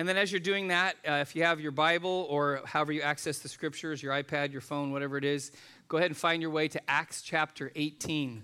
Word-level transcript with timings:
And 0.00 0.08
then 0.08 0.16
as 0.16 0.32
you're 0.32 0.40
doing 0.40 0.68
that, 0.68 0.96
uh, 1.06 1.16
if 1.16 1.36
you 1.36 1.42
have 1.42 1.60
your 1.60 1.72
Bible 1.72 2.26
or 2.30 2.62
however 2.64 2.90
you 2.90 3.02
access 3.02 3.40
the 3.40 3.50
scriptures, 3.50 4.02
your 4.02 4.14
iPad, 4.14 4.50
your 4.50 4.62
phone, 4.62 4.92
whatever 4.92 5.18
it 5.18 5.26
is, 5.26 5.52
go 5.88 5.98
ahead 5.98 6.08
and 6.08 6.16
find 6.16 6.40
your 6.40 6.50
way 6.50 6.68
to 6.68 6.80
Acts 6.90 7.20
chapter 7.20 7.70
18. 7.76 8.42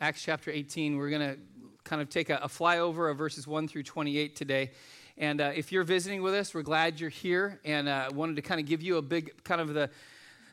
Acts 0.00 0.22
chapter 0.22 0.50
18, 0.50 0.96
we're 0.96 1.10
going 1.10 1.34
to 1.34 1.38
kind 1.84 2.00
of 2.00 2.08
take 2.08 2.30
a, 2.30 2.36
a 2.36 2.48
flyover 2.48 3.10
of 3.10 3.18
verses 3.18 3.46
1 3.46 3.68
through 3.68 3.82
28 3.82 4.34
today. 4.34 4.70
And 5.18 5.42
uh, 5.42 5.52
if 5.54 5.72
you're 5.72 5.84
visiting 5.84 6.22
with 6.22 6.32
us, 6.32 6.54
we're 6.54 6.62
glad 6.62 6.98
you're 6.98 7.10
here 7.10 7.60
and 7.66 7.86
uh, 7.86 8.08
wanted 8.14 8.36
to 8.36 8.42
kind 8.42 8.58
of 8.58 8.66
give 8.66 8.82
you 8.82 8.96
a 8.96 9.02
big 9.02 9.44
kind 9.44 9.60
of 9.60 9.74
the 9.74 9.90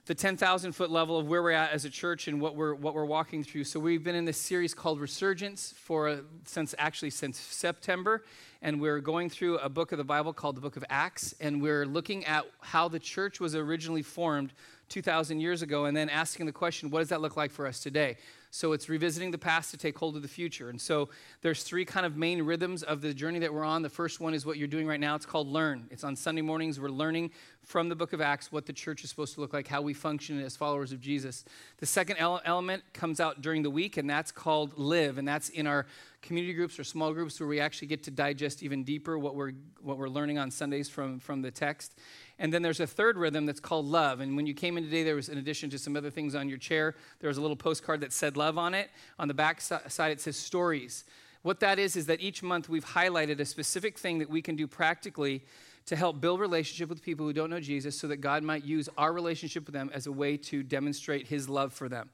the 0.06 0.16
10,000 0.16 0.72
foot 0.72 0.90
level 0.90 1.20
of 1.20 1.28
where 1.28 1.44
we're 1.44 1.52
at 1.52 1.72
as 1.72 1.86
a 1.86 1.90
church 1.90 2.28
and 2.28 2.42
what 2.42 2.56
we're, 2.56 2.74
what 2.74 2.96
we're 2.96 3.06
walking 3.06 3.44
through. 3.44 3.64
So 3.64 3.80
we've 3.80 4.04
been 4.04 4.16
in 4.16 4.26
this 4.26 4.38
series 4.38 4.74
called 4.74 5.00
Resurgence 5.00 5.74
for 5.78 6.10
uh, 6.10 6.18
since 6.44 6.74
actually 6.80 7.12
since 7.12 7.40
September, 7.40 8.24
and 8.64 8.82
we're 8.82 9.00
going 9.00 9.30
through 9.30 9.60
a 9.60 9.70
book 9.70 9.92
of 9.92 10.00
the 10.00 10.04
Bible 10.04 10.34
called 10.34 10.58
the 10.58 10.62
Book 10.62 10.76
of 10.76 10.84
Acts, 10.90 11.36
and 11.40 11.62
we're 11.62 11.86
looking 11.86 12.26
at 12.26 12.46
how 12.62 12.88
the 12.88 13.00
church 13.00 13.40
was 13.40 13.56
originally 13.56 14.02
formed 14.02 14.54
2,000 14.90 15.40
years 15.40 15.62
ago, 15.62 15.86
and 15.86 15.96
then 15.96 16.10
asking 16.10 16.48
the 16.48 16.52
question, 16.52 16.90
what 16.90 17.00
does 17.00 17.10
that 17.10 17.22
look 17.22 17.38
like 17.38 17.52
for 17.52 17.68
us 17.68 17.80
today? 17.80 18.18
So 18.54 18.74
it's 18.74 18.90
revisiting 18.90 19.32
the 19.32 19.38
past 19.38 19.72
to 19.72 19.78
take 19.78 19.98
hold 19.98 20.18
of 20.18 20.22
the 20.22 20.28
future. 20.28 20.70
And 20.70 20.80
so 20.80 21.08
there's 21.42 21.64
three 21.64 21.86
kind 21.86 22.06
of 22.06 22.18
main 22.18 22.42
rhythms 22.42 22.84
of 22.84 23.02
the 23.02 23.14
journey 23.14 23.40
that 23.40 23.54
we're 23.54 23.64
on. 23.64 23.82
The 23.82 23.90
first 23.90 24.20
one 24.20 24.34
is 24.34 24.46
what 24.46 24.58
you're 24.58 24.68
doing 24.68 24.86
right 24.86 25.00
now. 25.00 25.16
It's 25.16 25.26
called 25.26 25.48
Learn. 25.48 25.88
It's 25.90 26.04
on 26.04 26.18
Sunday 26.18 26.42
mornings. 26.42 26.78
We're 26.78 26.90
learning 26.90 27.32
from 27.64 27.88
the 27.88 27.96
book 27.96 28.12
of 28.12 28.20
Acts 28.20 28.52
what 28.52 28.66
the 28.66 28.74
church 28.74 29.06
is 29.06 29.10
supposed 29.10 29.36
to 29.36 29.42
look 29.42 29.54
like, 29.54 29.68
how 29.68 29.82
we 29.82 29.94
function 29.94 30.42
as 30.42 30.58
followers 30.58 30.92
of 30.92 31.00
Jesus. 31.00 31.46
The 31.78 31.86
second 31.86 32.18
element 32.18 32.84
comes 32.92 33.22
out 33.22 33.42
during 33.42 33.64
the 33.64 33.70
week, 33.70 33.96
and 33.96 34.10
that's 34.10 34.34
called 34.34 34.78
Live. 34.78 35.18
And 35.18 35.26
that's 35.26 35.48
in 35.48 35.66
our 35.66 35.86
community 36.22 36.54
groups 36.54 36.78
or 36.78 36.84
small 36.84 37.14
groups 37.14 37.40
where 37.40 37.48
we 37.48 37.62
actually 37.62 37.88
get 37.88 38.04
to 38.04 38.12
digest 38.12 38.64
even 38.64 38.84
deeper 38.84 39.18
what 39.18 39.34
we're, 39.34 39.54
what 39.82 39.98
we're 39.98 40.10
learning 40.10 40.38
on 40.38 40.52
Sundays 40.52 40.90
from, 40.90 41.20
from 41.20 41.42
the 41.42 41.52
text. 41.52 41.98
And 42.42 42.52
then 42.52 42.64
there's 42.64 42.80
a 42.80 42.88
third 42.88 43.18
rhythm 43.18 43.46
that's 43.46 43.60
called 43.60 43.86
love. 43.86 44.20
And 44.20 44.36
when 44.36 44.48
you 44.48 44.56
came 44.56 44.76
in 44.76 44.84
today, 44.84 45.04
there 45.04 45.16
was, 45.16 45.30
in 45.30 45.38
addition 45.38 45.70
to 45.70 45.78
some 45.78 45.96
other 45.96 46.10
things 46.10 46.34
on 46.34 46.50
your 46.50 46.58
chair, 46.58 46.96
there 47.20 47.28
was 47.28 47.38
a 47.38 47.42
little 47.42 47.56
postcard 47.56 48.02
that 48.02 48.12
said 48.12 48.36
love 48.36 48.58
on 48.58 48.74
it. 48.74 48.90
On 49.20 49.28
the 49.28 49.34
back 49.36 49.62
side, 49.62 50.12
it 50.12 50.20
says 50.20 50.38
stories. 50.38 51.04
What 51.44 51.60
that 51.60 51.78
is, 51.78 51.96
is 51.96 52.08
that 52.08 52.20
each 52.20 52.42
month 52.42 52.68
we've 52.68 52.84
highlighted 52.84 53.40
a 53.40 53.46
specific 53.46 54.00
thing 54.00 54.18
that 54.20 54.30
we 54.30 54.42
can 54.42 54.56
do 54.56 54.66
practically 54.66 55.44
to 55.86 55.96
help 55.96 56.20
build 56.20 56.40
relationship 56.40 56.90
with 56.90 57.04
people 57.04 57.28
who 57.28 57.34
don't 57.34 57.52
know 57.52 57.60
Jesus 57.60 57.96
so 57.96 58.08
that 58.08 58.18
God 58.18 58.42
might 58.42 58.64
use 58.64 58.90
our 58.98 59.14
relationship 59.14 59.68
with 59.68 59.74
them 59.74 59.92
as 59.94 60.08
a 60.08 60.12
way 60.12 60.36
to 60.38 60.64
demonstrate 60.64 61.28
his 61.28 61.48
love 61.48 61.74
for 61.74 61.90
them. 61.90 62.10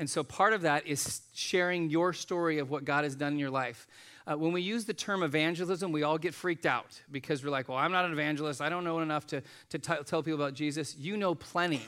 And 0.00 0.08
so 0.08 0.24
part 0.24 0.54
of 0.54 0.62
that 0.62 0.86
is 0.86 1.20
sharing 1.34 1.90
your 1.90 2.14
story 2.14 2.58
of 2.58 2.70
what 2.70 2.86
God 2.86 3.04
has 3.04 3.14
done 3.14 3.34
in 3.34 3.38
your 3.38 3.50
life. 3.50 3.86
Uh, 4.26 4.34
when 4.34 4.50
we 4.50 4.62
use 4.62 4.86
the 4.86 4.94
term 4.94 5.22
evangelism, 5.22 5.92
we 5.92 6.04
all 6.04 6.16
get 6.16 6.32
freaked 6.32 6.64
out 6.64 6.98
because 7.12 7.44
we're 7.44 7.50
like, 7.50 7.68
well, 7.68 7.76
I'm 7.76 7.92
not 7.92 8.06
an 8.06 8.12
evangelist. 8.12 8.62
I 8.62 8.70
don't 8.70 8.82
know 8.82 9.00
enough 9.00 9.26
to, 9.26 9.42
to 9.68 9.78
t- 9.78 9.92
tell 10.06 10.22
people 10.22 10.40
about 10.40 10.54
Jesus. 10.54 10.96
You 10.96 11.18
know 11.18 11.34
plenty. 11.34 11.82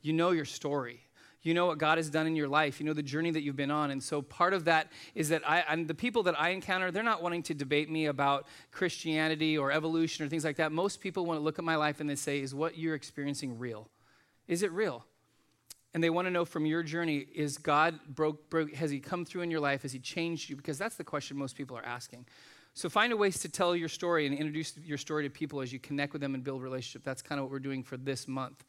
You 0.00 0.12
know 0.12 0.30
your 0.30 0.44
story. 0.44 1.00
You 1.42 1.54
know 1.54 1.66
what 1.66 1.78
God 1.78 1.98
has 1.98 2.08
done 2.08 2.28
in 2.28 2.36
your 2.36 2.46
life. 2.46 2.78
You 2.78 2.86
know 2.86 2.92
the 2.92 3.02
journey 3.02 3.32
that 3.32 3.42
you've 3.42 3.56
been 3.56 3.72
on. 3.72 3.90
And 3.90 4.00
so 4.00 4.22
part 4.22 4.54
of 4.54 4.66
that 4.66 4.92
is 5.16 5.30
that 5.30 5.42
I, 5.44 5.64
and 5.68 5.88
the 5.88 5.94
people 5.94 6.22
that 6.22 6.40
I 6.40 6.50
encounter, 6.50 6.92
they're 6.92 7.02
not 7.02 7.20
wanting 7.20 7.42
to 7.44 7.54
debate 7.54 7.90
me 7.90 8.06
about 8.06 8.46
Christianity 8.70 9.58
or 9.58 9.72
evolution 9.72 10.24
or 10.24 10.28
things 10.28 10.44
like 10.44 10.58
that. 10.58 10.70
Most 10.70 11.00
people 11.00 11.26
want 11.26 11.40
to 11.40 11.42
look 11.42 11.58
at 11.58 11.64
my 11.64 11.74
life 11.74 11.98
and 11.98 12.08
they 12.08 12.14
say, 12.14 12.38
is 12.38 12.54
what 12.54 12.78
you're 12.78 12.94
experiencing 12.94 13.58
real? 13.58 13.88
Is 14.46 14.62
it 14.62 14.70
real? 14.70 15.04
And 15.96 16.04
they 16.04 16.10
want 16.10 16.26
to 16.26 16.30
know 16.30 16.44
from 16.44 16.66
your 16.66 16.82
journey 16.82 17.24
is 17.34 17.56
God 17.56 17.98
broke, 18.06 18.50
broke, 18.50 18.74
has 18.74 18.90
He 18.90 19.00
come 19.00 19.24
through 19.24 19.40
in 19.40 19.50
your 19.50 19.60
life? 19.60 19.80
Has 19.80 19.94
He 19.94 19.98
changed 19.98 20.50
you? 20.50 20.54
Because 20.54 20.76
that's 20.76 20.96
the 20.96 21.04
question 21.04 21.38
most 21.38 21.56
people 21.56 21.74
are 21.74 21.84
asking. 21.86 22.26
So 22.74 22.90
find 22.90 23.14
a 23.14 23.16
ways 23.16 23.38
to 23.38 23.48
tell 23.48 23.74
your 23.74 23.88
story 23.88 24.26
and 24.26 24.36
introduce 24.36 24.76
your 24.84 24.98
story 24.98 25.24
to 25.24 25.30
people 25.30 25.62
as 25.62 25.72
you 25.72 25.78
connect 25.78 26.12
with 26.12 26.20
them 26.20 26.34
and 26.34 26.44
build 26.44 26.62
relationship. 26.62 27.02
That's 27.02 27.22
kind 27.22 27.38
of 27.38 27.46
what 27.46 27.50
we're 27.50 27.60
doing 27.60 27.82
for 27.82 27.96
this 27.96 28.28
month. 28.28 28.62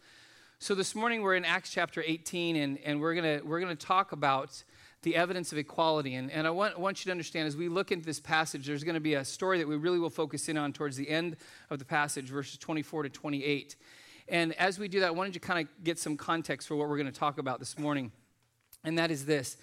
So 0.59 0.73
this 0.73 0.95
morning 0.95 1.21
we're 1.21 1.35
in 1.35 1.43
Acts 1.43 1.69
chapter 1.69 2.01
18, 2.01 2.55
and, 2.55 2.77
and 2.85 3.01
we're 3.01 3.13
gonna 3.13 3.41
we're 3.43 3.59
gonna 3.59 3.75
talk 3.75 4.13
about 4.13 4.63
the 5.01 5.17
evidence 5.17 5.51
of 5.51 5.57
equality. 5.57 6.15
And, 6.15 6.31
and 6.31 6.47
I 6.47 6.49
want, 6.49 6.79
want 6.79 7.01
you 7.01 7.09
to 7.09 7.11
understand 7.11 7.45
as 7.45 7.57
we 7.57 7.67
look 7.67 7.91
into 7.91 8.05
this 8.05 8.21
passage, 8.21 8.67
there's 8.67 8.85
going 8.85 8.95
to 8.95 9.01
be 9.01 9.15
a 9.15 9.25
story 9.25 9.57
that 9.59 9.67
we 9.67 9.75
really 9.75 9.99
will 9.99 10.09
focus 10.09 10.47
in 10.47 10.57
on 10.57 10.73
towards 10.73 10.95
the 10.95 11.09
end 11.09 11.35
of 11.69 11.77
the 11.77 11.85
passage, 11.85 12.29
verses 12.29 12.57
24 12.57 13.03
to 13.03 13.09
28. 13.09 13.75
And 14.29 14.53
as 14.53 14.77
we 14.77 14.87
do 14.87 14.99
that, 15.01 15.07
I 15.07 15.11
wanted 15.11 15.33
to 15.33 15.39
kind 15.39 15.65
of 15.65 15.83
get 15.83 15.99
some 15.99 16.17
context 16.17 16.67
for 16.67 16.75
what 16.75 16.89
we're 16.89 16.97
going 16.97 17.11
to 17.11 17.19
talk 17.19 17.37
about 17.37 17.59
this 17.59 17.77
morning. 17.77 18.11
And 18.83 18.97
that 18.97 19.11
is 19.11 19.25
this 19.25 19.57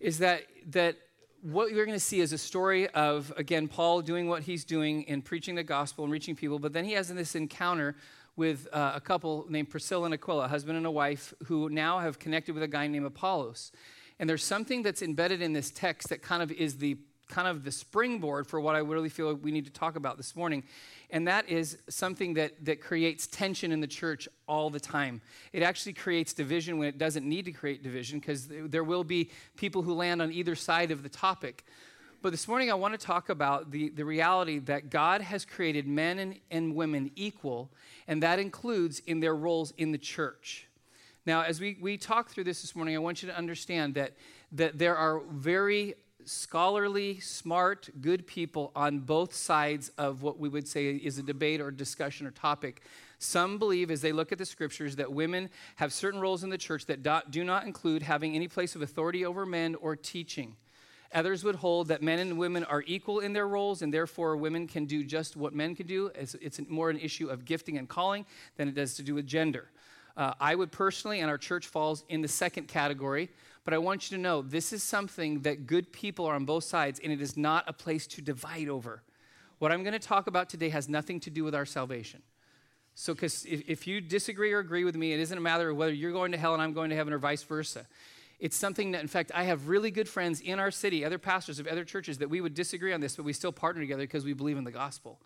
is 0.00 0.18
that 0.18 0.42
that 0.70 0.96
what 1.42 1.72
you're 1.72 1.84
going 1.84 1.96
to 1.96 2.04
see 2.04 2.20
is 2.20 2.32
a 2.32 2.38
story 2.38 2.88
of 2.90 3.32
again 3.36 3.68
Paul 3.68 4.02
doing 4.02 4.28
what 4.28 4.42
he's 4.42 4.64
doing 4.64 5.02
in 5.02 5.22
preaching 5.22 5.54
the 5.54 5.62
gospel 5.62 6.04
and 6.04 6.12
reaching 6.12 6.36
people, 6.36 6.58
but 6.58 6.72
then 6.72 6.84
he 6.84 6.92
has 6.92 7.08
this 7.08 7.34
encounter 7.34 7.96
with 8.36 8.66
uh, 8.72 8.92
a 8.94 9.00
couple 9.00 9.44
named 9.48 9.68
Priscilla 9.68 10.06
and 10.06 10.14
Aquila, 10.14 10.48
husband 10.48 10.76
and 10.76 10.86
a 10.86 10.90
wife, 10.90 11.34
who 11.44 11.68
now 11.68 11.98
have 11.98 12.18
connected 12.18 12.54
with 12.54 12.62
a 12.62 12.68
guy 12.68 12.86
named 12.86 13.04
Apollos. 13.04 13.72
And 14.18 14.28
there's 14.28 14.44
something 14.44 14.82
that's 14.82 15.02
embedded 15.02 15.42
in 15.42 15.52
this 15.52 15.70
text 15.70 16.08
that 16.08 16.22
kind 16.22 16.42
of 16.42 16.50
is 16.52 16.78
the 16.78 16.96
kind 17.32 17.48
of 17.48 17.64
the 17.64 17.72
springboard 17.72 18.46
for 18.46 18.60
what 18.60 18.76
I 18.76 18.80
really 18.80 19.08
feel 19.08 19.34
we 19.34 19.50
need 19.50 19.64
to 19.64 19.72
talk 19.72 19.96
about 19.96 20.18
this 20.18 20.36
morning. 20.36 20.62
And 21.08 21.26
that 21.28 21.48
is 21.48 21.78
something 21.88 22.34
that, 22.34 22.52
that 22.66 22.82
creates 22.82 23.26
tension 23.26 23.72
in 23.72 23.80
the 23.80 23.86
church 23.86 24.28
all 24.46 24.68
the 24.68 24.78
time. 24.78 25.22
It 25.54 25.62
actually 25.62 25.94
creates 25.94 26.34
division 26.34 26.76
when 26.76 26.88
it 26.88 26.98
doesn't 26.98 27.26
need 27.26 27.46
to 27.46 27.52
create 27.52 27.82
division 27.82 28.20
because 28.20 28.48
there 28.48 28.84
will 28.84 29.02
be 29.02 29.30
people 29.56 29.80
who 29.80 29.94
land 29.94 30.20
on 30.20 30.30
either 30.30 30.54
side 30.54 30.90
of 30.90 31.02
the 31.02 31.08
topic. 31.08 31.64
But 32.20 32.32
this 32.32 32.46
morning, 32.46 32.70
I 32.70 32.74
want 32.74 32.92
to 32.92 33.04
talk 33.04 33.30
about 33.30 33.70
the, 33.70 33.88
the 33.88 34.04
reality 34.04 34.58
that 34.60 34.90
God 34.90 35.22
has 35.22 35.46
created 35.46 35.88
men 35.88 36.18
and, 36.18 36.38
and 36.50 36.74
women 36.76 37.10
equal, 37.16 37.70
and 38.06 38.22
that 38.22 38.38
includes 38.38 39.00
in 39.06 39.20
their 39.20 39.34
roles 39.34 39.72
in 39.78 39.90
the 39.90 39.98
church. 39.98 40.68
Now, 41.24 41.42
as 41.42 41.60
we, 41.60 41.78
we 41.80 41.96
talk 41.96 42.28
through 42.28 42.44
this 42.44 42.60
this 42.60 42.76
morning, 42.76 42.94
I 42.94 42.98
want 42.98 43.22
you 43.22 43.28
to 43.28 43.36
understand 43.36 43.94
that, 43.94 44.12
that 44.52 44.78
there 44.78 44.96
are 44.96 45.22
very 45.30 45.94
scholarly, 46.26 47.20
smart, 47.20 47.88
good 48.00 48.26
people 48.26 48.72
on 48.74 49.00
both 49.00 49.34
sides 49.34 49.90
of 49.98 50.22
what 50.22 50.38
we 50.38 50.48
would 50.48 50.66
say 50.68 50.90
is 50.90 51.18
a 51.18 51.22
debate 51.22 51.60
or 51.60 51.70
discussion 51.70 52.26
or 52.26 52.30
topic. 52.30 52.82
Some 53.18 53.58
believe, 53.58 53.90
as 53.90 54.00
they 54.00 54.12
look 54.12 54.32
at 54.32 54.38
the 54.38 54.44
scriptures, 54.44 54.96
that 54.96 55.12
women 55.12 55.50
have 55.76 55.92
certain 55.92 56.20
roles 56.20 56.42
in 56.42 56.50
the 56.50 56.58
church 56.58 56.86
that 56.86 57.30
do 57.30 57.44
not 57.44 57.64
include 57.64 58.02
having 58.02 58.34
any 58.34 58.48
place 58.48 58.74
of 58.74 58.82
authority 58.82 59.24
over 59.24 59.46
men 59.46 59.74
or 59.76 59.94
teaching. 59.96 60.56
Others 61.14 61.44
would 61.44 61.56
hold 61.56 61.88
that 61.88 62.02
men 62.02 62.18
and 62.18 62.38
women 62.38 62.64
are 62.64 62.82
equal 62.86 63.20
in 63.20 63.32
their 63.32 63.46
roles, 63.46 63.82
and 63.82 63.92
therefore 63.92 64.36
women 64.36 64.66
can 64.66 64.86
do 64.86 65.04
just 65.04 65.36
what 65.36 65.54
men 65.54 65.74
can 65.74 65.86
do. 65.86 66.10
It's, 66.14 66.60
more 66.68 66.90
an 66.90 66.98
issue 66.98 67.28
of 67.28 67.44
gifting 67.44 67.78
and 67.78 67.88
calling 67.88 68.24
than 68.56 68.68
it 68.68 68.74
does 68.74 68.94
to 68.94 69.02
do 69.02 69.14
with 69.14 69.26
gender. 69.26 69.68
Uh, 70.16 70.34
I 70.40 70.54
would 70.54 70.72
personally, 70.72 71.20
and 71.20 71.30
our 71.30 71.38
church 71.38 71.66
falls 71.66 72.04
in 72.08 72.22
the 72.22 72.28
second 72.28 72.68
category, 72.68 73.30
but 73.64 73.74
I 73.74 73.78
want 73.78 74.10
you 74.10 74.16
to 74.16 74.22
know 74.22 74.42
this 74.42 74.72
is 74.72 74.82
something 74.82 75.40
that 75.40 75.66
good 75.66 75.92
people 75.92 76.26
are 76.26 76.34
on 76.34 76.44
both 76.44 76.64
sides, 76.64 77.00
and 77.02 77.12
it 77.12 77.20
is 77.20 77.36
not 77.36 77.64
a 77.68 77.72
place 77.72 78.06
to 78.08 78.22
divide 78.22 78.68
over. 78.68 79.02
What 79.58 79.70
I'm 79.70 79.84
going 79.84 79.92
to 79.92 79.98
talk 79.98 80.26
about 80.26 80.48
today 80.48 80.70
has 80.70 80.88
nothing 80.88 81.20
to 81.20 81.30
do 81.30 81.44
with 81.44 81.54
our 81.54 81.64
salvation. 81.64 82.22
So, 82.94 83.14
because 83.14 83.44
if, 83.46 83.62
if 83.68 83.86
you 83.86 84.00
disagree 84.00 84.52
or 84.52 84.58
agree 84.58 84.84
with 84.84 84.96
me, 84.96 85.12
it 85.12 85.20
isn't 85.20 85.38
a 85.38 85.40
matter 85.40 85.70
of 85.70 85.76
whether 85.76 85.92
you're 85.92 86.12
going 86.12 86.32
to 86.32 86.38
hell 86.38 86.52
and 86.52 86.62
I'm 86.62 86.72
going 86.72 86.90
to 86.90 86.96
heaven 86.96 87.12
or 87.12 87.18
vice 87.18 87.42
versa. 87.42 87.86
It's 88.38 88.56
something 88.56 88.90
that, 88.90 89.00
in 89.00 89.08
fact, 89.08 89.30
I 89.34 89.44
have 89.44 89.68
really 89.68 89.92
good 89.92 90.08
friends 90.08 90.40
in 90.40 90.58
our 90.58 90.72
city, 90.72 91.04
other 91.04 91.18
pastors 91.18 91.60
of 91.60 91.68
other 91.68 91.84
churches, 91.84 92.18
that 92.18 92.28
we 92.28 92.40
would 92.40 92.54
disagree 92.54 92.92
on 92.92 93.00
this, 93.00 93.14
but 93.14 93.24
we 93.24 93.32
still 93.32 93.52
partner 93.52 93.80
together 93.80 94.02
because 94.02 94.24
we 94.24 94.32
believe 94.32 94.58
in 94.58 94.64
the 94.64 94.72
gospel. 94.72 95.20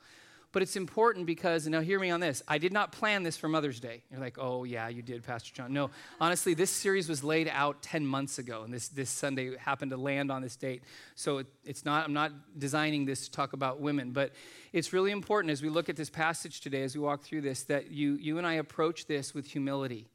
But 0.57 0.63
it's 0.63 0.77
important 0.77 1.27
because, 1.27 1.69
now 1.69 1.83
hear 1.83 2.01
me 2.01 2.09
on 2.09 2.19
this, 2.21 2.43
I 2.49 2.57
did 2.57 2.73
not 2.73 2.91
plan 2.91 3.23
this 3.23 3.37
for 3.37 3.47
Mother's 3.47 3.79
Day. 3.79 4.05
You're 4.11 4.21
like, 4.21 4.39
oh, 4.39 4.65
yeah, 4.65 4.89
you 4.89 5.03
did, 5.03 5.23
Pastor 5.23 5.53
John. 5.53 5.75
No, 5.75 5.91
honestly, 6.19 6.55
this 6.55 6.71
series 6.71 7.11
was 7.11 7.23
laid 7.23 7.47
out 7.53 7.83
10 7.83 8.07
months 8.07 8.39
ago, 8.39 8.63
and 8.63 8.73
this, 8.73 8.89
this 8.89 9.11
Sunday 9.11 9.55
happened 9.59 9.91
to 9.91 9.99
land 9.99 10.33
on 10.33 10.41
this 10.41 10.57
date. 10.57 10.83
So 11.15 11.37
it, 11.37 11.47
it's 11.63 11.85
not, 11.85 12.07
I'm 12.07 12.15
not 12.15 12.33
designing 12.59 13.05
this 13.05 13.27
to 13.27 13.33
talk 13.33 13.53
about 13.53 13.83
women, 13.83 14.13
but 14.13 14.33
it's 14.73 14.95
really 14.95 15.11
important 15.11 15.51
as 15.51 15.61
we 15.61 15.69
look 15.69 15.91
at 15.91 15.97
this 15.97 16.09
passage 16.09 16.63
today, 16.63 16.85
as 16.85 16.95
we 16.95 17.03
walk 17.03 17.23
through 17.23 17.43
this, 17.43 17.65
that 17.65 17.91
you, 17.91 18.15
you 18.15 18.39
and 18.39 18.47
I 18.47 18.55
approach 18.55 19.05
this 19.05 19.35
with 19.35 19.45
humility, 19.45 20.09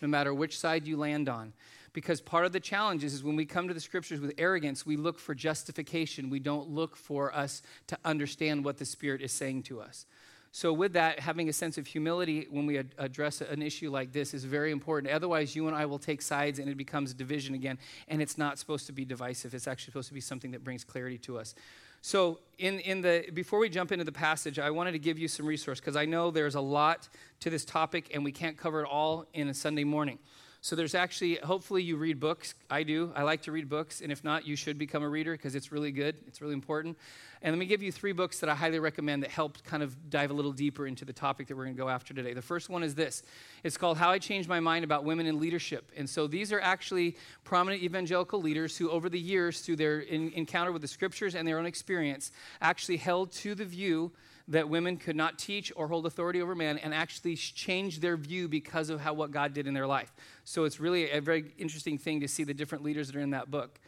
no 0.00 0.08
matter 0.08 0.32
which 0.32 0.58
side 0.58 0.86
you 0.86 0.96
land 0.96 1.28
on. 1.28 1.52
Because 1.92 2.20
part 2.20 2.46
of 2.46 2.52
the 2.52 2.60
challenge 2.60 3.04
is, 3.04 3.12
is 3.12 3.22
when 3.22 3.36
we 3.36 3.44
come 3.44 3.68
to 3.68 3.74
the 3.74 3.80
scriptures 3.80 4.20
with 4.20 4.32
arrogance, 4.38 4.86
we 4.86 4.96
look 4.96 5.18
for 5.18 5.34
justification. 5.34 6.30
We 6.30 6.40
don't 6.40 6.70
look 6.70 6.96
for 6.96 7.34
us 7.34 7.62
to 7.88 7.98
understand 8.04 8.64
what 8.64 8.78
the 8.78 8.86
Spirit 8.86 9.20
is 9.20 9.32
saying 9.32 9.64
to 9.64 9.80
us. 9.80 10.06
So, 10.54 10.70
with 10.70 10.92
that, 10.92 11.18
having 11.18 11.48
a 11.48 11.52
sense 11.52 11.78
of 11.78 11.86
humility 11.86 12.46
when 12.50 12.66
we 12.66 12.76
ad- 12.76 12.94
address 12.98 13.40
an 13.40 13.62
issue 13.62 13.90
like 13.90 14.12
this 14.12 14.34
is 14.34 14.44
very 14.44 14.70
important. 14.70 15.10
Otherwise, 15.10 15.56
you 15.56 15.66
and 15.66 15.74
I 15.74 15.86
will 15.86 15.98
take 15.98 16.20
sides 16.20 16.58
and 16.58 16.68
it 16.68 16.76
becomes 16.76 17.14
division 17.14 17.54
again. 17.54 17.78
And 18.06 18.20
it's 18.20 18.36
not 18.36 18.58
supposed 18.58 18.86
to 18.86 18.92
be 18.92 19.06
divisive, 19.06 19.54
it's 19.54 19.66
actually 19.66 19.92
supposed 19.92 20.08
to 20.08 20.14
be 20.14 20.20
something 20.20 20.50
that 20.50 20.62
brings 20.62 20.84
clarity 20.84 21.16
to 21.18 21.38
us. 21.38 21.54
So, 22.02 22.40
in, 22.58 22.80
in 22.80 23.00
the, 23.00 23.24
before 23.32 23.60
we 23.60 23.70
jump 23.70 23.92
into 23.92 24.04
the 24.04 24.12
passage, 24.12 24.58
I 24.58 24.70
wanted 24.70 24.92
to 24.92 24.98
give 24.98 25.18
you 25.18 25.26
some 25.26 25.46
resource 25.46 25.80
because 25.80 25.96
I 25.96 26.04
know 26.04 26.30
there's 26.30 26.54
a 26.54 26.60
lot 26.60 27.08
to 27.40 27.48
this 27.48 27.64
topic 27.64 28.10
and 28.12 28.22
we 28.22 28.32
can't 28.32 28.58
cover 28.58 28.82
it 28.82 28.88
all 28.88 29.24
in 29.32 29.48
a 29.48 29.54
Sunday 29.54 29.84
morning. 29.84 30.18
So 30.64 30.76
there's 30.76 30.94
actually, 30.94 31.40
hopefully, 31.42 31.82
you 31.82 31.96
read 31.96 32.20
books. 32.20 32.54
I 32.70 32.84
do. 32.84 33.12
I 33.16 33.24
like 33.24 33.42
to 33.42 33.52
read 33.52 33.68
books. 33.68 34.00
And 34.00 34.12
if 34.12 34.22
not, 34.22 34.46
you 34.46 34.54
should 34.54 34.78
become 34.78 35.02
a 35.02 35.08
reader 35.08 35.32
because 35.32 35.56
it's 35.56 35.72
really 35.72 35.90
good. 35.90 36.14
It's 36.28 36.40
really 36.40 36.54
important. 36.54 36.96
And 37.42 37.52
let 37.52 37.58
me 37.58 37.66
give 37.66 37.82
you 37.82 37.90
three 37.90 38.12
books 38.12 38.38
that 38.38 38.48
I 38.48 38.54
highly 38.54 38.78
recommend 38.78 39.24
that 39.24 39.30
help 39.30 39.60
kind 39.64 39.82
of 39.82 40.08
dive 40.08 40.30
a 40.30 40.34
little 40.34 40.52
deeper 40.52 40.86
into 40.86 41.04
the 41.04 41.12
topic 41.12 41.48
that 41.48 41.56
we're 41.56 41.64
going 41.64 41.74
to 41.74 41.82
go 41.82 41.88
after 41.88 42.14
today. 42.14 42.32
The 42.32 42.42
first 42.42 42.70
one 42.70 42.84
is 42.84 42.94
this 42.94 43.24
it's 43.64 43.76
called 43.76 43.98
How 43.98 44.10
I 44.10 44.20
Changed 44.20 44.48
My 44.48 44.60
Mind 44.60 44.84
About 44.84 45.02
Women 45.02 45.26
in 45.26 45.40
Leadership. 45.40 45.90
And 45.96 46.08
so 46.08 46.28
these 46.28 46.52
are 46.52 46.60
actually 46.60 47.16
prominent 47.42 47.82
evangelical 47.82 48.40
leaders 48.40 48.76
who, 48.76 48.88
over 48.88 49.08
the 49.08 49.18
years, 49.18 49.62
through 49.62 49.76
their 49.76 49.98
in, 49.98 50.30
encounter 50.34 50.70
with 50.70 50.82
the 50.82 50.88
scriptures 50.88 51.34
and 51.34 51.46
their 51.46 51.58
own 51.58 51.66
experience, 51.66 52.30
actually 52.60 52.98
held 52.98 53.32
to 53.32 53.56
the 53.56 53.64
view 53.64 54.12
that 54.52 54.68
women 54.68 54.98
could 54.98 55.16
not 55.16 55.38
teach 55.38 55.72
or 55.76 55.88
hold 55.88 56.04
authority 56.06 56.42
over 56.42 56.54
men 56.54 56.76
and 56.78 56.92
actually 56.92 57.36
change 57.36 58.00
their 58.00 58.16
view 58.16 58.48
because 58.48 58.90
of 58.90 59.00
how 59.00 59.14
what 59.14 59.30
God 59.30 59.54
did 59.54 59.66
in 59.66 59.72
their 59.72 59.86
life. 59.86 60.12
So 60.44 60.64
it's 60.64 60.78
really 60.78 61.10
a 61.10 61.20
very 61.20 61.52
interesting 61.58 61.96
thing 61.96 62.20
to 62.20 62.28
see 62.28 62.44
the 62.44 62.52
different 62.52 62.84
leaders 62.84 63.08
that 63.08 63.16
are 63.16 63.20
in 63.20 63.30
that 63.30 63.50
book. 63.50 63.80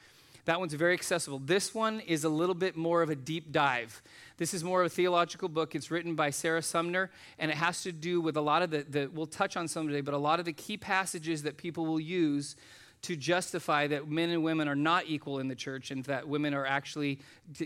That 0.47 0.61
one's 0.61 0.75
very 0.75 0.95
accessible. 0.95 1.39
This 1.39 1.75
one 1.75 2.01
is 2.01 2.25
a 2.25 2.29
little 2.29 2.55
bit 2.55 2.77
more 2.77 3.03
of 3.03 3.11
a 3.11 3.15
deep 3.15 3.53
dive. 3.53 4.03
This 4.37 4.53
is 4.53 4.65
more 4.65 4.81
of 4.81 4.87
a 4.87 4.91
theological 4.91 5.49
book. 5.49 5.75
It's 5.75 5.91
written 5.91 6.15
by 6.15 6.31
Sarah 6.31 6.63
Sumner, 6.63 7.11
and 7.39 7.51
it 7.51 7.57
has 7.57 7.83
to 7.83 7.93
do 7.93 8.21
with 8.21 8.37
a 8.37 8.43
lot 8.43 8.63
of 8.63 8.71
the, 8.71 8.85
the 8.89 9.11
we'll 9.13 9.27
touch 9.27 9.57
on 9.57 9.69
some 9.69 9.87
today, 9.87 10.01
but 10.01 10.15
a 10.15 10.19
lot 10.19 10.39
of 10.39 10.47
the 10.47 10.53
key 10.53 10.77
passages 10.77 11.43
that 11.43 11.57
people 11.57 11.87
will 11.87 12.01
use 12.01 12.57
to 13.05 13.17
justify 13.17 13.87
that 13.87 14.09
men 14.09 14.31
and 14.31 14.43
women 14.43 14.67
are 14.67 14.75
not 14.75 15.05
equal 15.07 15.39
in 15.39 15.47
the 15.47 15.55
church 15.55 15.91
and 15.91 16.03
that 16.05 16.27
women 16.27 16.55
are 16.55 16.67
actually 16.67 17.21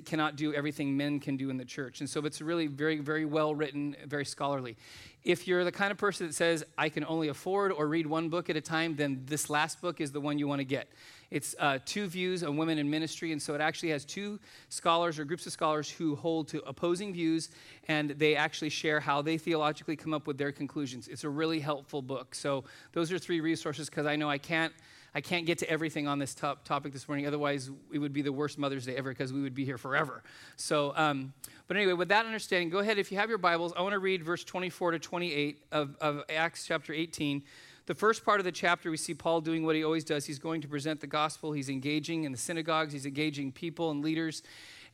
cannot 0.05 0.35
do 0.35 0.53
everything 0.53 0.97
men 0.97 1.21
can 1.21 1.37
do 1.37 1.49
in 1.49 1.57
the 1.57 1.65
church. 1.65 2.01
And 2.01 2.11
so 2.11 2.25
it's 2.25 2.41
really 2.41 2.67
very, 2.67 2.99
very 2.99 3.25
well 3.25 3.55
written, 3.55 3.95
very 4.07 4.25
scholarly. 4.25 4.77
If 5.23 5.47
you're 5.47 5.65
the 5.65 5.73
kind 5.73 5.93
of 5.93 5.99
person 5.99 6.27
that 6.27 6.33
says, 6.33 6.65
I 6.77 6.89
can 6.89 7.05
only 7.05 7.29
afford 7.29 7.71
or 7.71 7.87
read 7.87 8.07
one 8.07 8.29
book 8.29 8.51
at 8.51 8.57
a 8.57 8.61
time, 8.61 8.97
then 8.97 9.23
this 9.27 9.49
last 9.49 9.81
book 9.81 10.01
is 10.01 10.11
the 10.11 10.21
one 10.21 10.39
you 10.39 10.49
want 10.49 10.59
to 10.59 10.65
get. 10.65 10.89
It's 11.31 11.55
uh, 11.59 11.79
two 11.85 12.07
views 12.07 12.43
on 12.43 12.57
women 12.57 12.79
in 12.79 12.89
ministry, 12.91 13.33
and 13.33 13.41
so 13.41 13.55
it 13.55 13.61
actually 13.61 13.91
has 13.91 14.05
two 14.05 14.41
scholars 14.71 15.19
or 15.19 15.25
groups 15.25 15.47
of 15.47 15.53
scholars 15.53 15.91
who 15.91 16.17
hold 16.17 16.49
to 16.49 16.63
opposing 16.67 17.13
views, 17.13 17.51
and 17.87 18.11
they 18.11 18.35
actually 18.35 18.71
share 18.71 18.99
how 18.99 19.21
they 19.21 19.37
theologically 19.37 19.95
come 19.95 20.15
up 20.15 20.27
with 20.27 20.39
their 20.39 20.53
conclusions. 20.53 21.07
It's 21.07 21.25
a 21.25 21.29
really 21.29 21.61
helpful 21.61 22.01
book. 22.01 22.35
So 22.35 22.65
those 22.93 23.13
are 23.13 23.19
three 23.19 23.41
resources 23.41 23.91
because 23.91 24.07
I 24.07 24.17
know 24.17 24.31
I 24.31 24.39
can't 24.39 24.73
I 25.15 25.21
can't 25.21 25.47
get 25.47 25.59
to 25.59 25.71
everything 25.71 26.07
on 26.07 26.19
this 26.19 26.35
top 26.35 26.65
topic 26.65 26.93
this 26.93 27.09
morning. 27.09 27.27
Otherwise, 27.27 27.71
it 27.93 27.99
would 27.99 28.13
be 28.13 28.23
the 28.23 28.33
worst 28.33 28.59
Mother's 28.59 28.87
Day 28.87 28.97
ever 28.97 29.11
because 29.11 29.33
we 29.33 29.41
would 29.41 29.55
be 29.55 29.65
here 29.65 29.79
forever. 29.79 30.23
So, 30.57 30.93
um, 30.97 31.33
but 31.67 31.77
anyway, 31.77 31.95
with 31.95 32.09
that 32.09 32.27
understanding, 32.27 32.69
go 32.69 32.79
ahead. 32.79 32.99
If 32.99 33.11
you 33.11 33.19
have 33.19 33.29
your 33.29 33.39
Bibles, 33.39 33.73
I 33.77 33.83
want 33.83 33.93
to 33.93 33.99
read 33.99 34.23
verse 34.23 34.45
24 34.45 34.93
to 34.93 34.99
28 34.99 35.63
of, 35.73 35.97
of 36.01 36.23
Acts 36.29 36.67
chapter 36.67 36.93
18. 36.93 37.43
The 37.87 37.95
first 37.95 38.25
part 38.25 38.39
of 38.39 38.45
the 38.45 38.53
chapter, 38.53 38.91
we 38.91 38.99
see 38.99 39.15
Paul 39.15 39.41
doing 39.41 39.65
what 39.65 39.75
he 39.75 39.83
always 39.83 40.05
does. 40.05 40.27
He's 40.27 40.39
going 40.39 40.61
to 40.61 40.69
present 40.69 41.01
the 41.01 41.07
gospel. 41.07 41.53
He's 41.53 41.71
engaging 41.71 42.25
in 42.25 42.33
the 42.33 42.39
synagogues. 42.39 42.93
He's 42.93 43.07
engaging 43.07 43.51
people 43.51 43.91
and 43.91 44.05
leaders. 44.05 44.43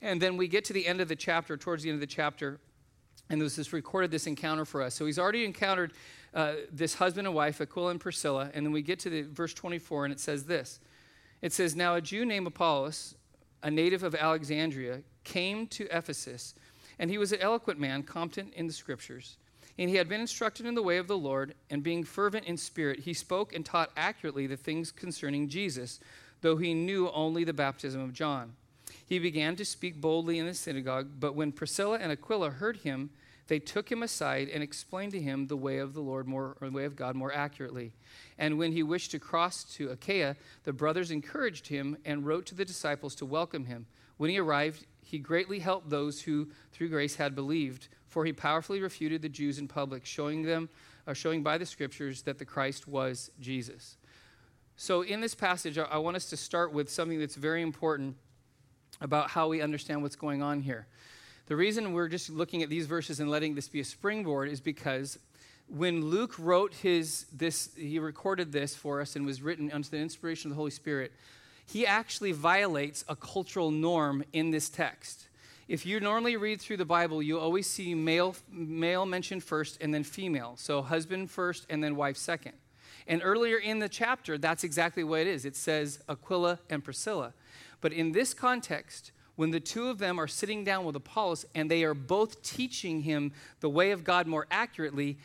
And 0.00 0.22
then 0.22 0.37
we 0.37 0.46
get 0.46 0.64
to 0.67 0.72
the 0.72 0.87
end 0.87 1.00
of 1.00 1.08
the 1.08 1.17
chapter, 1.17 1.56
towards 1.56 1.82
the 1.82 1.88
end 1.88 1.96
of 1.96 2.00
the 2.00 2.06
chapter, 2.06 2.60
and 3.31 3.40
this 3.40 3.58
is 3.58 3.72
recorded 3.72 4.10
this 4.10 4.26
encounter 4.26 4.64
for 4.64 4.82
us. 4.82 4.94
So 4.94 5.06
he's 5.06 5.19
already 5.19 5.44
encountered 5.44 5.93
uh, 6.34 6.54
this 6.72 6.94
husband 6.94 7.26
and 7.26 7.34
wife, 7.34 7.60
Aquila 7.60 7.92
and 7.92 8.00
Priscilla. 8.00 8.50
And 8.52 8.66
then 8.66 8.72
we 8.72 8.82
get 8.82 8.98
to 9.00 9.10
the 9.10 9.22
verse 9.22 9.54
24, 9.54 10.06
and 10.06 10.12
it 10.12 10.20
says 10.20 10.44
this 10.44 10.81
It 11.40 11.52
says, 11.52 11.76
Now 11.76 11.94
a 11.94 12.00
Jew 12.00 12.25
named 12.25 12.46
Apollos, 12.46 13.14
a 13.62 13.70
native 13.70 14.02
of 14.02 14.14
Alexandria, 14.14 15.00
came 15.22 15.66
to 15.69 15.86
Ephesus, 15.90 16.54
and 16.98 17.10
he 17.10 17.19
was 17.19 17.32
an 17.32 17.40
eloquent 17.40 17.78
man, 17.81 18.02
competent 18.02 18.52
in 18.54 18.66
the 18.66 18.72
scriptures. 18.72 19.36
And 19.76 19.90
he 19.90 19.96
had 19.96 20.08
been 20.08 20.20
instructed 20.20 20.66
in 20.66 20.75
the 20.75 20.82
way 20.82 20.98
of 20.98 21.08
the 21.08 21.19
Lord, 21.19 21.54
and 21.70 21.82
being 21.82 22.04
fervent 22.04 22.46
in 22.46 22.56
spirit, 22.56 23.00
he 23.00 23.12
spoke 23.12 23.52
and 23.54 23.66
taught 23.66 23.90
accurately 23.96 24.46
the 24.46 24.56
things 24.56 24.92
concerning 24.92 25.48
Jesus, 25.48 25.98
though 26.42 26.56
he 26.56 26.75
knew 26.75 27.10
only 27.10 27.42
the 27.42 27.52
baptism 27.52 28.00
of 28.00 28.12
John. 28.12 28.52
He 29.06 29.19
began 29.19 29.56
to 29.56 29.64
speak 29.64 30.00
boldly 30.00 30.38
in 30.38 30.46
the 30.46 30.54
synagogue, 30.54 31.08
but 31.19 31.34
when 31.34 31.52
Priscilla 31.52 31.98
and 31.98 32.12
Aquila 32.12 32.50
heard 32.50 32.78
him, 32.78 33.10
they 33.46 33.58
took 33.58 33.91
him 33.91 34.02
aside 34.02 34.49
and 34.49 34.62
explained 34.62 35.12
to 35.12 35.20
him 35.20 35.46
the 35.46 35.56
way 35.56 35.79
of 35.79 35.93
the 35.94 36.00
Lord 36.00 36.26
more, 36.26 36.56
or 36.61 36.69
the 36.69 36.76
way 36.76 36.85
of 36.85 36.96
God 36.96 37.14
more 37.14 37.32
accurately. 37.32 37.93
And 38.38 38.58
when 38.58 38.73
he 38.73 38.82
wished 38.82 39.11
to 39.11 39.19
cross 39.19 39.64
to 39.75 39.91
Achaia, 39.91 40.37
the 40.64 40.73
brothers 40.73 41.11
encouraged 41.11 41.67
him 41.67 41.96
and 42.05 42.26
wrote 42.26 42.46
to 42.46 42.55
the 42.55 42.64
disciples 42.64 43.14
to 43.17 43.26
welcome 43.26 43.67
him. 43.67 43.87
When 44.17 44.31
he 44.31 44.38
arrived, 44.38 44.87
he 45.02 45.19
greatly 45.19 45.58
helped 45.58 45.91
those 45.91 46.23
who 46.23 46.49
through 46.73 46.88
grace 46.88 47.17
had 47.17 47.35
believed, 47.35 47.88
for 48.06 48.25
he 48.25 48.32
powerfully 48.32 48.81
refuted 48.81 49.20
the 49.23 49.29
Jews 49.29 49.58
in 49.58 49.69
public, 49.69 50.06
showing 50.06 50.43
them 50.43 50.69
or 51.06 51.11
uh, 51.11 51.14
showing 51.14 51.43
by 51.43 51.58
the 51.58 51.67
scriptures 51.67 52.23
that 52.23 52.38
the 52.38 52.44
Christ 52.44 52.88
was 52.88 53.31
Jesus. 53.41 53.99
So 54.76 55.02
in 55.02 55.20
this 55.20 55.35
passage, 55.35 55.79
I 55.79 55.99
want 55.99 56.17
us 56.17 56.31
to 56.31 56.37
start 56.37 56.73
with 56.73 56.91
something 56.91 57.19
that's 57.19 57.37
very 57.37 57.62
important 57.62 58.17
about 59.00 59.31
how 59.31 59.49
we 59.49 59.61
understand 59.61 60.02
what's 60.02 60.17
going 60.17 60.43
on 60.43 60.61
here. 60.61 60.87
The 61.46 61.56
reason 61.56 61.93
we're 61.93 62.08
just 62.08 62.31
looking 62.31 62.62
at 62.62 62.70
these 62.70 62.87
verses 62.87 63.20
and 63.20 63.31
letting 63.31 63.55
this 63.55 63.69
be 63.69 63.81
a 63.81 63.85
springboard 63.85 64.49
is 64.49 64.61
because 64.61 65.19
when 65.69 66.06
Luke 66.06 66.35
wrote 66.38 66.75
his 66.75 67.26
this 67.32 67.70
he 67.76 67.99
recorded 67.99 68.50
this 68.50 68.75
for 68.75 69.00
us 69.00 69.14
and 69.14 69.26
was 69.26 69.43
written 69.43 69.70
under 69.70 69.88
the 69.88 69.99
inspiration 69.99 70.50
of 70.50 70.56
the 70.56 70.58
Holy 70.58 70.70
Spirit, 70.70 71.12
he 71.67 71.87
actually 71.87 72.32
violates 72.32 73.05
a 73.08 73.17
cultural 73.17 73.70
norm 73.70 74.25
in 74.32 74.50
this 74.50 74.70
text. 74.70 75.29
If 75.69 75.85
you 75.85 76.00
normally 76.00 76.37
read 76.37 76.61
through 76.61 76.76
the 76.79 76.85
Bible, 76.85 77.23
you 77.23 77.38
always 77.38 77.67
see 77.67 77.94
male 77.94 78.37
male 78.50 79.05
mentioned 79.05 79.44
first 79.44 79.79
and 79.82 79.93
then 79.93 80.05
female. 80.05 80.55
So 80.56 80.81
husband 80.81 81.31
first 81.31 81.67
and 81.69 81.85
then 81.85 81.96
wife 81.96 82.17
second. 82.17 82.55
And 83.06 83.20
earlier 83.23 83.58
in 83.58 83.81
the 83.81 83.88
chapter, 83.88 84.38
that's 84.38 84.64
exactly 84.64 85.05
what 85.05 85.20
it 85.20 85.26
is. 85.26 85.44
It 85.44 85.56
says 85.56 86.00
Aquila 86.08 86.61
and 86.70 86.82
Priscilla. 86.82 87.35
But 87.82 87.93
in 87.93 88.12
this 88.12 88.32
context, 88.32 89.12
when 89.36 89.50
the 89.50 89.60
two 89.60 89.88
of 89.88 89.98
them 89.98 90.19
are 90.19 90.28
sitting 90.28 90.64
down 90.64 90.84
with 90.84 90.96
Apollos 90.96 91.44
and 91.54 91.70
they 91.70 91.84
are 91.84 91.94
both 91.94 92.42
teaching 92.42 93.02
him 93.02 93.32
the 93.60 93.69
way 93.69 93.90
of 93.90 94.04
God 94.04 94.26
more 94.26 94.46
accurately, 94.50 95.19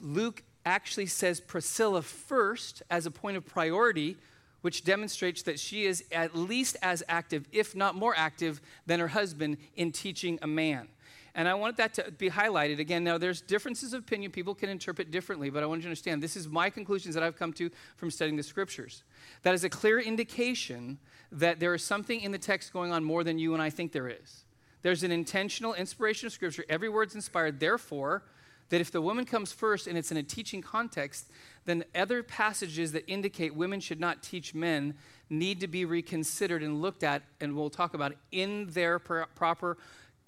Luke 0.00 0.42
actually 0.66 1.06
says 1.06 1.40
Priscilla 1.40 2.02
first 2.02 2.82
as 2.90 3.06
a 3.06 3.10
point 3.10 3.36
of 3.36 3.46
priority, 3.46 4.16
which 4.60 4.84
demonstrates 4.84 5.42
that 5.42 5.58
she 5.58 5.84
is 5.84 6.04
at 6.10 6.34
least 6.34 6.76
as 6.82 7.02
active, 7.08 7.46
if 7.52 7.74
not 7.74 7.94
more 7.94 8.14
active, 8.16 8.60
than 8.86 9.00
her 9.00 9.08
husband 9.08 9.56
in 9.76 9.92
teaching 9.92 10.38
a 10.42 10.46
man. 10.46 10.88
And 11.36 11.48
I 11.48 11.54
want 11.54 11.76
that 11.78 11.94
to 11.94 12.12
be 12.12 12.30
highlighted. 12.30 12.78
Again, 12.78 13.02
now 13.02 13.18
there's 13.18 13.40
differences 13.40 13.92
of 13.92 14.02
opinion. 14.02 14.30
People 14.30 14.54
can 14.54 14.68
interpret 14.68 15.10
differently, 15.10 15.50
but 15.50 15.62
I 15.62 15.66
want 15.66 15.80
you 15.80 15.82
to 15.82 15.88
understand 15.88 16.22
this 16.22 16.36
is 16.36 16.48
my 16.48 16.70
conclusions 16.70 17.14
that 17.16 17.24
I've 17.24 17.36
come 17.36 17.52
to 17.54 17.70
from 17.96 18.10
studying 18.10 18.36
the 18.36 18.42
scriptures. 18.42 19.02
That 19.42 19.54
is 19.54 19.64
a 19.64 19.68
clear 19.68 19.98
indication 19.98 20.98
that 21.32 21.58
there 21.58 21.74
is 21.74 21.82
something 21.82 22.20
in 22.20 22.30
the 22.30 22.38
text 22.38 22.72
going 22.72 22.92
on 22.92 23.02
more 23.02 23.24
than 23.24 23.38
you 23.38 23.52
and 23.52 23.62
I 23.62 23.70
think 23.70 23.90
there 23.90 24.08
is. 24.08 24.44
There's 24.82 25.02
an 25.02 25.10
intentional 25.10 25.74
inspiration 25.74 26.26
of 26.26 26.32
scripture. 26.32 26.64
Every 26.68 26.88
word's 26.88 27.16
inspired. 27.16 27.58
Therefore, 27.58 28.22
that 28.68 28.80
if 28.80 28.90
the 28.90 29.00
woman 29.00 29.24
comes 29.24 29.52
first 29.52 29.86
and 29.86 29.98
it's 29.98 30.10
in 30.10 30.16
a 30.16 30.22
teaching 30.22 30.62
context, 30.62 31.30
then 31.64 31.84
other 31.94 32.22
passages 32.22 32.92
that 32.92 33.08
indicate 33.10 33.54
women 33.54 33.80
should 33.80 34.00
not 34.00 34.22
teach 34.22 34.54
men 34.54 34.94
need 35.30 35.60
to 35.60 35.68
be 35.68 35.84
reconsidered 35.84 36.62
and 36.62 36.80
looked 36.80 37.02
at, 37.02 37.22
and 37.40 37.56
we'll 37.56 37.70
talk 37.70 37.94
about 37.94 38.14
in 38.30 38.66
their 38.70 38.98
proper 38.98 39.76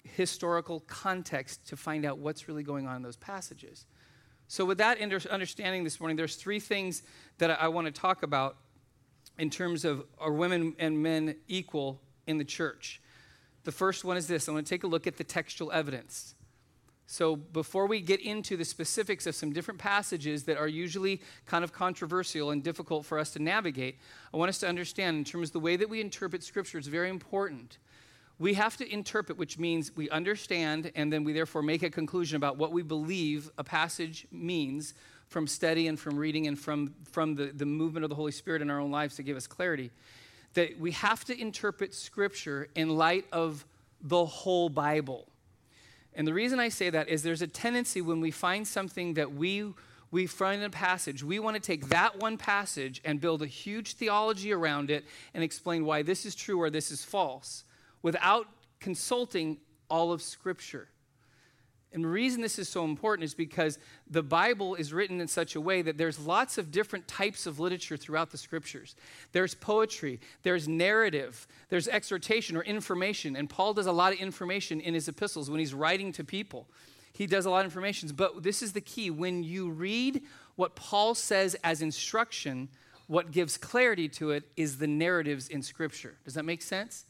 historical 0.03 0.81
context 0.81 1.67
to 1.67 1.77
find 1.77 2.05
out 2.05 2.17
what's 2.17 2.47
really 2.47 2.63
going 2.63 2.87
on 2.87 2.95
in 2.95 3.01
those 3.01 3.17
passages. 3.17 3.85
So, 4.47 4.63
with 4.63 4.77
that 4.77 4.99
understanding 4.99 5.83
this 5.83 5.99
morning, 5.99 6.15
there's 6.15 6.35
three 6.35 6.59
things 6.59 7.03
that 7.37 7.61
I 7.61 7.67
want 7.67 7.87
to 7.87 7.91
talk 7.91 8.23
about 8.23 8.57
in 9.37 9.49
terms 9.49 9.85
of 9.85 10.05
are 10.19 10.31
women 10.31 10.75
and 10.79 11.03
men 11.03 11.35
equal 11.47 12.01
in 12.27 12.37
the 12.37 12.45
church. 12.45 13.01
The 13.65 13.71
first 13.71 14.05
one 14.05 14.15
is 14.15 14.27
this 14.27 14.47
I 14.47 14.53
want 14.53 14.65
to 14.65 14.69
take 14.69 14.83
a 14.83 14.87
look 14.87 15.05
at 15.07 15.17
the 15.17 15.23
textual 15.23 15.71
evidence. 15.71 16.35
So, 17.07 17.35
before 17.35 17.87
we 17.87 17.99
get 17.99 18.21
into 18.21 18.55
the 18.55 18.65
specifics 18.65 19.27
of 19.27 19.35
some 19.35 19.51
different 19.51 19.79
passages 19.79 20.43
that 20.43 20.57
are 20.57 20.67
usually 20.67 21.21
kind 21.45 21.63
of 21.63 21.73
controversial 21.73 22.51
and 22.51 22.63
difficult 22.63 23.05
for 23.05 23.19
us 23.19 23.31
to 23.31 23.39
navigate, 23.39 23.97
I 24.33 24.37
want 24.37 24.49
us 24.49 24.59
to 24.59 24.67
understand 24.67 25.17
in 25.17 25.23
terms 25.25 25.49
of 25.49 25.53
the 25.53 25.59
way 25.59 25.75
that 25.75 25.89
we 25.89 25.99
interpret 25.99 26.43
Scripture, 26.43 26.77
it's 26.77 26.87
very 26.87 27.09
important 27.09 27.77
we 28.39 28.53
have 28.53 28.77
to 28.77 28.91
interpret, 28.91 29.37
which 29.37 29.57
means 29.57 29.91
we 29.95 30.09
understand 30.09 30.91
and 30.95 31.11
then 31.11 31.23
we 31.23 31.33
therefore 31.33 31.63
make 31.63 31.81
a 31.81 31.89
conclusion 31.89 32.35
about 32.35 32.57
what 32.57 32.71
we 32.71 32.83
believe 32.83 33.49
a 33.57 33.63
passage 33.63 34.27
means 34.31 34.93
from 35.27 35.47
study 35.47 35.87
and 35.87 35.99
from 35.99 36.17
reading 36.17 36.47
and 36.47 36.57
from, 36.57 36.93
from 37.11 37.35
the, 37.35 37.47
the 37.47 37.65
movement 37.65 38.03
of 38.03 38.09
the 38.09 38.15
Holy 38.15 38.31
Spirit 38.31 38.61
in 38.61 38.69
our 38.69 38.79
own 38.79 38.91
lives 38.91 39.15
to 39.15 39.23
give 39.23 39.35
us 39.35 39.47
clarity. 39.47 39.91
That 40.53 40.79
we 40.79 40.91
have 40.91 41.25
to 41.25 41.39
interpret 41.39 41.93
Scripture 41.93 42.69
in 42.75 42.95
light 42.95 43.25
of 43.31 43.65
the 44.01 44.25
whole 44.25 44.69
Bible. 44.69 45.27
And 46.13 46.27
the 46.27 46.33
reason 46.33 46.59
I 46.59 46.69
say 46.69 46.89
that 46.91 47.09
is 47.09 47.23
there's 47.23 47.41
a 47.41 47.47
tendency 47.47 48.01
when 48.01 48.21
we 48.21 48.31
find 48.31 48.67
something 48.67 49.15
that 49.15 49.33
we 49.33 49.73
we 50.09 50.25
find 50.25 50.63
a 50.63 50.69
passage, 50.69 51.21
we 51.21 51.37
want 51.37 51.55
to 51.55 51.59
take 51.59 51.89
that 51.89 52.17
one 52.17 52.37
passage 52.37 53.01
and 53.03 53.19
build 53.19 53.41
a 53.41 53.45
huge 53.45 53.95
theology 53.95 54.53
around 54.53 54.89
it 54.89 55.03
and 55.33 55.43
explain 55.43 55.83
why 55.83 56.01
this 56.01 56.25
is 56.25 56.33
true 56.33 56.61
or 56.61 56.69
this 56.69 56.91
is 56.91 57.03
false 57.03 57.65
without 58.01 58.47
consulting 58.79 59.57
all 59.89 60.11
of 60.11 60.21
Scripture. 60.21 60.89
And 61.93 62.03
the 62.03 62.09
reason 62.09 62.41
this 62.41 62.59
is 62.59 62.67
so 62.67 62.83
important 62.83 63.23
is 63.23 63.33
because 63.33 63.79
the 64.09 64.21
Bible 64.21 64.75
is 64.75 64.93
written 64.93 65.19
in 65.19 65.27
such 65.27 65.55
a 65.55 65.61
way 65.61 65.81
that 65.81 65.97
there's 65.97 66.19
lots 66.19 66.57
of 66.57 66.69
different 66.69 67.07
types 67.07 67.47
of 67.47 67.59
literature 67.59 67.95
throughout 67.95 68.29
the 68.29 68.37
scriptures. 68.37 68.95
There's 69.31 69.55
poetry, 69.55 70.19
there's 70.43 70.67
narrative, 70.67 71.47
there's 71.69 71.87
exhortation 71.87 72.55
or 72.55 72.61
information. 72.61 73.35
And 73.35 73.49
Paul 73.49 73.73
does 73.73 73.87
a 73.87 73.91
lot 73.91 74.13
of 74.13 74.19
information 74.19 74.79
in 74.79 74.93
his 74.93 75.07
epistles 75.07 75.49
when 75.49 75.59
he's 75.59 75.73
writing 75.73 76.11
to 76.13 76.23
people. 76.23 76.67
He 77.13 77.25
does 77.25 77.47
a 77.47 77.49
lot 77.49 77.61
of 77.61 77.65
information. 77.65 78.11
But 78.15 78.43
this 78.43 78.61
is 78.61 78.73
the 78.73 78.81
key. 78.81 79.09
When 79.09 79.43
you 79.43 79.71
read 79.71 80.21
what 80.55 80.75
Paul 80.75 81.15
says 81.15 81.55
as 81.63 81.81
instruction, 81.81 82.69
what 83.07 83.31
gives 83.31 83.57
clarity 83.57 84.07
to 84.09 84.31
it 84.31 84.43
is 84.55 84.77
the 84.77 84.85
narratives 84.85 85.47
in 85.47 85.63
scripture. 85.63 86.17
Does 86.25 86.35
that 86.35 86.45
make 86.45 86.61
sense? 86.61 87.06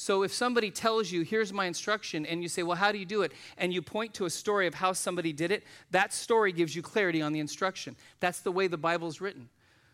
So 0.00 0.22
if 0.22 0.32
somebody 0.32 0.70
tells 0.70 1.12
you, 1.12 1.20
here's 1.24 1.52
my 1.52 1.66
instruction, 1.66 2.24
and 2.24 2.42
you 2.42 2.48
say, 2.48 2.62
well, 2.62 2.78
how 2.78 2.90
do 2.90 2.96
you 2.96 3.04
do 3.04 3.20
it? 3.20 3.32
And 3.58 3.70
you 3.70 3.82
point 3.82 4.14
to 4.14 4.24
a 4.24 4.30
story 4.30 4.66
of 4.66 4.72
how 4.72 4.94
somebody 4.94 5.30
did 5.30 5.50
it, 5.50 5.62
that 5.90 6.14
story 6.14 6.52
gives 6.52 6.74
you 6.74 6.80
clarity 6.80 7.20
on 7.20 7.34
the 7.34 7.38
instruction. 7.38 7.96
That's 8.18 8.40
the 8.40 8.50
way 8.50 8.66
the 8.66 8.78
Bible 8.78 9.08
is 9.08 9.20
written. 9.20 9.50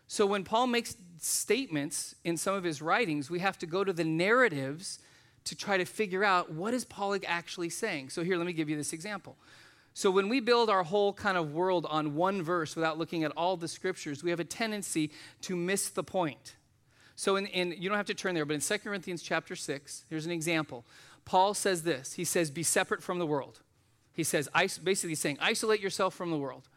So 0.07 0.25
when 0.25 0.45
Paul 0.45 0.67
makes 0.67 0.95
statements 1.19 2.15
in 2.23 2.37
some 2.37 2.55
of 2.55 2.63
his 2.63 2.81
writings, 2.81 3.29
we 3.29 3.39
have 3.39 3.57
to 3.57 3.65
go 3.65 3.83
to 3.83 3.91
the 3.91 4.05
narratives 4.05 4.99
to 5.43 5.57
try 5.57 5.75
to 5.75 5.83
figure 5.83 6.23
out 6.23 6.53
what 6.53 6.73
is 6.73 6.85
Paul 6.85 7.17
actually 7.27 7.69
saying. 7.69 8.07
So 8.07 8.23
here, 8.23 8.37
let 8.37 8.47
me 8.47 8.53
give 8.53 8.69
you 8.69 8.77
this 8.77 8.93
example. 8.93 9.35
So 9.93 10.09
when 10.09 10.29
we 10.29 10.39
build 10.39 10.69
our 10.69 10.83
whole 10.83 11.11
kind 11.11 11.37
of 11.37 11.51
world 11.51 11.85
on 11.89 12.15
one 12.15 12.41
verse 12.41 12.77
without 12.77 12.97
looking 12.97 13.25
at 13.25 13.33
all 13.35 13.57
the 13.57 13.67
scriptures, 13.67 14.23
we 14.23 14.29
have 14.29 14.39
a 14.39 14.45
tendency 14.45 15.11
to 15.41 15.57
miss 15.57 15.89
the 15.89 16.01
point. 16.01 16.55
So 17.17 17.35
in, 17.35 17.47
in, 17.47 17.73
you 17.75 17.89
don't 17.89 17.97
have 17.97 18.05
to 18.05 18.13
turn 18.13 18.35
there, 18.35 18.45
but 18.45 18.53
in 18.53 18.61
2 18.61 18.77
Corinthians 18.77 19.23
chapter 19.23 19.55
6, 19.55 20.05
here's 20.07 20.27
an 20.27 20.31
example. 20.31 20.85
Paul 21.25 21.55
says 21.55 21.81
this. 21.81 22.13
He 22.13 22.23
says, 22.23 22.51
be 22.51 22.61
separate 22.61 23.01
from 23.01 23.17
the 23.17 23.25
world. 23.25 23.59
He 24.13 24.23
says, 24.23 24.47
basically 24.83 25.15
saying, 25.15 25.39
isolate 25.41 25.81
yourself 25.81 26.13
from 26.13 26.29
the 26.29 26.37
world. 26.37 26.69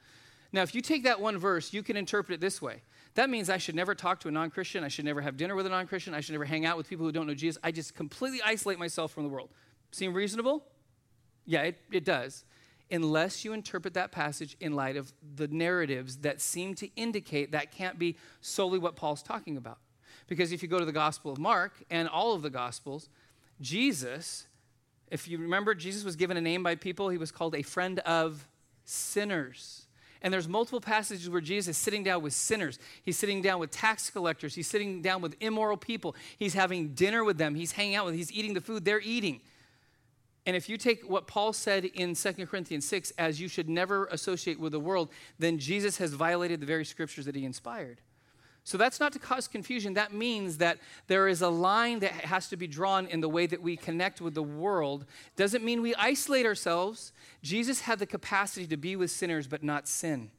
Now, 0.51 0.63
if 0.63 0.75
you 0.75 0.81
take 0.81 1.05
that 1.05 1.21
one 1.21 1.37
verse, 1.37 1.75
you 1.75 1.83
can 1.83 1.95
interpret 1.95 2.37
it 2.37 2.41
this 2.41 2.61
way. 2.61 2.83
That 3.15 3.29
means 3.29 3.51
I 3.51 3.59
should 3.59 3.75
never 3.75 3.95
talk 3.95 4.19
to 4.21 4.29
a 4.29 4.31
non 4.31 4.49
Christian. 4.49 4.83
I 4.83 4.89
should 4.89 5.05
never 5.05 5.21
have 5.21 5.37
dinner 5.37 5.55
with 5.55 5.67
a 5.67 5.69
non 5.69 5.87
Christian. 5.87 6.15
I 6.15 6.21
should 6.21 6.33
never 6.33 6.47
hang 6.47 6.65
out 6.65 6.79
with 6.79 6.89
people 6.89 7.05
who 7.05 7.13
don't 7.13 7.27
know 7.27 7.35
Jesus. 7.35 7.61
I 7.63 7.71
just 7.71 7.95
completely 7.95 8.41
isolate 8.43 8.79
myself 8.79 9.13
from 9.13 9.25
the 9.25 9.29
world. 9.29 9.51
Seem 9.93 10.15
reasonable? 10.15 10.65
Yeah, 11.45 11.63
it, 11.63 11.79
it 11.93 12.05
does. 12.05 12.45
Unless 12.91 13.45
you 13.45 13.53
interpret 13.53 13.93
that 13.95 14.11
passage 14.11 14.57
in 14.59 14.75
light 14.75 14.97
of 14.97 15.13
the 15.37 15.49
narratives 15.49 16.19
that 16.19 16.41
seem 16.41 16.75
to 16.77 16.89
indicate 16.97 17.53
that 17.53 17.73
can't 17.73 17.99
be 17.99 18.17
solely 18.41 18.79
what 18.79 18.97
Paul's 18.97 19.23
talking 19.23 19.57
about. 19.59 19.79
Because 20.31 20.53
if 20.53 20.63
you 20.63 20.69
go 20.69 20.79
to 20.79 20.85
the 20.85 20.93
Gospel 20.93 21.33
of 21.33 21.39
Mark 21.39 21.73
and 21.91 22.09
all 22.09 22.35
of 22.35 22.43
the 22.43 22.51
Gospels, 22.51 23.09
Jesus, 23.61 24.47
if 25.11 25.27
you 25.27 25.39
remember, 25.39 25.75
Jesus 25.75 26.05
was 26.05 26.15
given 26.15 26.37
a 26.37 26.41
name 26.41 26.63
by 26.63 26.77
people. 26.77 27.09
He 27.09 27.19
was 27.19 27.33
called 27.33 27.57
a 27.57 27.63
friend 27.63 27.99
of 28.01 28.47
sinners. 28.85 29.87
And 30.23 30.33
there's 30.33 30.47
multiple 30.47 30.81
passages 30.81 31.29
where 31.29 31.41
Jesus 31.41 31.77
is 31.77 31.83
sitting 31.83 32.05
down 32.05 32.23
with 32.23 32.33
sinners. 32.33 32.79
He's 33.03 33.19
sitting 33.19 33.43
down 33.43 33.59
with 33.59 33.73
tax 33.73 34.09
collectors. 34.09 34.55
He's 34.55 34.69
sitting 34.69 35.03
down 35.03 35.21
with 35.21 35.35
immoral 35.41 35.77
people. 35.77 36.15
He's 36.39 36.55
having 36.55 36.95
dinner 36.95 37.25
with 37.25 37.37
them. 37.37 37.57
He's 37.57 37.73
hanging 37.73 37.97
out 37.97 38.05
with 38.05 38.15
them. 38.15 38.19
He's 38.19 38.31
eating 38.31 38.55
the 38.55 38.61
food 38.61 38.85
they're 38.85 39.01
eating. 39.01 39.41
And 40.47 40.55
if 40.55 40.69
you 40.69 40.77
take 40.77 41.03
what 41.11 41.27
Paul 41.27 41.53
said 41.53 41.87
in 41.87 42.15
2 42.15 42.47
Corinthians 42.47 42.87
6 42.87 43.13
as 43.19 43.41
you 43.41 43.49
should 43.49 43.69
never 43.69 44.07
associate 44.07 44.61
with 44.61 44.71
the 44.71 44.81
world, 44.81 45.09
then 45.41 45.59
Jesus 45.59 45.99
has 45.99 46.13
violated 46.13 46.61
the 46.61 46.67
very 46.67 46.85
scriptures 46.85 47.25
that 47.25 47.35
he 47.35 47.45
inspired. 47.45 48.01
So 48.65 48.77
that's 48.77 49.01
not 49.01 49.13
to 49.15 49.19
cause 49.19 49.49
confusion. 49.49 49.95
That 49.95 50.13
means 50.13 50.59
that 50.59 50.79
there 51.07 51.29
is 51.29 51.43
a 51.43 51.49
line 51.49 52.01
that 52.01 52.13
has 52.13 52.49
to 52.49 52.57
be 52.57 52.67
drawn 52.67 53.07
in 53.07 53.21
the 53.21 53.29
way 53.29 53.47
that 53.47 53.63
we 53.63 53.77
connect 53.77 54.21
with 54.21 54.35
the 54.35 54.43
world. 54.43 55.07
Doesn't 55.37 55.65
mean 55.65 55.83
we 55.83 55.95
isolate 55.95 56.47
ourselves. 56.47 57.13
Jesus 57.43 57.81
had 57.81 57.99
the 57.99 58.07
capacity 58.07 58.67
to 58.67 58.77
be 58.77 58.97
with 58.97 59.11
sinners 59.11 59.47
but 59.47 59.63
not 59.63 59.89
sin. 59.89 60.31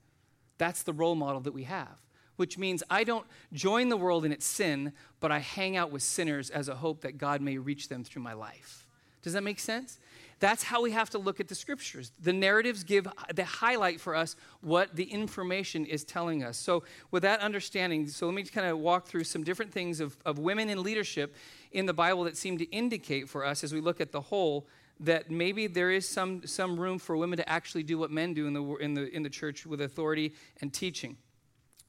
That's 0.58 0.84
the 0.84 0.94
role 0.94 1.16
model 1.16 1.42
that 1.42 1.54
we 1.54 1.64
have, 1.64 1.98
which 2.36 2.58
means 2.58 2.84
I 2.90 3.04
don't 3.04 3.26
join 3.52 3.90
the 3.90 3.98
world 3.98 4.24
in 4.24 4.32
its 4.32 4.46
sin, 4.46 4.94
but 5.20 5.32
I 5.32 5.40
hang 5.40 5.76
out 5.76 5.92
with 5.92 6.04
sinners 6.04 6.52
as 6.52 6.68
a 6.68 6.76
hope 6.76 7.02
that 7.02 7.18
God 7.18 7.42
may 7.42 7.58
reach 7.58 7.90
them 7.90 8.04
through 8.04 8.22
my 8.22 8.34
life. 8.34 8.88
Does 9.24 9.34
that 9.34 9.44
make 9.44 9.60
sense? 9.60 10.00
That's 10.42 10.64
how 10.64 10.82
we 10.82 10.90
have 10.92 11.12
to 11.12 11.20
look 11.20 11.40
at 11.40 11.48
the 11.48 11.54
scriptures. 11.54 12.12
The 12.20 12.34
narratives 12.34 12.84
give 12.84 13.08
the 13.34 13.46
highlight 13.46 14.02
for 14.02 14.16
us 14.16 14.36
what 14.62 14.96
the 14.96 15.04
information 15.04 15.86
is 15.86 16.04
telling 16.04 16.44
us. 16.44 16.58
So, 16.58 16.84
with 17.12 17.22
that 17.22 17.42
understanding, 17.42 18.08
so 18.08 18.26
let 18.26 18.34
me 18.34 18.44
kind 18.44 18.66
of 18.66 18.80
walk 18.80 19.06
through 19.06 19.26
some 19.26 19.44
different 19.44 19.72
things 19.72 20.00
of, 20.00 20.18
of 20.26 20.40
women 20.40 20.68
in 20.68 20.82
leadership 20.82 21.36
in 21.72 21.86
the 21.86 21.94
Bible 21.94 22.24
that 22.24 22.36
seem 22.36 22.58
to 22.58 22.66
indicate 22.72 23.30
for 23.30 23.46
us 23.46 23.64
as 23.64 23.72
we 23.72 23.82
look 23.82 24.02
at 24.02 24.12
the 24.12 24.20
whole 24.20 24.68
that 25.00 25.30
maybe 25.30 25.68
there 25.68 25.92
is 25.92 26.10
some, 26.10 26.46
some 26.48 26.80
room 26.80 26.98
for 26.98 27.16
women 27.16 27.38
to 27.38 27.48
actually 27.48 27.84
do 27.84 28.00
what 28.00 28.10
men 28.10 28.34
do 28.34 28.48
in 28.48 28.54
the, 28.54 28.76
in, 28.78 28.96
the, 28.96 29.16
in 29.16 29.22
the 29.22 29.30
church 29.30 29.68
with 29.68 29.82
authority 29.82 30.34
and 30.62 30.74
teaching. 30.74 31.18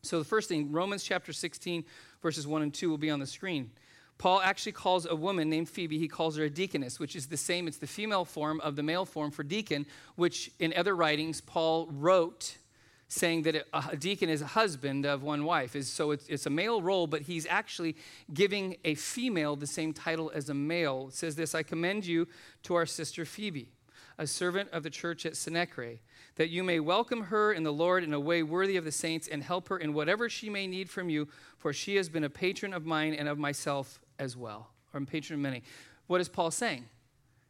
So, 0.02 0.18
the 0.18 0.26
first 0.26 0.50
thing, 0.50 0.71
Romans 0.71 1.02
chapter 1.02 1.32
16, 1.32 1.85
verses 2.21 2.47
1 2.47 2.61
and 2.61 2.75
2 2.75 2.90
will 2.90 2.99
be 2.99 3.09
on 3.09 3.18
the 3.18 3.26
screen. 3.26 3.71
Paul 4.22 4.40
actually 4.40 4.70
calls 4.70 5.04
a 5.04 5.16
woman 5.16 5.50
named 5.50 5.68
Phoebe, 5.68 5.98
he 5.98 6.06
calls 6.06 6.36
her 6.36 6.44
a 6.44 6.48
deaconess, 6.48 7.00
which 7.00 7.16
is 7.16 7.26
the 7.26 7.36
same, 7.36 7.66
it's 7.66 7.78
the 7.78 7.88
female 7.88 8.24
form 8.24 8.60
of 8.60 8.76
the 8.76 8.82
male 8.84 9.04
form 9.04 9.32
for 9.32 9.42
deacon, 9.42 9.84
which 10.14 10.48
in 10.60 10.72
other 10.74 10.94
writings 10.94 11.40
Paul 11.40 11.88
wrote 11.90 12.56
saying 13.08 13.42
that 13.42 13.66
a 13.74 13.96
deacon 13.96 14.28
is 14.28 14.40
a 14.40 14.46
husband 14.46 15.06
of 15.06 15.24
one 15.24 15.44
wife. 15.44 15.74
So 15.82 16.12
it's, 16.12 16.46
a 16.46 16.50
male 16.50 16.80
role, 16.80 17.08
but 17.08 17.22
he's 17.22 17.48
actually 17.48 17.96
giving 18.32 18.76
a 18.84 18.94
female 18.94 19.56
the 19.56 19.66
same 19.66 19.92
title 19.92 20.30
as 20.32 20.48
a 20.48 20.54
male. 20.54 21.08
It 21.08 21.14
says 21.14 21.34
this 21.34 21.52
I 21.52 21.64
commend 21.64 22.06
you 22.06 22.28
to 22.62 22.76
our 22.76 22.86
sister 22.86 23.24
Phoebe, 23.24 23.72
a 24.18 24.28
servant 24.28 24.70
of 24.70 24.84
the 24.84 24.90
church 24.90 25.26
at 25.26 25.32
Cenchreae, 25.32 25.98
that 26.36 26.48
you 26.48 26.62
may 26.62 26.78
welcome 26.78 27.22
her 27.24 27.52
in 27.52 27.64
the 27.64 27.72
Lord 27.72 28.04
in 28.04 28.14
a 28.14 28.20
way 28.20 28.44
worthy 28.44 28.76
of 28.76 28.84
the 28.84 28.92
saints 28.92 29.26
and 29.26 29.42
help 29.42 29.68
her 29.68 29.78
in 29.78 29.94
whatever 29.94 30.28
she 30.28 30.48
may 30.48 30.68
need 30.68 30.88
from 30.88 31.10
you, 31.10 31.26
for 31.58 31.72
she 31.72 31.96
has 31.96 32.08
been 32.08 32.22
a 32.22 32.30
patron 32.30 32.72
of 32.72 32.86
mine 32.86 33.14
and 33.14 33.28
of 33.28 33.36
myself 33.36 33.98
as 34.22 34.36
well, 34.36 34.70
or 34.92 34.98
I'm 34.98 35.06
patron 35.06 35.38
of 35.38 35.42
many. 35.42 35.62
What 36.06 36.20
is 36.20 36.28
Paul 36.28 36.50
saying? 36.50 36.86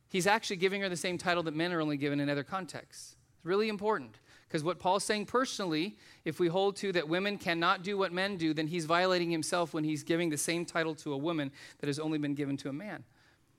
He's 0.09 0.27
actually 0.27 0.57
giving 0.57 0.81
her 0.81 0.89
the 0.89 0.97
same 0.97 1.19
title 1.19 1.43
that 1.45 1.55
men 1.55 1.73
are 1.73 1.81
only 1.81 1.97
given 1.97 2.21
in 2.21 2.29
other 2.29 2.43
contexts. 2.43 3.17
It's 3.37 3.45
really 3.45 3.69
important. 3.69 4.17
Because 4.49 4.65
what 4.65 4.79
Paul's 4.79 5.05
saying 5.05 5.27
personally, 5.27 5.97
if 6.27 6.39
we 6.39 6.49
hold 6.49 6.77
to 6.77 6.93
that 6.93 7.09
women 7.09 7.39
cannot 7.39 7.83
do 7.83 7.97
what 7.97 8.13
men 8.13 8.37
do, 8.37 8.53
then 8.53 8.67
he's 8.67 8.85
violating 8.85 9.31
himself 9.31 9.73
when 9.73 9.85
he's 9.85 10.03
giving 10.03 10.29
the 10.29 10.37
same 10.37 10.67
title 10.67 10.95
to 10.97 11.15
a 11.15 11.17
woman 11.17 11.51
that 11.79 11.87
has 11.87 11.99
only 11.99 12.19
been 12.19 12.35
given 12.35 12.57
to 12.59 12.69
a 12.69 12.73
man. 12.73 13.05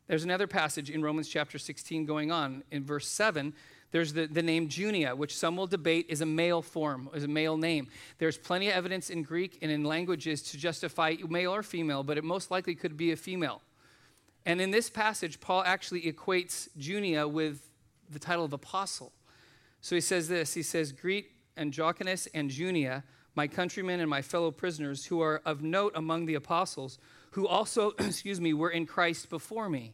There's 0.08 0.24
another 0.24 0.46
passage 0.48 0.92
in 0.92 1.02
Romans 1.02 1.28
chapter 1.28 1.58
16 1.58 2.06
going 2.06 2.32
on. 2.32 2.64
In 2.70 2.84
verse 2.84 3.08
7, 3.08 3.54
there's 3.94 4.12
the, 4.12 4.26
the 4.26 4.42
name 4.42 4.68
Junia, 4.68 5.16
which 5.16 5.38
some 5.38 5.56
will 5.56 5.68
debate 5.68 6.08
is 6.10 6.22
a 6.22 6.26
male 6.26 6.64
form, 6.64 7.10
is 7.14 7.26
a 7.26 7.28
male 7.28 7.58
name. 7.58 7.90
There's 8.18 8.40
plenty 8.40 8.68
of 8.70 8.74
evidence 8.74 9.12
in 9.12 9.22
Greek 9.22 9.60
and 9.62 9.70
in 9.70 9.84
languages 9.84 10.42
to 10.50 10.58
justify 10.58 11.16
male 11.30 11.54
or 11.54 11.62
female, 11.62 12.02
but 12.02 12.18
it 12.18 12.24
most 12.24 12.50
likely 12.50 12.74
could 12.74 12.98
be 12.98 13.12
a 13.12 13.16
female. 13.16 13.62
And 14.48 14.60
in 14.60 14.72
this 14.72 14.90
passage, 14.90 15.40
Paul 15.40 15.64
actually 15.64 16.02
equates 16.12 16.70
Junia 16.76 17.28
with 17.28 17.70
the 18.10 18.18
title 18.18 18.44
of 18.44 18.52
apostle. 18.52 19.14
So 19.80 19.94
he 19.94 20.02
says 20.02 20.28
this 20.28 20.56
he 20.56 20.64
says, 20.64 20.92
Greet 20.92 21.30
Andronicus 21.56 22.28
and 22.34 22.50
Junia, 22.50 23.04
my 23.36 23.48
countrymen 23.48 24.00
and 24.00 24.10
my 24.10 24.24
fellow 24.24 24.50
prisoners, 24.50 25.06
who 25.06 25.22
are 25.22 25.40
of 25.46 25.62
note 25.62 25.94
among 25.96 26.26
the 26.26 26.34
apostles, 26.34 26.98
who 27.32 27.48
also, 27.48 27.92
excuse 28.00 28.42
me, 28.42 28.56
were 28.56 28.72
in 28.72 28.88
Christ 28.88 29.30
before 29.30 29.70
me. 29.70 29.94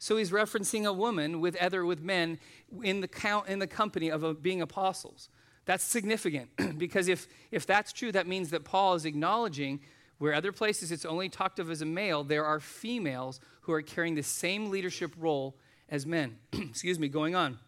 So 0.00 0.16
he's 0.16 0.30
referencing 0.30 0.86
a 0.86 0.92
woman 0.94 1.40
with 1.40 1.54
other 1.56 1.84
with 1.84 2.02
men 2.02 2.38
in 2.82 3.02
the 3.02 3.06
count 3.06 3.48
in 3.48 3.58
the 3.58 3.66
company 3.66 4.08
of 4.08 4.24
a, 4.24 4.32
being 4.32 4.62
apostles. 4.62 5.28
That's 5.66 5.84
significant 5.84 6.48
because 6.78 7.06
if 7.06 7.28
if 7.50 7.66
that's 7.66 7.92
true, 7.92 8.10
that 8.12 8.26
means 8.26 8.48
that 8.50 8.64
Paul 8.64 8.94
is 8.94 9.04
acknowledging 9.04 9.80
where 10.16 10.32
other 10.32 10.52
places 10.52 10.90
it's 10.90 11.04
only 11.04 11.28
talked 11.28 11.58
of 11.58 11.70
as 11.70 11.82
a 11.82 11.86
male, 11.86 12.24
there 12.24 12.46
are 12.46 12.60
females 12.60 13.40
who 13.60 13.72
are 13.72 13.82
carrying 13.82 14.14
the 14.14 14.22
same 14.22 14.70
leadership 14.70 15.12
role 15.18 15.54
as 15.90 16.06
men. 16.06 16.38
Excuse 16.52 16.98
me, 16.98 17.08
going 17.08 17.34
on. 17.34 17.58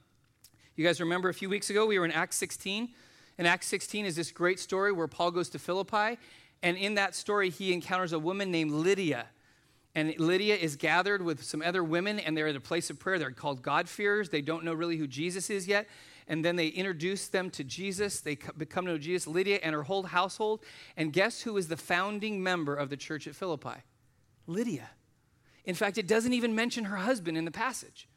You 0.74 0.86
guys 0.86 1.00
remember 1.00 1.28
a 1.28 1.34
few 1.34 1.50
weeks 1.50 1.68
ago 1.68 1.84
we 1.84 1.98
were 1.98 2.06
in 2.06 2.12
Acts 2.12 2.36
16? 2.36 2.88
And 3.36 3.46
Acts 3.46 3.66
16 3.66 4.06
is 4.06 4.16
this 4.16 4.30
great 4.30 4.58
story 4.58 4.90
where 4.90 5.06
Paul 5.06 5.32
goes 5.32 5.50
to 5.50 5.58
Philippi, 5.58 6.18
and 6.62 6.78
in 6.78 6.94
that 6.94 7.14
story 7.14 7.50
he 7.50 7.74
encounters 7.74 8.14
a 8.14 8.18
woman 8.18 8.50
named 8.50 8.70
Lydia. 8.70 9.26
And 9.94 10.18
Lydia 10.18 10.56
is 10.56 10.76
gathered 10.76 11.20
with 11.20 11.42
some 11.42 11.60
other 11.60 11.84
women, 11.84 12.18
and 12.18 12.36
they're 12.36 12.48
at 12.48 12.56
a 12.56 12.60
place 12.60 12.88
of 12.88 12.98
prayer. 12.98 13.18
They're 13.18 13.30
called 13.30 13.62
God-fearers. 13.62 14.30
They 14.30 14.40
don't 14.40 14.64
know 14.64 14.72
really 14.72 14.96
who 14.96 15.06
Jesus 15.06 15.50
is 15.50 15.68
yet. 15.68 15.86
And 16.28 16.44
then 16.44 16.56
they 16.56 16.68
introduce 16.68 17.28
them 17.28 17.50
to 17.50 17.64
Jesus. 17.64 18.20
They 18.20 18.38
become 18.56 18.86
to 18.86 18.92
know 18.92 18.98
Jesus, 18.98 19.26
Lydia 19.26 19.58
and 19.62 19.74
her 19.74 19.82
whole 19.82 20.04
household. 20.04 20.60
And 20.96 21.12
guess 21.12 21.42
who 21.42 21.56
is 21.56 21.68
the 21.68 21.76
founding 21.76 22.42
member 22.42 22.74
of 22.74 22.88
the 22.88 22.96
church 22.96 23.26
at 23.26 23.34
Philippi? 23.34 23.82
Lydia. 24.46 24.88
In 25.64 25.74
fact, 25.74 25.98
it 25.98 26.06
doesn't 26.06 26.32
even 26.32 26.54
mention 26.54 26.84
her 26.84 26.96
husband 26.96 27.36
in 27.36 27.44
the 27.44 27.50
passage. 27.50 28.08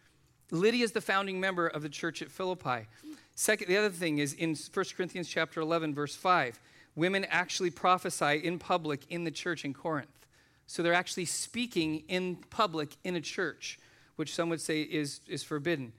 Lydia 0.52 0.84
is 0.84 0.94
the 0.94 1.02
founding 1.02 1.40
member 1.40 1.68
of 1.68 1.82
the 1.82 1.90
church 1.90 2.22
at 2.22 2.30
Philippi. 2.30 2.88
Second, 3.36 3.68
the 3.68 3.78
other 3.78 3.90
thing 3.90 4.20
is 4.20 4.34
in 4.34 4.56
1 4.56 4.86
Corinthians 4.96 5.28
chapter 5.28 5.60
11, 5.60 5.94
verse 5.94 6.16
5, 6.16 6.60
women 6.96 7.26
actually 7.26 7.72
prophesy 7.72 8.38
in 8.38 8.60
public 8.60 9.02
in 9.10 9.26
the 9.26 9.32
church 9.32 9.66
in 9.66 9.74
Corinth. 9.74 10.25
So 10.68 10.82
they're 10.82 10.94
actually 10.94 11.26
speaking 11.26 12.04
in 12.08 12.38
public 12.50 12.96
in 13.04 13.16
a 13.16 13.22
church, 13.22 13.80
which 14.16 14.34
some 14.34 14.50
would 14.50 14.62
say 14.62 14.82
is, 14.82 15.22
is 15.28 15.44
forbidden. 15.44 15.94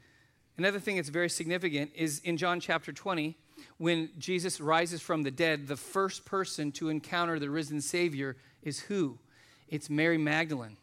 Another 0.59 0.81
thing 0.81 0.97
that's 0.97 1.09
very 1.09 1.29
significant 1.29 1.93
is 1.95 2.21
in 2.21 2.37
John 2.37 2.61
chapter 2.61 2.93
20, 2.93 3.37
when 3.79 4.11
Jesus 4.19 4.61
rises 4.61 5.01
from 5.01 5.23
the 5.23 5.31
dead, 5.31 5.67
the 5.67 5.77
first 5.77 6.25
person 6.25 6.73
to 6.73 6.89
encounter 6.89 7.39
the 7.39 7.51
risen 7.51 7.81
Savior 7.81 8.37
is 8.63 8.81
who? 8.81 9.19
It's 9.69 9.91
Mary 9.91 10.19
Magdalene. 10.19 10.77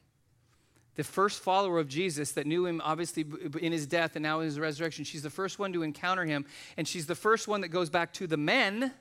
The 0.96 1.04
first 1.04 1.42
follower 1.42 1.80
of 1.80 1.88
Jesus 1.88 2.34
that 2.34 2.46
knew 2.46 2.68
him, 2.68 2.80
obviously, 2.84 3.26
in 3.60 3.72
his 3.72 3.88
death 3.88 4.16
and 4.16 4.22
now 4.22 4.42
in 4.42 4.46
his 4.46 4.60
resurrection. 4.60 5.06
She's 5.06 5.24
the 5.24 5.30
first 5.30 5.58
one 5.58 5.74
to 5.74 5.82
encounter 5.82 6.24
him. 6.24 6.46
And 6.78 6.88
she's 6.88 7.08
the 7.08 7.16
first 7.16 7.48
one 7.48 7.62
that 7.62 7.70
goes 7.70 7.90
back 7.90 8.14
to 8.14 8.28
the 8.28 8.38
men 8.38 8.94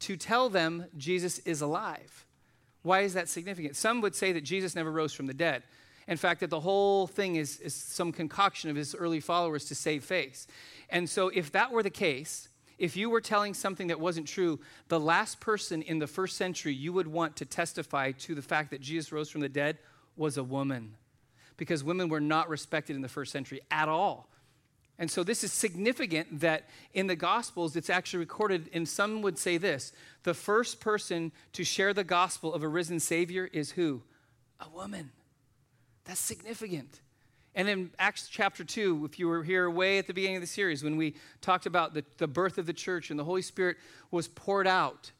to 0.00 0.16
tell 0.16 0.48
them 0.48 0.86
Jesus 0.96 1.40
is 1.40 1.60
alive. 1.60 2.24
Why 2.82 3.00
is 3.00 3.14
that 3.14 3.28
significant? 3.28 3.76
Some 3.76 4.00
would 4.00 4.14
say 4.14 4.32
that 4.32 4.42
Jesus 4.42 4.74
never 4.74 4.90
rose 4.90 5.12
from 5.12 5.26
the 5.26 5.34
dead. 5.34 5.62
In 6.08 6.16
fact, 6.16 6.40
that 6.40 6.50
the 6.50 6.60
whole 6.60 7.06
thing 7.06 7.36
is, 7.36 7.60
is 7.60 7.74
some 7.74 8.12
concoction 8.12 8.70
of 8.70 8.76
his 8.76 8.94
early 8.94 9.20
followers 9.20 9.66
to 9.66 9.74
save 9.74 10.04
face. 10.04 10.46
And 10.90 11.08
so, 11.08 11.28
if 11.28 11.52
that 11.52 11.70
were 11.70 11.82
the 11.82 11.90
case, 11.90 12.48
if 12.78 12.96
you 12.96 13.08
were 13.08 13.20
telling 13.20 13.54
something 13.54 13.86
that 13.86 14.00
wasn't 14.00 14.26
true, 14.26 14.58
the 14.88 14.98
last 14.98 15.38
person 15.38 15.82
in 15.82 16.00
the 16.00 16.08
first 16.08 16.36
century 16.36 16.74
you 16.74 16.92
would 16.92 17.06
want 17.06 17.36
to 17.36 17.44
testify 17.44 18.10
to 18.12 18.34
the 18.34 18.42
fact 18.42 18.70
that 18.70 18.80
Jesus 18.80 19.12
rose 19.12 19.30
from 19.30 19.40
the 19.40 19.48
dead 19.48 19.78
was 20.16 20.36
a 20.36 20.42
woman. 20.42 20.96
Because 21.56 21.84
women 21.84 22.08
were 22.08 22.20
not 22.20 22.48
respected 22.48 22.96
in 22.96 23.02
the 23.02 23.08
first 23.08 23.30
century 23.30 23.60
at 23.70 23.88
all. 23.88 24.28
And 24.98 25.10
so 25.10 25.24
this 25.24 25.42
is 25.42 25.52
significant 25.52 26.40
that 26.40 26.68
in 26.92 27.06
the 27.06 27.16
Gospels 27.16 27.76
it's 27.76 27.90
actually 27.90 28.20
recorded, 28.20 28.70
and 28.72 28.88
some 28.88 29.22
would 29.22 29.38
say 29.38 29.56
this 29.56 29.92
the 30.22 30.34
first 30.34 30.80
person 30.80 31.32
to 31.54 31.64
share 31.64 31.92
the 31.92 32.04
gospel 32.04 32.54
of 32.54 32.62
a 32.62 32.68
risen 32.68 33.00
Savior 33.00 33.48
is 33.52 33.72
who? 33.72 34.02
A 34.60 34.68
woman. 34.68 35.10
That's 36.04 36.20
significant. 36.20 37.00
And 37.54 37.68
in 37.68 37.90
Acts 37.98 38.28
chapter 38.30 38.64
2, 38.64 39.04
if 39.04 39.18
you 39.18 39.28
were 39.28 39.42
here 39.42 39.68
way 39.68 39.98
at 39.98 40.06
the 40.06 40.14
beginning 40.14 40.36
of 40.36 40.42
the 40.42 40.46
series, 40.46 40.82
when 40.82 40.96
we 40.96 41.14
talked 41.40 41.66
about 41.66 41.92
the, 41.92 42.04
the 42.16 42.26
birth 42.26 42.56
of 42.56 42.66
the 42.66 42.72
church 42.72 43.10
and 43.10 43.18
the 43.18 43.24
Holy 43.24 43.42
Spirit 43.42 43.76
was 44.10 44.28
poured 44.28 44.66
out, 44.66 45.12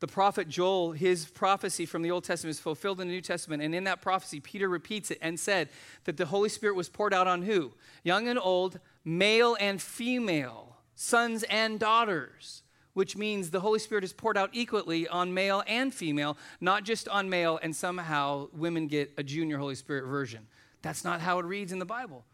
the 0.00 0.08
prophet 0.08 0.48
Joel, 0.48 0.92
his 0.92 1.26
prophecy 1.26 1.86
from 1.86 2.02
the 2.02 2.10
Old 2.10 2.24
Testament 2.24 2.56
is 2.56 2.60
fulfilled 2.60 3.00
in 3.00 3.06
the 3.06 3.14
New 3.14 3.20
Testament. 3.20 3.62
And 3.62 3.74
in 3.74 3.84
that 3.84 4.00
prophecy, 4.00 4.40
Peter 4.40 4.68
repeats 4.68 5.10
it 5.10 5.18
and 5.20 5.38
said 5.38 5.68
that 6.04 6.16
the 6.16 6.26
Holy 6.26 6.48
Spirit 6.48 6.74
was 6.74 6.88
poured 6.88 7.14
out 7.14 7.28
on 7.28 7.42
who? 7.42 7.72
Young 8.02 8.26
and 8.26 8.38
old, 8.38 8.80
male 9.04 9.56
and 9.58 9.80
female, 9.80 10.76
sons 10.94 11.42
and 11.44 11.78
daughters, 11.80 12.62
which 12.92 13.16
means 13.16 13.50
the 13.50 13.60
Holy 13.60 13.78
Spirit 13.78 14.04
is 14.04 14.12
poured 14.12 14.36
out 14.36 14.50
equally 14.52 15.08
on 15.08 15.32
male 15.32 15.62
and 15.66 15.94
female, 15.94 16.36
not 16.60 16.84
just 16.84 17.08
on 17.08 17.30
male, 17.30 17.58
and 17.62 17.74
somehow 17.74 18.48
women 18.52 18.86
get 18.86 19.12
a 19.16 19.22
junior 19.22 19.58
Holy 19.58 19.74
Spirit 19.74 20.06
version. 20.06 20.46
That's 20.82 21.04
not 21.04 21.20
how 21.20 21.38
it 21.38 21.44
reads 21.44 21.72
in 21.72 21.78
the 21.78 21.84
Bible. 21.84 22.24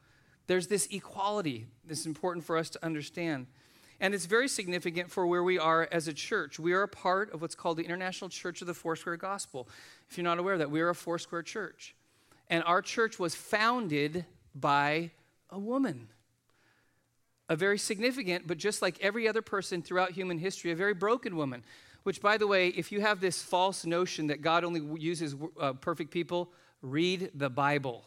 There's 0.46 0.68
this 0.68 0.88
equality. 0.90 1.66
that's 1.85 2.06
important 2.06 2.44
for 2.44 2.56
us 2.56 2.70
to 2.70 2.85
understand. 2.85 3.46
And 3.99 4.14
it's 4.14 4.26
very 4.26 4.49
significant 4.49 5.11
for 5.11 5.26
where 5.26 5.42
we 5.42 5.58
are 5.58 5.88
as 5.90 6.06
a 6.06 6.12
church. 6.12 6.58
We 6.58 6.73
are 6.75 6.82
a 6.82 6.88
part 6.88 7.32
of 7.32 7.40
what's 7.40 7.54
called 7.54 7.78
the 7.78 7.85
International 7.85 8.28
Church 8.28 8.61
of 8.61 8.66
the 8.66 8.75
Foursquare 8.75 9.16
Gospel. 9.16 9.68
If 10.11 10.18
you're 10.18 10.25
not 10.25 10.38
aware 10.38 10.52
of 10.52 10.58
that, 10.58 10.70
we 10.70 10.80
are 10.80 10.90
a 10.90 10.94
Foursquare 10.94 11.42
church. 11.42 11.94
And 12.49 12.62
our 12.64 12.82
church 12.82 13.18
was 13.18 13.35
founded 13.35 14.26
by 14.54 15.11
a 15.50 15.58
woman. 15.58 16.08
A 17.48 17.56
very 17.56 17.78
significant, 17.78 18.46
but 18.46 18.58
just 18.58 18.82
like 18.82 18.98
every 19.00 19.28
other 19.28 19.42
person 19.42 19.82
throughout 19.82 20.10
human 20.12 20.38
history, 20.38 20.72
a 20.72 20.76
very 20.76 20.94
broken 20.94 21.36
woman. 21.36 21.62
Which, 22.02 22.20
by 22.20 22.38
the 22.38 22.46
way, 22.46 22.68
if 22.68 22.92
you 22.92 23.00
have 23.00 23.20
this 23.20 23.42
false 23.42 23.84
notion 23.84 24.28
that 24.28 24.40
God 24.40 24.64
only 24.64 24.80
uses 25.00 25.34
uh, 25.60 25.72
perfect 25.74 26.10
people, 26.10 26.52
read 26.82 27.30
the 27.34 27.50
Bible. 27.50 28.04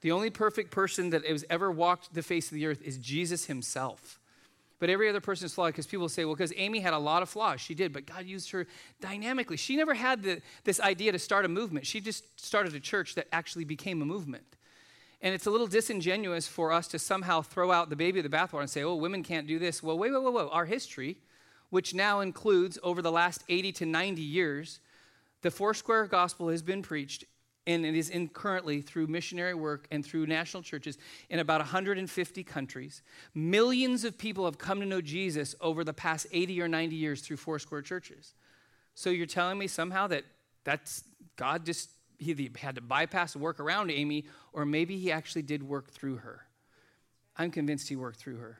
The 0.00 0.12
only 0.12 0.30
perfect 0.30 0.70
person 0.70 1.10
that 1.10 1.24
has 1.24 1.44
ever 1.48 1.70
walked 1.70 2.12
the 2.12 2.22
face 2.22 2.48
of 2.48 2.56
the 2.56 2.66
earth 2.66 2.82
is 2.82 2.98
Jesus 2.98 3.46
himself. 3.46 4.20
But 4.78 4.90
every 4.90 5.08
other 5.08 5.20
person 5.20 5.46
is 5.46 5.54
flawed 5.54 5.72
because 5.72 5.86
people 5.86 6.10
say, 6.10 6.26
well, 6.26 6.34
because 6.34 6.52
Aimee 6.56 6.80
had 6.80 6.92
a 6.92 6.98
lot 6.98 7.22
of 7.22 7.30
flaws. 7.30 7.60
She 7.60 7.74
did, 7.74 7.92
but 7.92 8.04
God 8.04 8.26
used 8.26 8.50
her 8.50 8.66
dynamically. 9.00 9.56
She 9.56 9.76
never 9.76 9.94
had 9.94 10.22
the, 10.22 10.42
this 10.64 10.78
idea 10.78 11.12
to 11.12 11.18
start 11.18 11.46
a 11.46 11.48
movement. 11.48 11.86
She 11.86 12.02
just 12.02 12.38
started 12.38 12.74
a 12.74 12.80
church 12.80 13.14
that 13.14 13.28
actually 13.32 13.64
became 13.64 14.02
a 14.02 14.04
movement. 14.04 14.44
And 15.22 15.34
it's 15.34 15.46
a 15.46 15.50
little 15.50 15.66
disingenuous 15.66 16.46
for 16.46 16.72
us 16.72 16.88
to 16.88 16.98
somehow 16.98 17.42
throw 17.42 17.72
out 17.72 17.90
the 17.90 17.96
baby 17.96 18.20
of 18.20 18.30
the 18.30 18.36
bathwater 18.36 18.60
and 18.60 18.70
say, 18.70 18.82
oh, 18.82 18.94
women 18.94 19.22
can't 19.22 19.46
do 19.46 19.58
this. 19.58 19.82
Well, 19.82 19.98
wait, 19.98 20.12
wait, 20.12 20.22
wait, 20.22 20.34
wait. 20.34 20.48
Our 20.50 20.66
history, 20.66 21.16
which 21.70 21.94
now 21.94 22.20
includes 22.20 22.78
over 22.82 23.00
the 23.00 23.12
last 23.12 23.42
80 23.48 23.72
to 23.72 23.86
90 23.86 24.22
years, 24.22 24.80
the 25.42 25.50
Foursquare 25.50 26.06
gospel 26.06 26.48
has 26.48 26.62
been 26.62 26.82
preached 26.82 27.24
and 27.66 27.86
it 27.86 27.94
is 27.94 28.10
in 28.10 28.28
currently 28.28 28.82
through 28.82 29.06
missionary 29.06 29.54
work 29.54 29.86
and 29.90 30.04
through 30.04 30.26
national 30.26 30.62
churches 30.62 30.98
in 31.30 31.38
about 31.38 31.60
150 31.60 32.44
countries. 32.44 33.02
Millions 33.34 34.04
of 34.04 34.18
people 34.18 34.44
have 34.44 34.58
come 34.58 34.80
to 34.80 34.86
know 34.86 35.00
Jesus 35.00 35.54
over 35.60 35.82
the 35.82 35.94
past 35.94 36.26
80 36.30 36.60
or 36.60 36.68
90 36.68 36.94
years 36.94 37.22
through 37.22 37.38
Foursquare 37.38 37.82
churches. 37.82 38.34
So 38.94 39.10
you're 39.10 39.26
telling 39.26 39.58
me 39.58 39.66
somehow 39.66 40.06
that 40.08 40.24
that's 40.64 41.04
God 41.36 41.64
just 41.64 41.90
he 42.24 42.50
had 42.58 42.74
to 42.74 42.80
bypass 42.80 43.34
and 43.34 43.42
work 43.42 43.60
around 43.60 43.90
Aimee, 43.90 44.24
or 44.52 44.64
maybe 44.64 44.98
he 44.98 45.12
actually 45.12 45.42
did 45.42 45.62
work 45.62 45.90
through 45.90 46.16
her. 46.16 46.46
I'm 47.36 47.50
convinced 47.50 47.88
he 47.88 47.96
worked 47.96 48.18
through 48.18 48.38
her. 48.38 48.58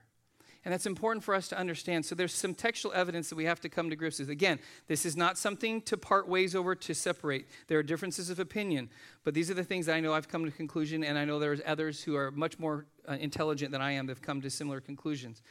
And 0.64 0.72
that's 0.72 0.86
important 0.86 1.22
for 1.22 1.34
us 1.34 1.48
to 1.48 1.58
understand. 1.58 2.06
So 2.06 2.14
there's 2.14 2.32
some 2.32 2.54
textual 2.54 2.94
evidence 2.94 3.28
that 3.28 3.36
we 3.36 3.44
have 3.44 3.60
to 3.60 3.68
come 3.68 3.90
to 3.90 3.96
grips 3.96 4.18
with. 4.18 4.30
Again, 4.30 4.58
this 4.86 5.04
is 5.04 5.14
not 5.14 5.36
something 5.36 5.82
to 5.82 5.98
part 5.98 6.26
ways 6.26 6.54
over 6.54 6.74
to 6.74 6.94
separate. 6.94 7.46
There 7.68 7.78
are 7.78 7.82
differences 7.82 8.30
of 8.30 8.38
opinion, 8.38 8.88
but 9.24 9.34
these 9.34 9.50
are 9.50 9.54
the 9.54 9.64
things 9.64 9.90
I 9.90 10.00
know 10.00 10.14
I've 10.14 10.28
come 10.28 10.46
to 10.46 10.50
conclusion, 10.50 11.04
and 11.04 11.18
I 11.18 11.26
know 11.26 11.38
there's 11.38 11.60
others 11.66 12.02
who 12.02 12.16
are 12.16 12.30
much 12.30 12.58
more 12.58 12.86
uh, 13.06 13.12
intelligent 13.20 13.72
than 13.72 13.82
I 13.82 13.92
am 13.92 14.06
that 14.06 14.16
have 14.16 14.22
come 14.22 14.40
to 14.40 14.48
similar 14.48 14.80
conclusions. 14.80 15.42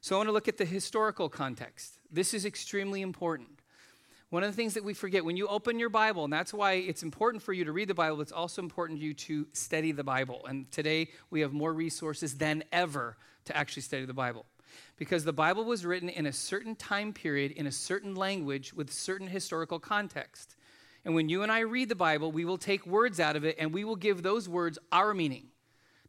So 0.00 0.14
I 0.14 0.18
want 0.18 0.28
to 0.28 0.32
look 0.32 0.46
at 0.46 0.56
the 0.56 0.64
historical 0.64 1.28
context. 1.28 1.98
This 2.10 2.32
is 2.32 2.44
extremely 2.44 3.02
important. 3.02 3.59
One 4.30 4.44
of 4.44 4.52
the 4.52 4.56
things 4.56 4.74
that 4.74 4.84
we 4.84 4.94
forget 4.94 5.24
when 5.24 5.36
you 5.36 5.48
open 5.48 5.80
your 5.80 5.88
Bible, 5.88 6.22
and 6.22 6.32
that's 6.32 6.54
why 6.54 6.74
it's 6.74 7.02
important 7.02 7.42
for 7.42 7.52
you 7.52 7.64
to 7.64 7.72
read 7.72 7.88
the 7.88 7.94
Bible, 7.94 8.20
it's 8.20 8.30
also 8.30 8.62
important 8.62 9.00
for 9.00 9.04
you 9.04 9.12
to 9.12 9.48
study 9.52 9.90
the 9.90 10.04
Bible. 10.04 10.46
And 10.46 10.70
today 10.70 11.08
we 11.30 11.40
have 11.40 11.52
more 11.52 11.72
resources 11.72 12.36
than 12.36 12.62
ever 12.70 13.16
to 13.46 13.56
actually 13.56 13.82
study 13.82 14.04
the 14.04 14.14
Bible 14.14 14.46
because 14.96 15.24
the 15.24 15.32
Bible 15.32 15.64
was 15.64 15.84
written 15.84 16.08
in 16.08 16.26
a 16.26 16.32
certain 16.32 16.76
time 16.76 17.12
period, 17.12 17.50
in 17.50 17.66
a 17.66 17.72
certain 17.72 18.14
language, 18.14 18.72
with 18.72 18.92
certain 18.92 19.26
historical 19.26 19.80
context. 19.80 20.54
And 21.04 21.16
when 21.16 21.28
you 21.28 21.42
and 21.42 21.50
I 21.50 21.60
read 21.60 21.88
the 21.88 21.96
Bible, 21.96 22.30
we 22.30 22.44
will 22.44 22.58
take 22.58 22.86
words 22.86 23.18
out 23.18 23.34
of 23.34 23.44
it 23.44 23.56
and 23.58 23.74
we 23.74 23.82
will 23.82 23.96
give 23.96 24.22
those 24.22 24.48
words 24.48 24.78
our 24.92 25.12
meaning. 25.12 25.48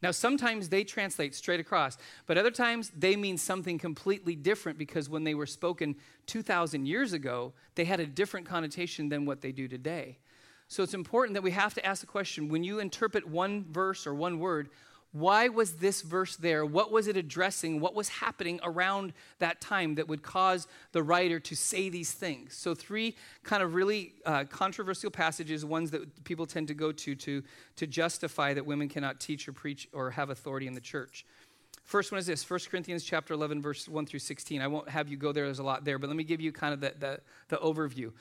Now, 0.02 0.12
sometimes 0.12 0.70
they 0.70 0.84
translate 0.84 1.36
straight 1.36 1.60
across, 1.60 1.98
but 2.26 2.38
other 2.38 2.52
times 2.52 2.92
they 2.98 3.16
mean 3.16 3.38
something 3.38 3.78
completely 3.78 4.36
different 4.36 4.78
because 4.80 5.10
when 5.10 5.24
they 5.24 5.36
were 5.36 5.46
spoken 5.46 5.96
2,000 6.26 6.88
years 6.88 7.14
ago, 7.14 7.54
they 7.76 7.86
had 7.86 8.00
a 8.00 8.06
different 8.06 8.48
connotation 8.48 9.10
than 9.10 9.26
what 9.26 9.42
they 9.42 9.52
do 9.52 9.68
today. 9.68 10.18
So 10.68 10.82
it's 10.82 10.94
important 10.94 11.36
that 11.36 11.44
we 11.44 11.52
have 11.52 11.74
to 11.76 11.86
ask 11.86 12.02
the 12.02 12.08
question 12.08 12.48
when 12.48 12.64
you 12.64 12.80
interpret 12.80 13.28
one 13.28 13.66
verse 13.72 14.08
or 14.08 14.16
one 14.16 14.40
word, 14.40 14.70
why 15.12 15.50
was 15.50 15.74
this 15.74 16.02
verse 16.02 16.38
there? 16.38 16.66
What 16.66 16.92
was 16.92 17.08
it 17.08 17.18
addressing? 17.18 17.82
What 17.82 17.94
was 17.94 18.08
happening 18.08 18.60
around 18.64 19.12
that 19.40 19.60
time 19.60 19.96
that 19.96 20.08
would 20.08 20.24
cause 20.24 20.68
the 20.94 21.04
writer 21.04 21.40
to 21.40 21.56
say 21.56 21.90
these 21.90 22.14
things? 22.14 22.56
So, 22.56 22.74
three 22.74 23.16
kind 23.44 23.62
of 23.62 23.74
really 23.74 24.14
uh, 24.26 24.46
controversial 24.46 25.12
passages, 25.12 25.66
ones 25.66 25.92
that 25.92 26.24
people 26.24 26.46
tend 26.46 26.70
to 26.70 26.74
go 26.74 26.92
to, 26.94 27.16
to 27.16 27.44
to 27.76 27.88
justify 27.88 28.54
that 28.54 28.66
women 28.66 28.88
cannot 28.88 29.20
teach 29.20 29.48
or 29.48 29.54
preach 29.54 29.90
or 29.94 30.12
have 30.12 30.30
authority 30.30 30.68
in 30.68 30.74
the 30.74 30.82
church. 30.82 31.26
First 31.84 32.12
one 32.12 32.20
is 32.20 32.26
this 32.26 32.50
1 32.50 32.60
Corinthians 32.70 33.04
chapter 33.04 33.34
11, 33.34 33.62
verse 33.62 33.88
1 33.88 34.06
through 34.06 34.20
16. 34.20 34.62
I 34.62 34.68
won't 34.68 34.88
have 34.88 35.10
you 35.10 35.18
go 35.18 35.34
there, 35.34 35.46
there's 35.46 35.60
a 35.60 35.64
lot 35.64 35.84
there, 35.84 36.00
but 36.00 36.08
let 36.08 36.16
me 36.16 36.24
give 36.24 36.40
you 36.40 36.52
kind 36.52 36.74
of 36.74 36.80
the, 36.80 36.94
the, 36.98 37.20
the 37.50 37.58
overview. 37.58 38.12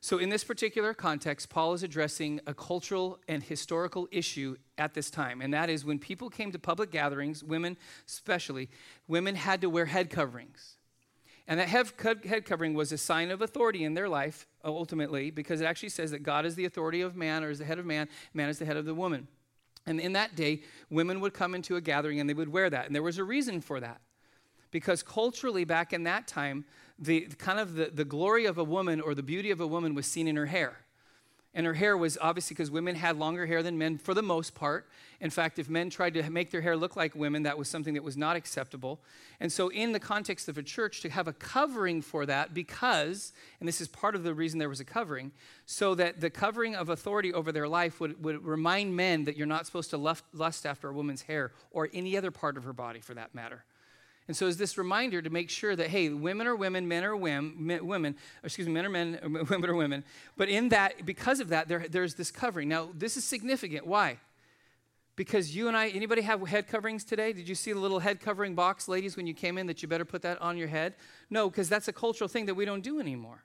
So, 0.00 0.18
in 0.18 0.28
this 0.28 0.44
particular 0.44 0.94
context, 0.94 1.48
Paul 1.48 1.74
is 1.74 1.82
addressing 1.82 2.40
a 2.46 2.54
cultural 2.54 3.18
and 3.26 3.42
historical 3.42 4.08
issue 4.12 4.56
at 4.76 4.94
this 4.94 5.10
time, 5.10 5.40
and 5.40 5.52
that 5.52 5.68
is 5.68 5.84
when 5.84 5.98
people 5.98 6.30
came 6.30 6.52
to 6.52 6.58
public 6.58 6.92
gatherings, 6.92 7.42
women 7.42 7.76
especially, 8.06 8.68
women 9.08 9.34
had 9.34 9.60
to 9.62 9.68
wear 9.68 9.86
head 9.86 10.08
coverings. 10.08 10.76
And 11.48 11.58
that 11.58 11.68
head 11.68 12.44
covering 12.44 12.74
was 12.74 12.92
a 12.92 12.98
sign 12.98 13.30
of 13.30 13.40
authority 13.40 13.82
in 13.82 13.94
their 13.94 14.08
life, 14.08 14.46
ultimately, 14.62 15.30
because 15.30 15.62
it 15.62 15.64
actually 15.64 15.88
says 15.88 16.10
that 16.10 16.22
God 16.22 16.44
is 16.44 16.54
the 16.54 16.66
authority 16.66 17.00
of 17.00 17.16
man 17.16 17.42
or 17.42 17.50
is 17.50 17.58
the 17.58 17.64
head 17.64 17.78
of 17.78 17.86
man, 17.86 18.06
man 18.34 18.50
is 18.50 18.58
the 18.58 18.66
head 18.66 18.76
of 18.76 18.84
the 18.84 18.94
woman. 18.94 19.26
And 19.86 19.98
in 19.98 20.12
that 20.12 20.36
day, 20.36 20.60
women 20.90 21.20
would 21.20 21.32
come 21.32 21.54
into 21.54 21.76
a 21.76 21.80
gathering 21.80 22.20
and 22.20 22.28
they 22.28 22.34
would 22.34 22.52
wear 22.52 22.68
that. 22.68 22.84
And 22.84 22.94
there 22.94 23.02
was 23.02 23.16
a 23.16 23.24
reason 23.24 23.62
for 23.62 23.80
that. 23.80 24.02
Because 24.70 25.02
culturally, 25.02 25.64
back 25.64 25.94
in 25.94 26.02
that 26.02 26.28
time, 26.28 26.66
the 26.98 27.20
kind 27.38 27.60
of 27.60 27.74
the, 27.74 27.90
the 27.92 28.04
glory 28.04 28.46
of 28.46 28.58
a 28.58 28.64
woman 28.64 29.00
or 29.00 29.14
the 29.14 29.22
beauty 29.22 29.50
of 29.50 29.60
a 29.60 29.66
woman 29.66 29.94
was 29.94 30.06
seen 30.06 30.26
in 30.26 30.36
her 30.36 30.46
hair. 30.46 30.78
And 31.54 31.66
her 31.66 31.74
hair 31.74 31.96
was 31.96 32.18
obviously 32.20 32.54
because 32.54 32.70
women 32.70 32.94
had 32.94 33.16
longer 33.16 33.46
hair 33.46 33.62
than 33.62 33.78
men 33.78 33.98
for 33.98 34.12
the 34.12 34.22
most 34.22 34.54
part. 34.54 34.86
In 35.20 35.30
fact, 35.30 35.58
if 35.58 35.68
men 35.68 35.90
tried 35.90 36.14
to 36.14 36.30
make 36.30 36.50
their 36.50 36.60
hair 36.60 36.76
look 36.76 36.94
like 36.94 37.14
women, 37.14 37.42
that 37.44 37.56
was 37.56 37.68
something 37.68 37.94
that 37.94 38.04
was 38.04 38.16
not 38.16 38.36
acceptable. 38.36 39.00
And 39.40 39.50
so, 39.50 39.68
in 39.68 39.92
the 39.92 39.98
context 39.98 40.48
of 40.48 40.58
a 40.58 40.62
church, 40.62 41.00
to 41.00 41.08
have 41.08 41.26
a 41.26 41.32
covering 41.32 42.02
for 42.02 42.26
that, 42.26 42.54
because, 42.54 43.32
and 43.58 43.68
this 43.68 43.80
is 43.80 43.88
part 43.88 44.14
of 44.14 44.22
the 44.22 44.34
reason 44.34 44.58
there 44.58 44.68
was 44.68 44.78
a 44.78 44.84
covering, 44.84 45.32
so 45.66 45.94
that 45.96 46.20
the 46.20 46.30
covering 46.30 46.76
of 46.76 46.90
authority 46.90 47.32
over 47.32 47.50
their 47.50 47.66
life 47.66 47.98
would, 47.98 48.22
would 48.22 48.44
remind 48.44 48.94
men 48.94 49.24
that 49.24 49.36
you're 49.36 49.46
not 49.46 49.66
supposed 49.66 49.90
to 49.90 49.96
lust 49.96 50.66
after 50.66 50.90
a 50.90 50.92
woman's 50.92 51.22
hair 51.22 51.52
or 51.72 51.88
any 51.92 52.16
other 52.16 52.30
part 52.30 52.56
of 52.56 52.64
her 52.64 52.72
body 52.72 53.00
for 53.00 53.14
that 53.14 53.34
matter. 53.34 53.64
And 54.28 54.36
so, 54.36 54.46
is 54.46 54.58
this 54.58 54.76
reminder 54.76 55.22
to 55.22 55.30
make 55.30 55.48
sure 55.48 55.74
that, 55.74 55.88
hey, 55.88 56.10
women 56.10 56.46
are 56.46 56.54
women, 56.54 56.86
men 56.86 57.02
are 57.02 57.16
women, 57.16 57.80
women 57.86 58.14
excuse 58.44 58.66
me, 58.66 58.74
men 58.74 58.84
are 58.84 58.90
men, 58.90 59.18
women 59.48 59.70
are 59.70 59.74
women. 59.74 60.04
But 60.36 60.50
in 60.50 60.68
that, 60.68 61.06
because 61.06 61.40
of 61.40 61.48
that, 61.48 61.66
there, 61.66 61.86
there's 61.88 62.14
this 62.14 62.30
covering. 62.30 62.68
Now, 62.68 62.90
this 62.94 63.16
is 63.16 63.24
significant. 63.24 63.86
Why? 63.86 64.18
Because 65.16 65.56
you 65.56 65.66
and 65.66 65.76
I, 65.76 65.88
anybody 65.88 66.22
have 66.22 66.46
head 66.46 66.68
coverings 66.68 67.04
today? 67.04 67.32
Did 67.32 67.48
you 67.48 67.54
see 67.54 67.72
the 67.72 67.80
little 67.80 67.98
head 67.98 68.20
covering 68.20 68.54
box, 68.54 68.86
ladies, 68.86 69.16
when 69.16 69.26
you 69.26 69.34
came 69.34 69.56
in 69.56 69.66
that 69.66 69.82
you 69.82 69.88
better 69.88 70.04
put 70.04 70.22
that 70.22 70.40
on 70.42 70.58
your 70.58 70.68
head? 70.68 70.94
No, 71.30 71.48
because 71.48 71.68
that's 71.68 71.88
a 71.88 71.92
cultural 71.92 72.28
thing 72.28 72.46
that 72.46 72.54
we 72.54 72.66
don't 72.66 72.82
do 72.82 73.00
anymore. 73.00 73.42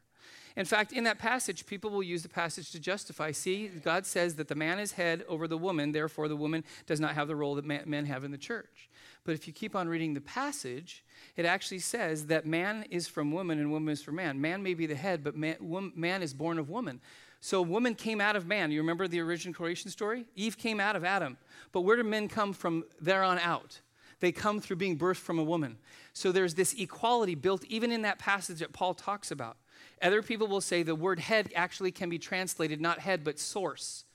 In 0.56 0.66
fact, 0.66 0.92
in 0.92 1.06
that 1.06 1.18
passage, 1.18 1.66
people 1.66 1.90
will 1.90 2.04
use 2.04 2.22
the 2.22 2.30
passage 2.30 2.72
to 2.72 2.80
justify. 2.80 3.32
See, 3.32 3.68
God 3.68 4.06
says 4.06 4.36
that 4.36 4.50
the 4.50 4.56
man 4.56 4.78
is 4.78 4.92
head 4.92 5.24
over 5.28 5.48
the 5.48 5.58
woman, 5.58 5.94
therefore, 5.94 6.28
the 6.28 6.36
woman 6.36 6.64
does 6.86 7.00
not 7.00 7.16
have 7.16 7.28
the 7.28 7.36
role 7.36 7.56
that 7.56 7.66
men 7.66 8.06
have 8.06 8.24
in 8.24 8.32
the 8.32 8.38
church. 8.38 8.90
But 9.26 9.36
if 9.36 9.48
you 9.48 9.54
keep 9.54 9.76
on 9.76 9.88
reading 9.88 10.14
the 10.14 10.22
passage, 10.22 11.04
it 11.38 11.46
actually 11.46 11.80
says 11.80 12.28
that 12.28 12.46
man 12.46 12.86
is 12.90 13.08
from 13.08 13.32
woman 13.32 13.60
and 13.60 13.72
woman 13.72 13.94
is 13.94 14.02
from 14.02 14.16
man. 14.16 14.42
Man 14.42 14.62
may 14.62 14.74
be 14.74 14.86
the 14.86 14.96
head, 14.96 15.24
but 15.24 15.36
man, 15.36 15.56
man 15.96 16.22
is 16.22 16.34
born 16.34 16.60
of 16.60 16.70
woman. 16.70 17.00
So 17.40 17.62
woman 17.62 17.96
came 17.96 18.22
out 18.22 18.36
of 18.36 18.48
man. 18.48 18.72
You 18.72 18.80
remember 18.82 19.08
the 19.08 19.20
original 19.20 19.54
creation 19.54 19.92
story? 19.92 20.26
Eve 20.36 20.58
came 20.58 20.80
out 20.80 20.96
of 20.96 21.04
Adam. 21.04 21.38
But 21.72 21.82
where 21.82 21.96
do 21.98 22.04
men 22.04 22.28
come 22.28 22.54
from 22.54 22.86
there 23.02 23.24
on 23.24 23.40
out? 23.40 23.82
They 24.20 24.32
come 24.32 24.62
through 24.62 24.78
being 24.78 24.98
birthed 24.98 25.18
from 25.18 25.40
a 25.40 25.44
woman. 25.44 25.78
So 26.14 26.32
there's 26.32 26.54
this 26.54 26.74
equality 26.74 27.36
built 27.36 27.66
even 27.66 27.92
in 27.92 28.04
that 28.04 28.20
passage 28.20 28.60
that 28.60 28.72
Paul 28.72 28.94
talks 28.94 29.32
about. 29.32 29.58
Other 30.02 30.22
people 30.22 30.48
will 30.48 30.62
say 30.62 30.84
the 30.84 30.96
word 30.96 31.20
head 31.20 31.52
actually 31.56 31.92
can 31.92 32.10
be 32.10 32.18
translated 32.18 32.80
not 32.80 33.00
head, 33.00 33.26
but 33.26 33.40
source. 33.40 34.06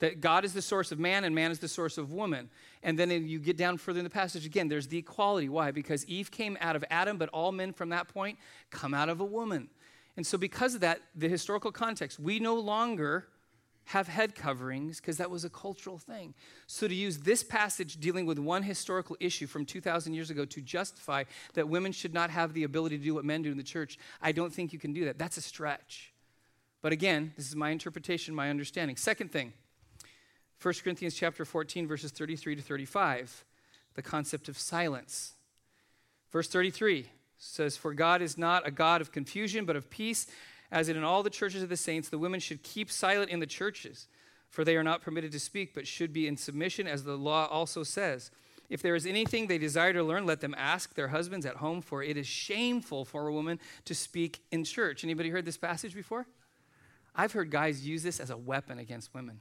That 0.00 0.20
God 0.20 0.44
is 0.44 0.52
the 0.52 0.62
source 0.62 0.90
of 0.90 0.98
man 0.98 1.22
and 1.22 1.34
man 1.34 1.52
is 1.52 1.60
the 1.60 1.68
source 1.68 1.96
of 1.96 2.12
woman. 2.12 2.50
And 2.86 2.96
then 2.96 3.10
you 3.10 3.40
get 3.40 3.56
down 3.56 3.78
further 3.78 3.98
in 3.98 4.04
the 4.04 4.10
passage 4.10 4.46
again, 4.46 4.68
there's 4.68 4.86
the 4.86 4.98
equality. 4.98 5.48
Why? 5.48 5.72
Because 5.72 6.06
Eve 6.06 6.30
came 6.30 6.56
out 6.60 6.76
of 6.76 6.84
Adam, 6.88 7.18
but 7.18 7.28
all 7.30 7.50
men 7.50 7.72
from 7.72 7.88
that 7.88 8.06
point 8.06 8.38
come 8.70 8.94
out 8.94 9.08
of 9.08 9.20
a 9.20 9.24
woman. 9.24 9.68
And 10.16 10.24
so, 10.24 10.38
because 10.38 10.76
of 10.76 10.82
that, 10.82 11.00
the 11.12 11.28
historical 11.28 11.72
context, 11.72 12.20
we 12.20 12.38
no 12.38 12.54
longer 12.54 13.26
have 13.86 14.06
head 14.06 14.36
coverings 14.36 15.00
because 15.00 15.16
that 15.16 15.32
was 15.32 15.44
a 15.44 15.50
cultural 15.50 15.98
thing. 15.98 16.32
So, 16.68 16.86
to 16.86 16.94
use 16.94 17.18
this 17.18 17.42
passage 17.42 17.98
dealing 17.98 18.24
with 18.24 18.38
one 18.38 18.62
historical 18.62 19.16
issue 19.18 19.48
from 19.48 19.66
2,000 19.66 20.14
years 20.14 20.30
ago 20.30 20.44
to 20.44 20.60
justify 20.60 21.24
that 21.54 21.68
women 21.68 21.90
should 21.90 22.14
not 22.14 22.30
have 22.30 22.54
the 22.54 22.62
ability 22.62 22.98
to 22.98 23.04
do 23.04 23.14
what 23.14 23.24
men 23.24 23.42
do 23.42 23.50
in 23.50 23.56
the 23.56 23.64
church, 23.64 23.98
I 24.22 24.30
don't 24.30 24.54
think 24.54 24.72
you 24.72 24.78
can 24.78 24.92
do 24.92 25.06
that. 25.06 25.18
That's 25.18 25.36
a 25.36 25.42
stretch. 25.42 26.12
But 26.82 26.92
again, 26.92 27.32
this 27.36 27.48
is 27.48 27.56
my 27.56 27.70
interpretation, 27.70 28.32
my 28.32 28.48
understanding. 28.48 28.94
Second 28.96 29.32
thing, 29.32 29.54
1 30.62 30.74
Corinthians 30.82 31.14
chapter 31.14 31.44
14 31.44 31.86
verses 31.86 32.10
33 32.10 32.56
to 32.56 32.62
35, 32.62 33.44
the 33.94 34.02
concept 34.02 34.48
of 34.48 34.58
silence. 34.58 35.34
Verse 36.30 36.48
33 36.48 37.10
says 37.38 37.76
for 37.76 37.92
God 37.92 38.22
is 38.22 38.38
not 38.38 38.66
a 38.66 38.70
God 38.70 39.00
of 39.00 39.12
confusion 39.12 39.64
but 39.64 39.76
of 39.76 39.90
peace 39.90 40.26
as 40.72 40.88
in 40.88 41.02
all 41.04 41.22
the 41.22 41.30
churches 41.30 41.62
of 41.62 41.68
the 41.68 41.76
saints 41.76 42.08
the 42.08 42.18
women 42.18 42.40
should 42.40 42.62
keep 42.62 42.90
silent 42.90 43.30
in 43.30 43.40
the 43.40 43.46
churches 43.46 44.08
for 44.48 44.64
they 44.64 44.76
are 44.76 44.82
not 44.82 45.02
permitted 45.02 45.30
to 45.32 45.40
speak 45.40 45.74
but 45.74 45.86
should 45.86 46.12
be 46.12 46.26
in 46.26 46.36
submission 46.36 46.86
as 46.86 47.04
the 47.04 47.16
law 47.16 47.46
also 47.46 47.82
says. 47.82 48.30
If 48.68 48.82
there 48.82 48.96
is 48.96 49.06
anything 49.06 49.46
they 49.46 49.58
desire 49.58 49.92
to 49.92 50.02
learn, 50.02 50.26
let 50.26 50.40
them 50.40 50.54
ask 50.58 50.94
their 50.94 51.08
husbands 51.08 51.46
at 51.46 51.56
home, 51.56 51.80
for 51.80 52.02
it 52.02 52.16
is 52.16 52.26
shameful 52.26 53.04
for 53.04 53.28
a 53.28 53.32
woman 53.32 53.60
to 53.84 53.94
speak 53.94 54.42
in 54.50 54.64
church. 54.64 55.04
Anybody 55.04 55.30
heard 55.30 55.44
this 55.44 55.56
passage 55.56 55.94
before? 55.94 56.26
I've 57.14 57.32
heard 57.32 57.50
guys 57.50 57.86
use 57.86 58.02
this 58.02 58.18
as 58.18 58.30
a 58.30 58.36
weapon 58.36 58.78
against 58.78 59.14
women. 59.14 59.40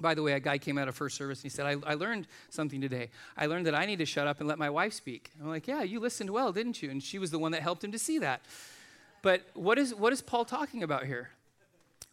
By 0.00 0.14
the 0.14 0.22
way, 0.22 0.32
a 0.32 0.40
guy 0.40 0.58
came 0.58 0.76
out 0.78 0.88
of 0.88 0.94
first 0.94 1.16
service 1.16 1.38
and 1.38 1.44
he 1.44 1.48
said, 1.48 1.66
I, 1.66 1.76
I, 1.90 1.94
learned 1.94 2.26
something 2.50 2.80
today. 2.80 3.08
I 3.36 3.46
learned 3.46 3.66
that 3.66 3.74
I 3.74 3.86
need 3.86 3.98
to 4.00 4.04
shut 4.04 4.26
up 4.26 4.40
and 4.40 4.48
let 4.48 4.58
my 4.58 4.68
wife 4.68 4.92
speak. 4.92 5.30
I'm 5.40 5.48
like, 5.48 5.66
Yeah, 5.66 5.82
you 5.82 6.00
listened 6.00 6.30
well, 6.30 6.52
didn't 6.52 6.82
you? 6.82 6.90
And 6.90 7.02
she 7.02 7.18
was 7.18 7.30
the 7.30 7.38
one 7.38 7.52
that 7.52 7.62
helped 7.62 7.82
him 7.82 7.92
to 7.92 7.98
see 7.98 8.18
that. 8.18 8.42
But 9.22 9.42
what 9.54 9.78
is, 9.78 9.94
what 9.94 10.12
is 10.12 10.20
Paul 10.20 10.44
talking 10.44 10.82
about 10.82 11.04
here? 11.04 11.30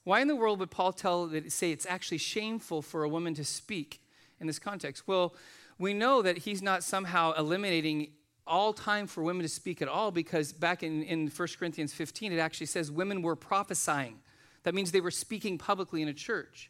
Why 0.04 0.20
in 0.20 0.28
the 0.28 0.36
world 0.36 0.60
would 0.60 0.72
Paul 0.72 0.94
tell 0.94 1.28
that 1.28 1.52
say 1.52 1.72
it's 1.72 1.86
actually 1.86 2.18
shameful 2.18 2.82
for 2.82 3.04
a 3.04 3.10
woman 3.10 3.34
to 3.36 3.46
speak 3.46 4.02
in 4.40 4.48
this 4.48 4.60
context? 4.60 5.08
Well, 5.08 5.36
we 5.78 5.94
know 5.94 6.22
that 6.22 6.40
he's 6.40 6.62
not 6.62 6.84
somehow 6.84 7.34
eliminating 7.34 8.12
all 8.46 8.74
time 8.74 9.08
for 9.08 9.24
women 9.24 9.44
to 9.44 9.50
speak 9.50 9.82
at 9.82 9.88
all 9.88 10.12
because 10.12 10.52
back 10.52 10.84
in, 10.84 11.04
in 11.04 11.28
1 11.28 11.48
Corinthians 11.58 11.94
15, 11.94 12.34
it 12.34 12.40
actually 12.40 12.66
says 12.66 12.92
women 12.92 13.22
were 13.22 13.36
prophesying. 13.36 14.20
That 14.64 14.76
means 14.76 14.92
they 14.92 15.02
were 15.02 15.12
speaking 15.12 15.58
publicly 15.58 16.02
in 16.02 16.08
a 16.08 16.14
church. 16.14 16.70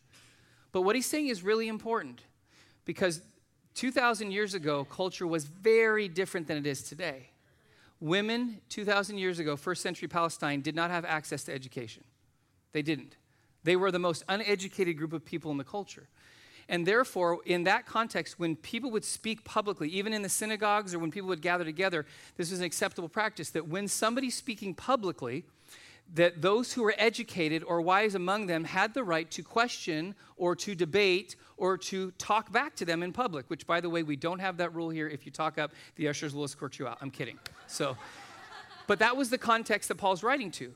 But 0.74 0.82
what 0.82 0.96
he's 0.98 1.06
saying 1.06 1.28
is 1.28 1.44
really 1.44 1.70
important 1.70 2.24
because 2.84 3.22
2,000 3.76 4.32
years 4.32 4.54
ago, 4.54 4.84
culture 4.84 5.26
was 5.26 5.46
very 5.46 6.10
different 6.10 6.48
than 6.48 6.58
it 6.58 6.68
is 6.68 6.84
today. 6.84 7.30
Women, 8.02 8.60
2,000 8.68 9.18
years 9.18 9.40
ago, 9.40 9.56
first 9.56 9.82
century 9.82 10.10
Palestine, 10.10 10.60
did 10.60 10.76
not 10.76 10.92
have 10.92 11.06
access 11.06 11.46
to 11.46 11.54
education. 11.54 12.04
They 12.74 12.82
didn't. 12.82 13.16
They 13.64 13.78
were 13.78 13.92
the 13.92 14.00
most 14.00 14.24
uneducated 14.28 14.98
group 14.98 15.14
of 15.14 15.24
people 15.24 15.52
in 15.52 15.58
the 15.58 15.64
culture. 15.64 16.10
And 16.68 16.86
therefore, 16.86 17.40
in 17.46 17.64
that 17.64 17.86
context, 17.86 18.40
when 18.40 18.56
people 18.56 18.90
would 18.92 19.06
speak 19.06 19.44
publicly, 19.44 19.90
even 19.90 20.14
in 20.14 20.22
the 20.22 20.30
synagogues 20.30 20.94
or 20.94 21.00
when 21.00 21.12
people 21.12 21.30
would 21.30 21.42
gather 21.42 21.64
together, 21.64 22.06
this 22.36 22.52
was 22.52 22.60
an 22.60 22.66
acceptable 22.66 23.10
practice 23.10 23.50
that 23.52 23.68
when 23.68 23.88
somebody 23.88 24.30
speaking 24.30 24.74
publicly, 24.74 25.46
that 26.14 26.42
those 26.42 26.74
who 26.74 26.84
were 26.84 26.94
educated 26.98 27.64
or 27.64 27.82
wise 27.82 28.16
among 28.16 28.46
them 28.46 28.64
had 28.64 28.94
the 28.94 29.04
right 29.04 29.30
to 29.32 29.42
question 29.42 30.14
or 30.38 30.56
to 30.56 30.76
debate 30.76 31.36
or 31.58 31.78
to 31.78 32.12
talk 32.12 32.52
back 32.52 32.76
to 32.76 32.86
them 32.86 33.02
in 33.04 33.12
public, 33.12 33.50
which, 33.50 33.66
by 33.66 33.82
the 33.82 33.90
way, 33.90 34.04
we 34.04 34.16
don't 34.16 34.40
have 34.40 34.58
that 34.58 34.74
rule 34.76 34.90
here. 34.90 35.08
If 35.08 35.26
you 35.26 35.32
talk 35.32 35.58
up, 35.58 35.72
the 35.96 36.08
ushers 36.08 36.36
will 36.36 36.44
escort 36.44 36.78
you 36.78 36.88
out. 36.88 36.98
I'm 37.02 37.10
kidding. 37.10 37.40
So, 37.68 37.98
but 38.86 39.00
that 39.00 39.18
was 39.18 39.30
the 39.30 39.38
context 39.38 39.88
that 39.90 39.96
Paul's 39.96 40.24
writing 40.24 40.52
to. 40.52 40.74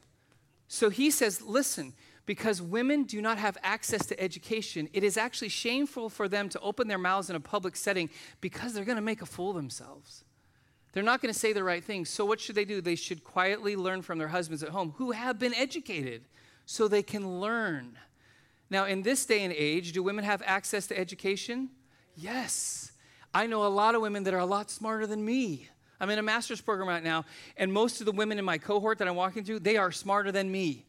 So 0.68 0.90
he 0.90 1.12
says, 1.12 1.42
listen, 1.42 1.94
because 2.26 2.62
women 2.62 3.04
do 3.04 3.22
not 3.22 3.38
have 3.38 3.58
access 3.64 4.06
to 4.08 4.20
education, 4.20 4.90
it 4.94 5.04
is 5.04 5.18
actually 5.18 5.50
shameful 5.50 6.10
for 6.10 6.28
them 6.28 6.50
to 6.50 6.60
open 6.60 6.88
their 6.88 6.98
mouths 6.98 7.30
in 7.30 7.36
a 7.36 7.40
public 7.40 7.76
setting 7.76 8.10
because 8.42 8.74
they're 8.74 8.86
going 8.86 8.98
to 8.98 9.02
make 9.02 9.22
a 9.22 9.26
fool 9.26 9.52
of 9.52 9.56
themselves. 9.56 10.24
They're 10.94 11.04
not 11.04 11.22
going 11.22 11.34
to 11.34 11.40
say 11.40 11.54
the 11.54 11.64
right 11.64 11.84
things. 11.84 12.10
So, 12.10 12.26
what 12.26 12.40
should 12.40 12.56
they 12.56 12.66
do? 12.66 12.82
They 12.82 12.96
should 12.96 13.24
quietly 13.24 13.76
learn 13.76 14.02
from 14.02 14.18
their 14.18 14.30
husbands 14.30 14.64
at 14.64 14.70
home 14.70 14.94
who 14.98 15.12
have 15.12 15.38
been 15.38 15.54
educated 15.54 16.24
so 16.66 16.88
they 16.88 17.04
can 17.04 17.40
learn. 17.40 17.98
Now, 18.70 18.86
in 18.86 19.02
this 19.02 19.26
day 19.26 19.44
and 19.44 19.54
age, 19.54 19.94
do 19.94 20.04
women 20.04 20.26
have 20.26 20.42
access 20.46 20.88
to 20.88 20.98
education? 20.98 21.70
Yes. 22.16 22.92
I 23.34 23.48
know 23.48 23.66
a 23.66 23.68
lot 23.68 23.96
of 23.96 24.02
women 24.02 24.24
that 24.24 24.34
are 24.34 24.40
a 24.40 24.46
lot 24.46 24.70
smarter 24.72 25.08
than 25.08 25.24
me. 25.24 25.70
I'm 26.00 26.10
in 26.10 26.20
a 26.20 26.24
master's 26.24 26.62
program 26.62 26.88
right 26.88 27.04
now, 27.04 27.26
and 27.56 27.72
most 27.72 28.00
of 28.02 28.06
the 28.06 28.12
women 28.12 28.38
in 28.38 28.46
my 28.46 28.58
cohort 28.58 29.00
that 29.00 29.08
I'm 29.08 29.16
walking 29.16 29.44
through, 29.44 29.60
they 29.60 29.78
are 29.78 29.92
smarter 29.92 30.32
than 30.32 30.52
me. 30.52 30.86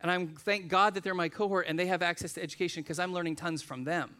And 0.00 0.10
I'm 0.10 0.28
thank 0.36 0.68
God 0.68 0.94
that 0.94 1.02
they're 1.02 1.14
my 1.14 1.30
cohort 1.30 1.66
and 1.66 1.78
they 1.78 1.86
have 1.86 2.02
access 2.02 2.34
to 2.34 2.42
education 2.42 2.82
because 2.82 2.98
I'm 2.98 3.14
learning 3.14 3.36
tons 3.36 3.62
from 3.62 3.84
them. 3.84 4.16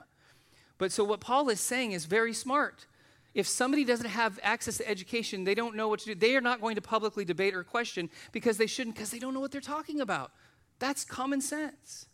But 0.79 0.93
so 0.93 1.05
what 1.05 1.21
Paul 1.21 1.51
is 1.51 1.61
saying 1.61 1.93
is 1.93 2.07
very 2.07 2.33
smart. 2.33 2.87
If 3.35 3.49
somebody 3.49 3.85
doesn't 3.85 4.09
have 4.09 4.39
access 4.43 4.79
to 4.79 4.89
education, 4.89 5.45
they 5.45 5.55
don't 5.55 5.75
know 5.75 5.89
what 5.89 6.01
to 6.01 6.07
do. 6.07 6.15
They 6.15 6.37
are 6.37 6.41
not 6.41 6.61
going 6.61 6.77
to 6.77 6.81
publicly 6.81 7.25
debate 7.25 7.55
or 7.55 7.65
question 7.65 8.09
because 8.31 8.57
they 8.57 8.67
shouldn't, 8.67 8.95
because 8.95 9.11
they 9.11 9.19
don't 9.19 9.35
know 9.35 9.41
what 9.41 9.51
they're 9.51 9.61
talking 9.61 10.01
about. 10.01 10.31
That's 10.79 11.05
common 11.05 11.41
sense. 11.41 12.07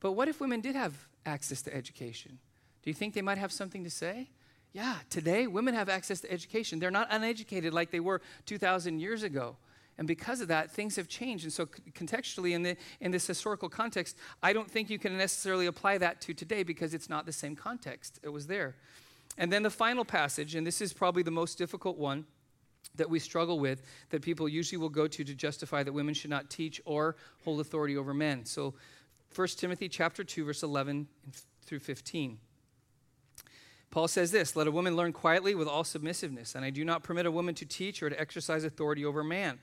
But 0.00 0.12
what 0.12 0.28
if 0.28 0.40
women 0.40 0.60
did 0.60 0.76
have 0.76 0.94
access 1.26 1.62
to 1.62 1.74
education? 1.74 2.38
Do 2.82 2.90
you 2.90 2.94
think 2.94 3.14
they 3.14 3.22
might 3.22 3.38
have 3.38 3.52
something 3.52 3.82
to 3.82 3.90
say? 3.90 4.30
Yeah, 4.72 4.96
today 5.10 5.46
women 5.46 5.74
have 5.74 5.88
access 5.88 6.20
to 6.20 6.30
education. 6.30 6.78
They're 6.78 6.90
not 6.90 7.08
uneducated 7.10 7.74
like 7.74 7.90
they 7.90 8.00
were 8.00 8.20
2,000 8.46 9.00
years 9.00 9.24
ago. 9.24 9.56
And 9.96 10.06
because 10.06 10.40
of 10.40 10.46
that, 10.48 10.70
things 10.70 10.94
have 10.94 11.08
changed. 11.08 11.42
And 11.42 11.52
so, 11.52 11.66
contextually, 11.66 12.52
in, 12.52 12.62
the, 12.62 12.76
in 13.00 13.10
this 13.10 13.26
historical 13.26 13.68
context, 13.68 14.16
I 14.40 14.52
don't 14.52 14.70
think 14.70 14.88
you 14.88 14.98
can 14.98 15.18
necessarily 15.18 15.66
apply 15.66 15.98
that 15.98 16.20
to 16.22 16.34
today 16.34 16.62
because 16.62 16.94
it's 16.94 17.08
not 17.08 17.26
the 17.26 17.32
same 17.32 17.56
context. 17.56 18.20
It 18.22 18.28
was 18.28 18.46
there. 18.46 18.76
And 19.38 19.52
then 19.52 19.62
the 19.62 19.70
final 19.70 20.04
passage, 20.04 20.56
and 20.56 20.66
this 20.66 20.80
is 20.80 20.92
probably 20.92 21.22
the 21.22 21.30
most 21.30 21.56
difficult 21.56 21.96
one 21.96 22.26
that 22.96 23.08
we 23.08 23.20
struggle 23.20 23.60
with, 23.60 23.82
that 24.10 24.20
people 24.20 24.48
usually 24.48 24.78
will 24.78 24.88
go 24.88 25.06
to 25.06 25.24
to 25.24 25.34
justify 25.34 25.84
that 25.84 25.92
women 25.92 26.12
should 26.12 26.30
not 26.30 26.50
teach 26.50 26.80
or 26.84 27.16
hold 27.44 27.60
authority 27.60 27.96
over 27.96 28.12
men. 28.12 28.44
So 28.44 28.74
1 29.34 29.48
Timothy 29.56 29.88
chapter 29.88 30.24
2 30.24 30.44
verse 30.44 30.62
11 30.62 31.06
through 31.64 31.78
15. 31.78 32.38
Paul 33.90 34.08
says 34.08 34.32
this, 34.32 34.54
let 34.54 34.66
a 34.66 34.70
woman 34.70 34.96
learn 34.96 35.12
quietly 35.12 35.54
with 35.54 35.68
all 35.68 35.84
submissiveness, 35.84 36.54
and 36.54 36.64
I 36.64 36.70
do 36.70 36.84
not 36.84 37.02
permit 37.02 37.24
a 37.24 37.30
woman 37.30 37.54
to 37.54 37.64
teach 37.64 38.02
or 38.02 38.10
to 38.10 38.20
exercise 38.20 38.64
authority 38.64 39.04
over 39.04 39.24
man. 39.24 39.58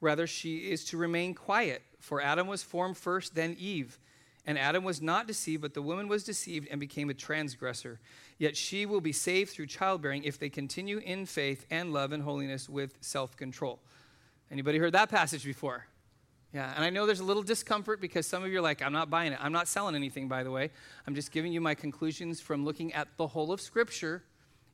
Rather 0.00 0.26
she 0.26 0.70
is 0.70 0.84
to 0.84 0.96
remain 0.96 1.34
quiet, 1.34 1.82
for 1.98 2.20
Adam 2.20 2.46
was 2.46 2.62
formed 2.62 2.96
first, 2.96 3.34
then 3.34 3.56
Eve. 3.58 3.98
And 4.46 4.58
Adam 4.58 4.84
was 4.84 5.02
not 5.02 5.26
deceived, 5.26 5.62
but 5.62 5.74
the 5.74 5.82
woman 5.82 6.06
was 6.06 6.22
deceived 6.22 6.68
and 6.70 6.78
became 6.78 7.10
a 7.10 7.14
transgressor. 7.14 7.98
Yet 8.38 8.56
she 8.56 8.86
will 8.86 9.00
be 9.00 9.12
saved 9.12 9.50
through 9.50 9.66
childbearing 9.66 10.22
if 10.22 10.38
they 10.38 10.48
continue 10.48 10.98
in 10.98 11.26
faith 11.26 11.66
and 11.68 11.92
love 11.92 12.12
and 12.12 12.22
holiness 12.22 12.68
with 12.68 12.94
self-control. 13.00 13.80
Anybody 14.50 14.78
heard 14.78 14.92
that 14.92 15.08
passage 15.08 15.44
before? 15.44 15.86
Yeah, 16.54 16.72
and 16.74 16.84
I 16.84 16.90
know 16.90 17.06
there's 17.06 17.20
a 17.20 17.24
little 17.24 17.42
discomfort 17.42 18.00
because 18.00 18.26
some 18.26 18.44
of 18.44 18.52
you 18.52 18.58
are 18.58 18.62
like, 18.62 18.80
I'm 18.80 18.92
not 18.92 19.10
buying 19.10 19.32
it. 19.32 19.38
I'm 19.42 19.52
not 19.52 19.66
selling 19.66 19.96
anything, 19.96 20.28
by 20.28 20.44
the 20.44 20.50
way. 20.50 20.70
I'm 21.06 21.14
just 21.14 21.32
giving 21.32 21.52
you 21.52 21.60
my 21.60 21.74
conclusions 21.74 22.40
from 22.40 22.64
looking 22.64 22.92
at 22.94 23.08
the 23.16 23.26
whole 23.26 23.52
of 23.52 23.60
Scripture 23.60 24.22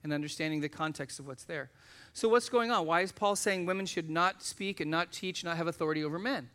and 0.04 0.12
understanding 0.12 0.60
the 0.60 0.68
context 0.68 1.18
of 1.18 1.26
what's 1.26 1.44
there. 1.44 1.70
So, 2.12 2.28
what's 2.28 2.48
going 2.48 2.70
on? 2.70 2.86
Why 2.86 3.00
is 3.00 3.10
Paul 3.10 3.36
saying 3.36 3.66
women 3.66 3.86
should 3.86 4.10
not 4.10 4.42
speak 4.42 4.80
and 4.80 4.90
not 4.90 5.12
teach, 5.12 5.44
not 5.44 5.56
have 5.56 5.66
authority 5.66 6.04
over 6.04 6.18
men? 6.18 6.50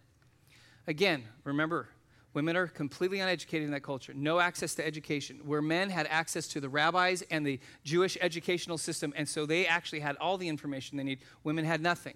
Again, 0.85 1.23
remember, 1.43 1.89
women 2.37 2.55
are 2.55 2.67
completely 2.67 3.19
uneducated 3.19 3.65
in 3.65 3.71
that 3.71 3.81
culture, 3.81 4.13
no 4.13 4.39
access 4.39 4.75
to 4.75 4.85
education, 4.85 5.39
where 5.43 5.59
men 5.59 5.89
had 5.89 6.05
access 6.05 6.47
to 6.47 6.59
the 6.59 6.69
rabbis 6.69 7.23
and 7.31 7.43
the 7.43 7.59
Jewish 7.83 8.15
educational 8.21 8.77
system, 8.77 9.11
and 9.15 9.27
so 9.27 9.47
they 9.47 9.65
actually 9.65 10.01
had 10.01 10.15
all 10.17 10.37
the 10.37 10.47
information 10.47 10.97
they 10.97 11.03
need. 11.03 11.17
Women 11.43 11.65
had 11.65 11.81
nothing. 11.81 12.13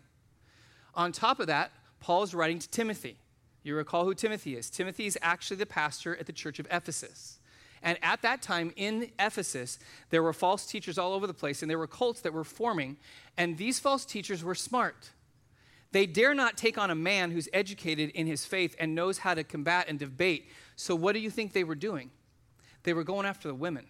On 0.94 1.12
top 1.12 1.40
of 1.40 1.48
that, 1.48 1.72
Paul 2.00 2.22
is 2.22 2.36
writing 2.36 2.60
to 2.60 2.70
Timothy. 2.70 3.18
You 3.64 3.76
recall 3.76 4.06
who 4.06 4.14
Timothy 4.14 4.56
is. 4.56 4.70
Timothy 4.70 5.08
is 5.08 5.18
actually 5.24 5.58
the 5.58 5.66
pastor 5.66 6.16
at 6.16 6.28
the 6.28 6.34
church 6.34 6.60
of 6.60 6.68
Ephesus. 6.70 7.40
And 7.82 7.98
at 8.04 8.22
that 8.22 8.44
time 8.44 8.72
in 8.76 9.10
Ephesus, 9.18 9.80
there 10.12 10.22
were 10.22 10.34
false 10.34 10.68
teachers 10.68 11.00
all 11.00 11.14
over 11.14 11.26
the 11.26 11.34
place, 11.34 11.64
and 11.64 11.72
there 11.72 11.80
were 11.80 11.88
cults 11.88 12.22
that 12.22 12.32
were 12.32 12.44
forming, 12.44 12.98
and 13.38 13.58
these 13.58 13.80
false 13.80 14.06
teachers 14.06 14.44
were 14.44 14.54
smart. 14.54 15.10
They 15.92 16.06
dare 16.06 16.34
not 16.34 16.58
take 16.58 16.78
on 16.78 16.90
a 16.90 16.96
man 16.96 17.32
who's 17.32 17.50
educated 17.52 18.12
in 18.12 18.26
his 18.26 18.46
faith 18.46 18.76
and 18.80 18.96
knows 18.96 19.20
how 19.20 19.34
to 19.34 19.44
combat 19.44 19.86
and 19.90 20.00
debate. 20.00 20.50
So, 20.76 20.96
what 20.96 21.14
do 21.14 21.20
you 21.20 21.30
think 21.30 21.52
they 21.52 21.64
were 21.64 21.76
doing? 21.76 22.12
They 22.84 22.94
were 22.94 23.04
going 23.04 23.26
after 23.26 23.50
the 23.50 23.56
women. 23.56 23.86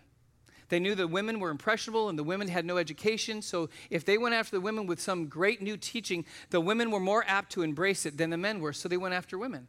They 0.70 0.80
knew 0.80 0.96
the 0.96 1.08
women 1.08 1.40
were 1.40 1.50
impressionable 1.50 2.10
and 2.10 2.18
the 2.18 2.24
women 2.24 2.48
had 2.48 2.66
no 2.66 2.78
education. 2.78 3.42
So, 3.42 3.70
if 3.90 4.04
they 4.04 4.18
went 4.18 4.34
after 4.34 4.56
the 4.56 4.62
women 4.62 4.88
with 4.88 5.00
some 5.00 5.28
great 5.28 5.62
new 5.62 5.78
teaching, 5.78 6.26
the 6.50 6.62
women 6.62 6.92
were 6.92 7.00
more 7.00 7.24
apt 7.28 7.52
to 7.54 7.62
embrace 7.62 8.06
it 8.06 8.18
than 8.18 8.32
the 8.32 8.38
men 8.38 8.62
were. 8.62 8.74
So, 8.74 8.90
they 8.90 8.98
went 8.98 9.14
after 9.14 9.38
women. 9.38 9.68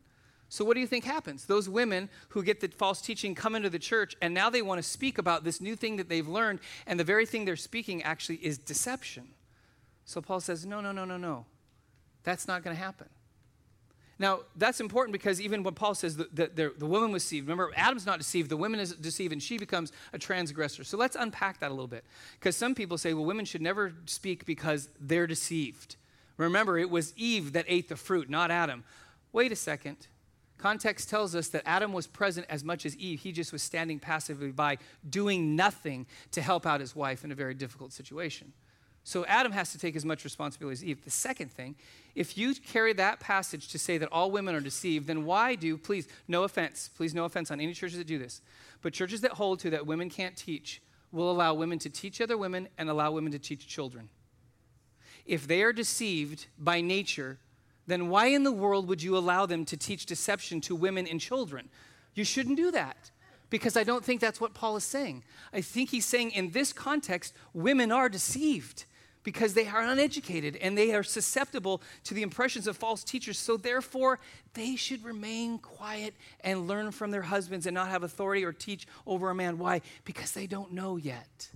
So, 0.48 0.64
what 0.64 0.74
do 0.74 0.80
you 0.80 0.86
think 0.86 1.04
happens? 1.04 1.46
Those 1.46 1.68
women 1.68 2.08
who 2.30 2.42
get 2.42 2.60
the 2.60 2.68
false 2.68 3.00
teaching 3.00 3.34
come 3.34 3.54
into 3.54 3.70
the 3.70 3.78
church, 3.78 4.16
and 4.22 4.32
now 4.32 4.48
they 4.48 4.62
want 4.62 4.82
to 4.82 4.88
speak 4.88 5.18
about 5.18 5.44
this 5.44 5.60
new 5.60 5.76
thing 5.76 5.96
that 5.96 6.08
they've 6.08 6.28
learned, 6.28 6.60
and 6.86 7.00
the 7.00 7.04
very 7.04 7.26
thing 7.26 7.44
they're 7.44 7.56
speaking 7.56 8.02
actually 8.02 8.36
is 8.36 8.58
deception. 8.58 9.28
So, 10.04 10.20
Paul 10.20 10.40
says, 10.40 10.64
No, 10.64 10.80
no, 10.80 10.92
no, 10.92 11.04
no, 11.04 11.16
no. 11.16 11.46
That's 12.24 12.46
not 12.46 12.62
going 12.62 12.76
to 12.76 12.82
happen. 12.82 13.08
Now, 14.18 14.40
that's 14.54 14.80
important 14.80 15.12
because 15.12 15.40
even 15.40 15.64
when 15.64 15.74
Paul 15.74 15.96
says 15.96 16.16
that 16.16 16.34
the, 16.36 16.46
the, 16.46 16.72
the, 16.78 16.86
woman 16.86 17.10
was 17.10 17.24
deceived, 17.24 17.48
remember, 17.48 17.72
Adam's 17.74 18.06
not 18.06 18.18
deceived, 18.18 18.50
the 18.50 18.56
woman 18.56 18.78
is 18.78 18.92
deceived, 18.94 19.32
and 19.32 19.42
she 19.42 19.58
becomes 19.58 19.90
a 20.12 20.18
transgressor. 20.18 20.84
So 20.84 20.96
let's 20.96 21.16
unpack 21.16 21.58
that 21.58 21.70
a 21.70 21.74
little 21.74 21.88
bit. 21.88 22.04
Because 22.38 22.56
some 22.56 22.74
people 22.74 22.98
say, 22.98 23.14
well, 23.14 23.24
women 23.24 23.44
should 23.44 23.62
never 23.62 23.94
speak 24.06 24.44
because 24.46 24.88
they're 25.00 25.26
deceived. 25.26 25.96
Remember, 26.36 26.78
it 26.78 26.88
was 26.88 27.12
Eve 27.16 27.52
that 27.54 27.64
ate 27.66 27.88
the 27.88 27.96
fruit, 27.96 28.30
not 28.30 28.50
Adam. 28.50 28.84
Wait 29.32 29.50
a 29.50 29.56
second. 29.56 30.06
Context 30.56 31.10
tells 31.10 31.34
us 31.34 31.48
that 31.48 31.62
Adam 31.66 31.92
was 31.92 32.06
present 32.06 32.46
as 32.48 32.62
much 32.62 32.86
as 32.86 32.96
Eve. 32.98 33.18
He 33.18 33.32
just 33.32 33.52
was 33.52 33.62
standing 33.62 33.98
passively 33.98 34.52
by, 34.52 34.78
doing 35.08 35.56
nothing 35.56 36.06
to 36.30 36.40
help 36.40 36.64
out 36.66 36.78
his 36.78 36.94
wife 36.94 37.24
in 37.24 37.32
a 37.32 37.34
very 37.34 37.54
difficult 37.54 37.92
situation. 37.92 38.52
So 39.04 39.24
Adam 39.26 39.52
has 39.52 39.72
to 39.72 39.78
take 39.78 39.96
as 39.96 40.04
much 40.04 40.22
responsibility 40.22 40.74
as 40.74 40.84
Eve. 40.84 41.04
The 41.04 41.10
second 41.10 41.50
thing, 41.50 41.74
if 42.14 42.38
you 42.38 42.54
carry 42.54 42.92
that 42.94 43.18
passage 43.18 43.68
to 43.68 43.78
say 43.78 43.98
that 43.98 44.08
all 44.12 44.30
women 44.30 44.54
are 44.54 44.60
deceived, 44.60 45.08
then 45.08 45.24
why 45.24 45.56
do, 45.56 45.76
please, 45.76 46.06
no 46.28 46.44
offense, 46.44 46.90
please, 46.96 47.14
no 47.14 47.24
offense 47.24 47.50
on 47.50 47.60
any 47.60 47.72
churches 47.72 47.98
that 47.98 48.06
do 48.06 48.18
this, 48.18 48.40
but 48.80 48.92
churches 48.92 49.20
that 49.22 49.32
hold 49.32 49.58
to 49.60 49.70
that 49.70 49.86
women 49.86 50.08
can't 50.08 50.36
teach 50.36 50.82
will 51.10 51.30
allow 51.30 51.52
women 51.52 51.78
to 51.80 51.90
teach 51.90 52.20
other 52.20 52.38
women 52.38 52.68
and 52.78 52.88
allow 52.88 53.10
women 53.10 53.32
to 53.32 53.38
teach 53.38 53.66
children. 53.66 54.08
If 55.26 55.46
they 55.46 55.62
are 55.62 55.72
deceived 55.72 56.46
by 56.58 56.80
nature, 56.80 57.38
then 57.86 58.08
why 58.08 58.26
in 58.26 58.44
the 58.44 58.52
world 58.52 58.88
would 58.88 59.02
you 59.02 59.16
allow 59.16 59.46
them 59.46 59.64
to 59.66 59.76
teach 59.76 60.06
deception 60.06 60.60
to 60.62 60.74
women 60.74 61.06
and 61.06 61.20
children? 61.20 61.68
You 62.14 62.24
shouldn't 62.24 62.56
do 62.56 62.70
that 62.70 63.10
because 63.50 63.76
I 63.76 63.84
don't 63.84 64.04
think 64.04 64.20
that's 64.20 64.40
what 64.40 64.54
Paul 64.54 64.76
is 64.76 64.84
saying. 64.84 65.24
I 65.52 65.60
think 65.60 65.90
he's 65.90 66.06
saying 66.06 66.30
in 66.30 66.52
this 66.52 66.72
context, 66.72 67.34
women 67.52 67.92
are 67.92 68.08
deceived 68.08 68.84
because 69.22 69.54
they 69.54 69.66
are 69.66 69.82
uneducated 69.82 70.56
and 70.56 70.76
they 70.76 70.94
are 70.94 71.02
susceptible 71.02 71.82
to 72.04 72.14
the 72.14 72.22
impressions 72.22 72.66
of 72.66 72.76
false 72.76 73.04
teachers. 73.04 73.38
So, 73.38 73.56
therefore, 73.56 74.18
they 74.54 74.76
should 74.76 75.04
remain 75.04 75.58
quiet 75.58 76.14
and 76.40 76.66
learn 76.66 76.90
from 76.90 77.10
their 77.10 77.22
husbands 77.22 77.66
and 77.66 77.74
not 77.74 77.88
have 77.88 78.02
authority 78.02 78.44
or 78.44 78.52
teach 78.52 78.86
over 79.06 79.30
a 79.30 79.34
man. 79.34 79.58
Why? 79.58 79.80
Because 80.04 80.32
they 80.32 80.46
don't 80.46 80.72
know 80.72 80.96
yet. 80.96 81.50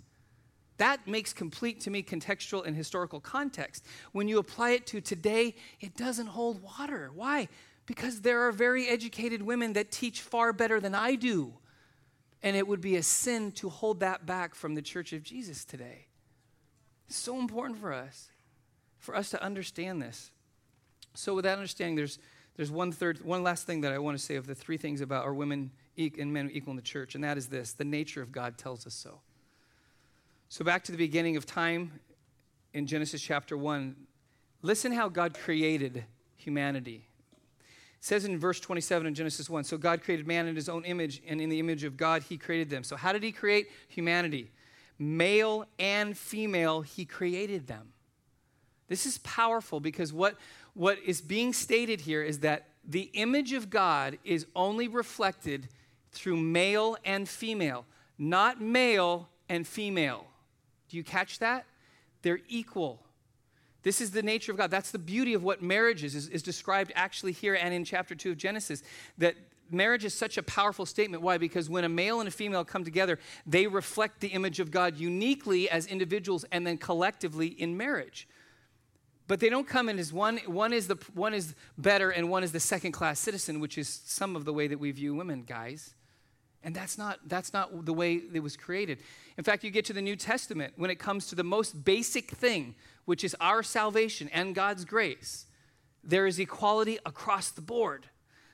That 0.78 1.06
makes 1.06 1.32
complete 1.32 1.80
to 1.82 1.90
me 1.90 2.02
contextual 2.02 2.66
and 2.66 2.76
historical 2.76 3.20
context. 3.20 3.84
When 4.12 4.28
you 4.28 4.38
apply 4.38 4.72
it 4.72 4.86
to 4.88 5.00
today, 5.00 5.54
it 5.80 5.96
doesn't 5.96 6.26
hold 6.26 6.62
water. 6.62 7.10
Why? 7.14 7.48
Because 7.86 8.20
there 8.20 8.42
are 8.42 8.52
very 8.52 8.88
educated 8.88 9.42
women 9.42 9.72
that 9.72 9.90
teach 9.90 10.20
far 10.20 10.52
better 10.52 10.80
than 10.80 10.94
I 10.94 11.14
do. 11.14 11.54
And 12.42 12.56
it 12.56 12.68
would 12.68 12.80
be 12.80 12.96
a 12.96 13.02
sin 13.02 13.52
to 13.52 13.70
hold 13.70 14.00
that 14.00 14.26
back 14.26 14.54
from 14.54 14.74
the 14.74 14.82
church 14.82 15.12
of 15.12 15.22
Jesus 15.22 15.64
today. 15.64 16.05
It's 17.08 17.16
so 17.16 17.38
important 17.38 17.78
for 17.78 17.92
us, 17.92 18.30
for 18.98 19.14
us 19.14 19.30
to 19.30 19.42
understand 19.42 20.02
this. 20.02 20.30
So, 21.14 21.34
with 21.34 21.44
that 21.44 21.56
understanding, 21.56 21.96
there's, 21.96 22.18
there's 22.56 22.70
one 22.70 22.92
third, 22.92 23.24
one 23.24 23.42
last 23.42 23.66
thing 23.66 23.80
that 23.82 23.92
I 23.92 23.98
want 23.98 24.18
to 24.18 24.22
say 24.22 24.36
of 24.36 24.46
the 24.46 24.54
three 24.54 24.76
things 24.76 25.00
about 25.00 25.24
are 25.24 25.34
women 25.34 25.70
and 25.96 26.32
men 26.32 26.50
equal 26.52 26.72
in 26.72 26.76
the 26.76 26.82
church, 26.82 27.14
and 27.14 27.24
that 27.24 27.38
is 27.38 27.46
this 27.46 27.72
the 27.72 27.84
nature 27.84 28.22
of 28.22 28.32
God 28.32 28.58
tells 28.58 28.86
us 28.86 28.94
so. 28.94 29.20
So, 30.48 30.64
back 30.64 30.84
to 30.84 30.92
the 30.92 30.98
beginning 30.98 31.36
of 31.36 31.46
time 31.46 32.00
in 32.74 32.86
Genesis 32.86 33.22
chapter 33.22 33.56
1, 33.56 33.96
listen 34.62 34.92
how 34.92 35.08
God 35.08 35.34
created 35.34 36.04
humanity. 36.36 37.06
It 37.98 38.04
says 38.04 38.24
in 38.24 38.38
verse 38.38 38.60
27 38.60 39.06
in 39.06 39.14
Genesis 39.14 39.48
1 39.48 39.64
So 39.64 39.78
God 39.78 40.02
created 40.02 40.26
man 40.26 40.46
in 40.46 40.54
his 40.54 40.68
own 40.68 40.84
image, 40.84 41.22
and 41.26 41.40
in 41.40 41.48
the 41.48 41.58
image 41.58 41.84
of 41.84 41.96
God 41.96 42.22
he 42.24 42.36
created 42.36 42.68
them. 42.68 42.84
So, 42.84 42.96
how 42.96 43.12
did 43.12 43.22
he 43.22 43.32
create 43.32 43.68
humanity? 43.88 44.50
Male 44.98 45.66
and 45.78 46.16
female, 46.16 46.82
he 46.82 47.04
created 47.04 47.66
them. 47.66 47.92
This 48.88 49.06
is 49.06 49.18
powerful 49.18 49.80
because 49.80 50.12
what, 50.12 50.36
what 50.74 50.98
is 51.04 51.20
being 51.20 51.52
stated 51.52 52.02
here 52.02 52.22
is 52.22 52.40
that 52.40 52.68
the 52.84 53.10
image 53.14 53.52
of 53.52 53.68
God 53.68 54.18
is 54.24 54.46
only 54.54 54.88
reflected 54.88 55.68
through 56.12 56.36
male 56.36 56.96
and 57.04 57.28
female, 57.28 57.84
not 58.16 58.60
male 58.60 59.28
and 59.48 59.66
female. 59.66 60.26
Do 60.88 60.96
you 60.96 61.04
catch 61.04 61.40
that? 61.40 61.66
They're 62.22 62.40
equal. 62.48 63.02
This 63.82 64.00
is 64.00 64.10
the 64.10 64.22
nature 64.22 64.52
of 64.52 64.58
God. 64.58 64.70
That's 64.70 64.90
the 64.90 64.98
beauty 64.98 65.34
of 65.34 65.42
what 65.42 65.62
marriage 65.62 66.02
is, 66.02 66.14
is, 66.14 66.28
is 66.28 66.42
described 66.42 66.92
actually 66.94 67.32
here 67.32 67.54
and 67.54 67.74
in 67.74 67.84
chapter 67.84 68.14
2 68.14 68.32
of 68.32 68.36
Genesis. 68.36 68.82
That 69.18 69.36
marriage 69.70 70.04
is 70.04 70.14
such 70.14 70.38
a 70.38 70.42
powerful 70.42 70.86
statement. 70.86 71.22
Why? 71.22 71.38
Because 71.38 71.68
when 71.68 71.84
a 71.84 71.88
male 71.88 72.20
and 72.20 72.28
a 72.28 72.32
female 72.32 72.64
come 72.64 72.84
together, 72.84 73.18
they 73.46 73.66
reflect 73.66 74.20
the 74.20 74.28
image 74.28 74.60
of 74.60 74.70
God 74.70 74.96
uniquely 74.96 75.68
as 75.70 75.86
individuals 75.86 76.44
and 76.52 76.66
then 76.66 76.78
collectively 76.78 77.48
in 77.48 77.76
marriage. 77.76 78.28
But 79.28 79.40
they 79.40 79.48
don't 79.48 79.66
come 79.66 79.88
in 79.88 79.98
as 79.98 80.12
one, 80.12 80.38
one 80.46 80.72
is, 80.72 80.86
the, 80.86 80.96
one 81.14 81.34
is 81.34 81.54
better 81.76 82.10
and 82.10 82.30
one 82.30 82.44
is 82.44 82.52
the 82.52 82.60
second 82.60 82.92
class 82.92 83.18
citizen, 83.18 83.58
which 83.60 83.76
is 83.76 83.88
some 83.88 84.36
of 84.36 84.44
the 84.44 84.52
way 84.52 84.68
that 84.68 84.78
we 84.78 84.90
view 84.92 85.14
women, 85.14 85.42
guys. 85.42 85.94
And 86.62 86.74
that's 86.74 86.96
not, 86.98 87.20
that's 87.26 87.52
not 87.52 87.84
the 87.84 87.92
way 87.92 88.20
it 88.32 88.42
was 88.42 88.56
created. 88.56 88.98
In 89.36 89.44
fact, 89.44 89.64
you 89.64 89.70
get 89.70 89.84
to 89.86 89.92
the 89.92 90.02
New 90.02 90.16
Testament 90.16 90.74
when 90.76 90.90
it 90.90 90.96
comes 90.96 91.26
to 91.28 91.34
the 91.34 91.44
most 91.44 91.84
basic 91.84 92.30
thing, 92.30 92.74
which 93.04 93.24
is 93.24 93.36
our 93.40 93.62
salvation 93.62 94.28
and 94.32 94.54
God's 94.54 94.84
grace. 94.84 95.46
There 96.02 96.26
is 96.26 96.38
equality 96.38 96.98
across 97.04 97.50
the 97.50 97.60
board. 97.60 98.06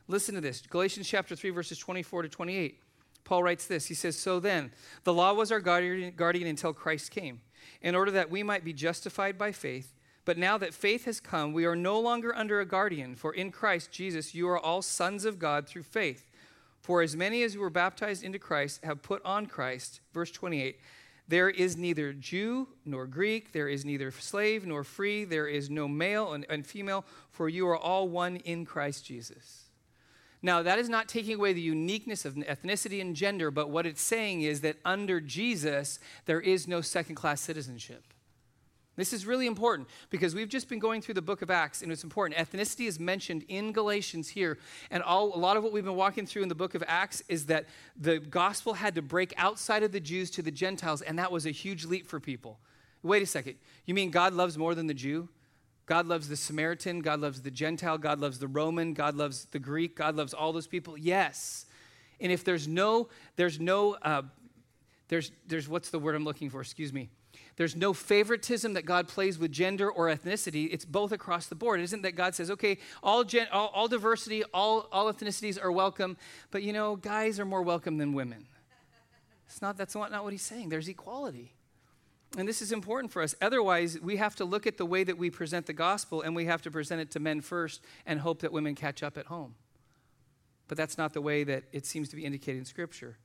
Listen 0.08 0.34
to 0.34 0.40
this 0.40 0.62
Galatians 0.62 1.08
chapter 1.08 1.36
3, 1.36 1.50
verses 1.50 1.78
24 1.78 2.22
to 2.22 2.28
28. 2.28 2.80
Paul 3.24 3.42
writes 3.42 3.66
this 3.66 3.86
He 3.86 3.94
says, 3.94 4.16
So 4.16 4.40
then, 4.40 4.72
the 5.04 5.12
law 5.12 5.32
was 5.32 5.52
our 5.52 5.60
guardian, 5.60 6.12
guardian 6.16 6.48
until 6.48 6.72
Christ 6.72 7.10
came, 7.10 7.40
in 7.80 7.94
order 7.94 8.10
that 8.12 8.30
we 8.30 8.42
might 8.42 8.64
be 8.64 8.72
justified 8.72 9.38
by 9.38 9.52
faith. 9.52 9.94
But 10.24 10.38
now 10.38 10.56
that 10.58 10.74
faith 10.74 11.04
has 11.06 11.18
come, 11.18 11.52
we 11.52 11.64
are 11.64 11.74
no 11.74 11.98
longer 11.98 12.34
under 12.34 12.60
a 12.60 12.66
guardian, 12.66 13.16
for 13.16 13.34
in 13.34 13.50
Christ 13.50 13.90
Jesus 13.90 14.34
you 14.34 14.48
are 14.48 14.58
all 14.58 14.82
sons 14.82 15.24
of 15.24 15.38
God 15.38 15.66
through 15.66 15.82
faith. 15.82 16.28
For 16.80 17.02
as 17.02 17.16
many 17.16 17.42
as 17.42 17.56
were 17.56 17.70
baptized 17.70 18.24
into 18.24 18.38
Christ 18.38 18.84
have 18.84 19.02
put 19.02 19.24
on 19.24 19.46
Christ. 19.46 20.00
Verse 20.12 20.30
28 20.30 20.78
There 21.28 21.48
is 21.50 21.76
neither 21.76 22.12
Jew 22.12 22.68
nor 22.84 23.06
Greek, 23.06 23.52
there 23.52 23.68
is 23.68 23.84
neither 23.84 24.10
slave 24.10 24.66
nor 24.66 24.84
free, 24.84 25.24
there 25.24 25.46
is 25.46 25.70
no 25.70 25.86
male 25.86 26.32
and, 26.32 26.44
and 26.48 26.66
female, 26.66 27.04
for 27.30 27.48
you 27.48 27.68
are 27.68 27.78
all 27.78 28.08
one 28.08 28.36
in 28.36 28.64
Christ 28.64 29.04
Jesus. 29.04 29.61
Now, 30.42 30.62
that 30.62 30.78
is 30.78 30.88
not 30.88 31.08
taking 31.08 31.36
away 31.36 31.52
the 31.52 31.60
uniqueness 31.60 32.24
of 32.24 32.34
ethnicity 32.34 33.00
and 33.00 33.14
gender, 33.14 33.50
but 33.50 33.70
what 33.70 33.86
it's 33.86 34.02
saying 34.02 34.42
is 34.42 34.60
that 34.62 34.76
under 34.84 35.20
Jesus, 35.20 36.00
there 36.26 36.40
is 36.40 36.66
no 36.66 36.80
second 36.80 37.14
class 37.14 37.40
citizenship. 37.40 38.02
This 38.94 39.14
is 39.14 39.24
really 39.24 39.46
important 39.46 39.88
because 40.10 40.34
we've 40.34 40.48
just 40.48 40.68
been 40.68 40.78
going 40.78 41.00
through 41.00 41.14
the 41.14 41.22
book 41.22 41.40
of 41.40 41.50
Acts 41.50 41.80
and 41.80 41.90
it's 41.90 42.04
important. 42.04 42.38
Ethnicity 42.38 42.86
is 42.86 43.00
mentioned 43.00 43.44
in 43.48 43.72
Galatians 43.72 44.28
here. 44.28 44.58
And 44.90 45.02
all, 45.02 45.34
a 45.34 45.38
lot 45.38 45.56
of 45.56 45.62
what 45.62 45.72
we've 45.72 45.84
been 45.84 45.96
walking 45.96 46.26
through 46.26 46.42
in 46.42 46.50
the 46.50 46.54
book 46.54 46.74
of 46.74 46.84
Acts 46.86 47.22
is 47.28 47.46
that 47.46 47.66
the 47.96 48.18
gospel 48.18 48.74
had 48.74 48.94
to 48.96 49.02
break 49.02 49.32
outside 49.38 49.82
of 49.82 49.92
the 49.92 50.00
Jews 50.00 50.30
to 50.32 50.42
the 50.42 50.50
Gentiles, 50.50 51.00
and 51.00 51.18
that 51.18 51.32
was 51.32 51.46
a 51.46 51.50
huge 51.50 51.86
leap 51.86 52.06
for 52.06 52.20
people. 52.20 52.58
Wait 53.02 53.22
a 53.22 53.26
second. 53.26 53.56
You 53.86 53.94
mean 53.94 54.10
God 54.10 54.34
loves 54.34 54.58
more 54.58 54.74
than 54.74 54.88
the 54.88 54.94
Jew? 54.94 55.28
God 55.92 56.06
loves 56.06 56.26
the 56.26 56.36
Samaritan, 56.36 57.00
God 57.00 57.20
loves 57.20 57.42
the 57.42 57.50
Gentile, 57.50 57.98
God 57.98 58.18
loves 58.18 58.38
the 58.38 58.48
Roman, 58.48 58.94
God 58.94 59.14
loves 59.14 59.44
the 59.50 59.58
Greek, 59.58 59.94
God 59.94 60.16
loves 60.16 60.32
all 60.32 60.50
those 60.50 60.66
people? 60.66 60.96
Yes. 60.96 61.66
And 62.18 62.32
if 62.32 62.44
there's 62.44 62.66
no, 62.66 63.10
there's 63.36 63.60
no, 63.60 63.96
uh, 64.00 64.22
there's, 65.08 65.32
there's, 65.46 65.68
what's 65.68 65.90
the 65.90 65.98
word 65.98 66.14
I'm 66.14 66.24
looking 66.24 66.48
for? 66.48 66.62
Excuse 66.62 66.94
me 66.94 67.10
there's 67.56 67.76
no 67.76 67.92
favoritism 67.92 68.72
that 68.72 68.86
God 68.86 69.06
plays 69.06 69.38
with 69.38 69.52
gender 69.52 69.90
or 69.90 70.06
ethnicity. 70.06 70.70
It's 70.72 70.86
both 70.86 71.12
across 71.12 71.48
the 71.48 71.54
board. 71.54 71.80
It 71.80 71.82
isn't 71.82 72.00
that 72.00 72.12
God 72.12 72.34
says, 72.34 72.50
okay, 72.50 72.78
all, 73.02 73.22
gen- 73.22 73.48
all, 73.52 73.70
all 73.74 73.86
diversity, 73.86 74.42
all, 74.54 74.88
all 74.90 75.12
ethnicities 75.12 75.62
are 75.62 75.70
welcome, 75.70 76.16
but 76.50 76.62
you 76.62 76.72
know, 76.72 76.96
guys 76.96 77.38
are 77.38 77.44
more 77.44 77.60
welcome 77.60 77.98
than 77.98 78.14
women. 78.14 78.46
It's 79.46 79.60
not, 79.60 79.76
that's 79.76 79.94
not, 79.94 80.10
not 80.10 80.24
what 80.24 80.32
he's 80.32 80.40
saying. 80.40 80.70
There's 80.70 80.88
equality. 80.88 81.52
And 82.36 82.48
this 82.48 82.62
is 82.62 82.72
important 82.72 83.12
for 83.12 83.20
us. 83.20 83.34
Otherwise, 83.42 84.00
we 84.00 84.16
have 84.16 84.34
to 84.36 84.44
look 84.44 84.66
at 84.66 84.78
the 84.78 84.86
way 84.86 85.04
that 85.04 85.18
we 85.18 85.30
present 85.30 85.66
the 85.66 85.74
gospel 85.74 86.22
and 86.22 86.34
we 86.34 86.46
have 86.46 86.62
to 86.62 86.70
present 86.70 87.00
it 87.00 87.10
to 87.10 87.20
men 87.20 87.40
first 87.40 87.82
and 88.06 88.20
hope 88.20 88.40
that 88.40 88.52
women 88.52 88.74
catch 88.74 89.02
up 89.02 89.18
at 89.18 89.26
home. 89.26 89.54
But 90.66 90.78
that's 90.78 90.96
not 90.96 91.12
the 91.12 91.20
way 91.20 91.44
that 91.44 91.64
it 91.72 91.84
seems 91.84 92.08
to 92.08 92.16
be 92.16 92.24
indicated 92.24 92.58
in 92.58 92.64
Scripture. 92.64 93.18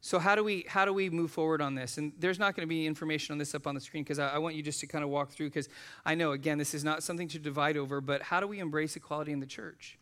So 0.00 0.20
how 0.20 0.36
do 0.36 0.44
we 0.44 0.64
how 0.68 0.84
do 0.84 0.92
we 0.92 1.10
move 1.10 1.32
forward 1.32 1.60
on 1.60 1.74
this? 1.74 1.98
And 1.98 2.12
there's 2.18 2.38
not 2.38 2.54
going 2.54 2.66
to 2.66 2.68
be 2.68 2.86
information 2.86 3.32
on 3.32 3.38
this 3.38 3.54
up 3.54 3.66
on 3.66 3.74
the 3.74 3.80
screen 3.80 4.04
because 4.04 4.20
I, 4.20 4.28
I, 4.28 4.38
want 4.38 4.54
you 4.54 4.62
just 4.62 4.78
to 4.80 4.86
kind 4.86 5.02
of 5.02 5.10
walk 5.10 5.30
through 5.30 5.48
because 5.48 5.68
I 6.06 6.14
know 6.14 6.32
again 6.32 6.56
this 6.56 6.72
is 6.72 6.84
not 6.84 7.02
something 7.02 7.26
to 7.28 7.38
divide 7.40 7.76
over, 7.76 8.00
but 8.00 8.22
how 8.22 8.38
do 8.38 8.46
we 8.46 8.60
embrace 8.60 8.94
equality 8.94 9.32
in 9.32 9.40
the 9.40 9.46
church? 9.46 9.98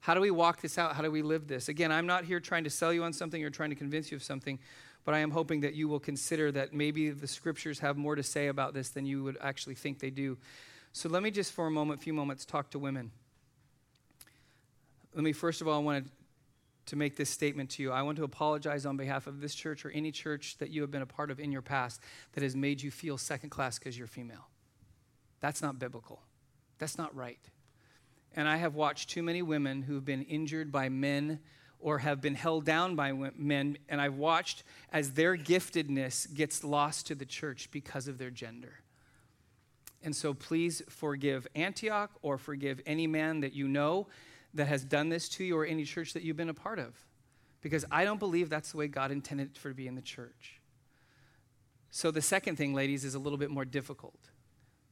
How 0.00 0.14
do 0.14 0.20
we 0.20 0.30
walk 0.30 0.60
this 0.62 0.78
out? 0.78 0.96
How 0.96 1.02
do 1.02 1.10
we 1.10 1.22
live 1.22 1.48
this? 1.48 1.68
Again, 1.68 1.92
I'm 1.92 2.06
not 2.06 2.24
here 2.24 2.40
trying 2.40 2.64
to 2.64 2.70
sell 2.70 2.92
you 2.92 3.04
on 3.04 3.12
something 3.12 3.42
or 3.42 3.50
trying 3.50 3.70
to 3.70 3.76
convince 3.76 4.10
you 4.10 4.16
of 4.16 4.22
something, 4.22 4.58
but 5.04 5.14
I 5.14 5.20
am 5.20 5.30
hoping 5.30 5.60
that 5.60 5.74
you 5.74 5.88
will 5.88 6.00
consider 6.00 6.50
that 6.52 6.72
maybe 6.72 7.10
the 7.10 7.26
scriptures 7.26 7.80
have 7.80 7.96
more 7.96 8.14
to 8.14 8.22
say 8.22 8.48
about 8.48 8.74
this 8.74 8.90
than 8.90 9.06
you 9.06 9.22
would 9.24 9.38
actually 9.40 9.74
think 9.74 9.98
they 9.98 10.10
do. 10.10 10.38
So 10.92 11.08
let 11.08 11.22
me 11.22 11.30
just 11.30 11.52
for 11.52 11.66
a 11.66 11.70
moment, 11.70 12.00
few 12.00 12.12
moments, 12.12 12.44
talk 12.44 12.70
to 12.70 12.78
women. 12.78 13.10
Let 15.14 15.24
me 15.24 15.32
first 15.32 15.60
of 15.60 15.68
all, 15.68 15.80
I 15.80 15.82
want 15.82 16.06
to 16.06 16.10
to 16.86 16.96
make 16.96 17.16
this 17.16 17.30
statement 17.30 17.70
to 17.70 17.82
you. 17.82 17.92
I 17.92 18.02
want 18.02 18.16
to 18.18 18.24
apologize 18.24 18.84
on 18.84 18.96
behalf 18.96 19.26
of 19.26 19.40
this 19.40 19.54
church 19.54 19.84
or 19.84 19.90
any 19.90 20.12
church 20.12 20.56
that 20.58 20.70
you 20.70 20.82
have 20.82 20.90
been 20.90 21.02
a 21.02 21.06
part 21.06 21.30
of 21.30 21.40
in 21.40 21.50
your 21.52 21.62
past 21.62 22.00
that 22.32 22.42
has 22.42 22.54
made 22.54 22.82
you 22.82 22.90
feel 22.90 23.16
second 23.16 23.50
class 23.50 23.78
because 23.78 23.96
you're 23.96 24.06
female. 24.06 24.48
That's 25.40 25.62
not 25.62 25.78
biblical. 25.78 26.20
That's 26.78 26.98
not 26.98 27.14
right. 27.14 27.40
And 28.36 28.48
I 28.48 28.56
have 28.56 28.74
watched 28.74 29.10
too 29.10 29.22
many 29.22 29.42
women 29.42 29.82
who've 29.82 30.04
been 30.04 30.22
injured 30.22 30.72
by 30.72 30.88
men 30.88 31.40
or 31.84 31.98
have 31.98 32.22
been 32.22 32.34
held 32.34 32.64
down 32.64 32.96
by 32.96 33.12
men, 33.36 33.76
and 33.90 34.00
I've 34.00 34.14
watched 34.14 34.64
as 34.90 35.12
their 35.12 35.36
giftedness 35.36 36.32
gets 36.32 36.64
lost 36.64 37.08
to 37.08 37.14
the 37.14 37.26
church 37.26 37.68
because 37.70 38.08
of 38.08 38.16
their 38.16 38.30
gender. 38.30 38.80
And 40.02 40.16
so 40.16 40.32
please 40.32 40.80
forgive 40.88 41.46
Antioch 41.54 42.10
or 42.22 42.38
forgive 42.38 42.80
any 42.86 43.06
man 43.06 43.40
that 43.40 43.52
you 43.52 43.68
know 43.68 44.06
that 44.54 44.66
has 44.66 44.82
done 44.82 45.10
this 45.10 45.28
to 45.30 45.44
you 45.44 45.58
or 45.58 45.66
any 45.66 45.84
church 45.84 46.14
that 46.14 46.22
you've 46.22 46.38
been 46.38 46.48
a 46.48 46.54
part 46.54 46.78
of. 46.78 46.94
Because 47.60 47.84
I 47.90 48.06
don't 48.06 48.18
believe 48.18 48.48
that's 48.48 48.72
the 48.72 48.78
way 48.78 48.88
God 48.88 49.10
intended 49.10 49.58
for 49.58 49.68
to 49.68 49.74
be 49.74 49.86
in 49.86 49.94
the 49.94 50.00
church. 50.00 50.62
So 51.90 52.10
the 52.10 52.22
second 52.22 52.56
thing, 52.56 52.72
ladies, 52.72 53.04
is 53.04 53.14
a 53.14 53.18
little 53.18 53.38
bit 53.38 53.50
more 53.50 53.66
difficult. 53.66 54.30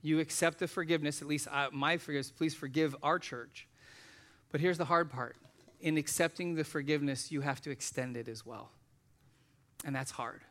You 0.02 0.20
accept 0.20 0.58
the 0.58 0.68
forgiveness, 0.68 1.22
at 1.22 1.28
least 1.28 1.48
I, 1.50 1.68
my 1.72 1.96
forgiveness, 1.96 2.30
please 2.30 2.54
forgive 2.54 2.94
our 3.02 3.18
church. 3.18 3.66
But 4.50 4.60
here's 4.60 4.76
the 4.76 4.84
hard 4.84 5.10
part 5.10 5.36
in 5.82 5.98
accepting 5.98 6.54
the 6.54 6.64
forgiveness, 6.64 7.30
you 7.30 7.42
have 7.42 7.60
to 7.62 7.70
extend 7.70 8.16
it 8.16 8.28
as 8.28 8.46
well. 8.46 8.70
And 9.84 9.94
that's 9.94 10.12
hard 10.12 10.42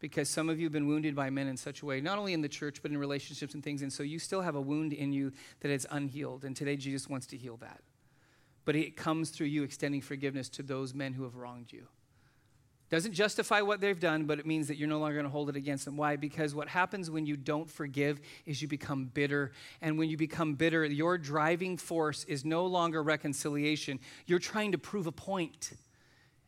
because 0.00 0.28
some 0.28 0.48
of 0.48 0.58
you 0.58 0.64
have 0.64 0.72
been 0.72 0.88
wounded 0.88 1.14
by 1.14 1.30
men 1.30 1.46
in 1.46 1.56
such 1.56 1.82
a 1.82 1.86
way, 1.86 2.00
not 2.00 2.18
only 2.18 2.32
in 2.32 2.40
the 2.40 2.48
church, 2.48 2.80
but 2.82 2.90
in 2.90 2.98
relationships 2.98 3.54
and 3.54 3.62
things. 3.62 3.82
And 3.82 3.92
so 3.92 4.02
you 4.02 4.18
still 4.18 4.40
have 4.40 4.54
a 4.54 4.60
wound 4.60 4.92
in 4.92 5.12
you 5.12 5.32
that 5.60 5.70
is 5.70 5.86
unhealed. 5.90 6.44
And 6.44 6.56
today, 6.56 6.76
Jesus 6.76 7.08
wants 7.08 7.26
to 7.28 7.36
heal 7.36 7.58
that 7.58 7.82
but 8.64 8.76
it 8.76 8.96
comes 8.96 9.30
through 9.30 9.46
you 9.46 9.62
extending 9.62 10.00
forgiveness 10.00 10.48
to 10.50 10.62
those 10.62 10.94
men 10.94 11.12
who 11.12 11.24
have 11.24 11.34
wronged 11.36 11.72
you. 11.72 11.86
Doesn't 12.90 13.12
justify 13.12 13.60
what 13.60 13.80
they've 13.80 13.98
done, 13.98 14.24
but 14.24 14.40
it 14.40 14.46
means 14.46 14.66
that 14.66 14.76
you're 14.76 14.88
no 14.88 14.98
longer 14.98 15.14
going 15.14 15.24
to 15.24 15.30
hold 15.30 15.48
it 15.48 15.54
against 15.54 15.84
them. 15.84 15.96
Why? 15.96 16.16
Because 16.16 16.56
what 16.56 16.68
happens 16.68 17.08
when 17.08 17.24
you 17.24 17.36
don't 17.36 17.70
forgive 17.70 18.20
is 18.46 18.60
you 18.60 18.66
become 18.66 19.04
bitter. 19.04 19.52
And 19.80 19.96
when 19.96 20.08
you 20.08 20.16
become 20.16 20.54
bitter, 20.54 20.84
your 20.84 21.16
driving 21.16 21.76
force 21.76 22.24
is 22.24 22.44
no 22.44 22.66
longer 22.66 23.00
reconciliation. 23.00 24.00
You're 24.26 24.40
trying 24.40 24.72
to 24.72 24.78
prove 24.78 25.06
a 25.06 25.12
point. 25.12 25.70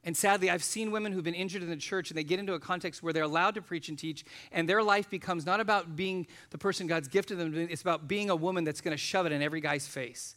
And 0.03 0.17
sadly, 0.17 0.51
I've 0.51 0.65
seen 0.65 0.91
women 0.91 1.13
who've 1.13 1.23
been 1.23 1.33
injured 1.33 1.63
in 1.63 1.71
the 1.71 1.77
church 1.77 2.11
and 2.11 2.19
they 2.19 2.25
get 2.25 2.41
into 2.41 2.55
a 2.55 2.59
context 2.59 3.05
where 3.05 3.13
they're 3.13 3.23
allowed 3.23 3.55
to 3.55 3.63
preach 3.63 3.89
and 3.89 3.97
teach, 3.97 4.25
and 4.51 4.69
their 4.69 4.83
life 4.83 5.09
becomes 5.09 5.47
not 5.47 5.61
about 5.61 5.95
being 5.95 6.27
the 6.51 6.59
person 6.59 6.89
God's 6.89 7.07
gifted 7.07 7.39
them, 7.39 7.53
to 7.53 7.67
be, 7.67 7.73
it's 7.73 7.83
about 7.83 8.09
being 8.09 8.31
a 8.31 8.35
woman 8.35 8.65
that's 8.65 8.81
going 8.81 8.91
to 8.91 8.99
shove 8.99 9.27
it 9.27 9.33
in 9.33 9.43
every 9.43 9.61
guy's 9.61 9.87
face. 9.87 10.35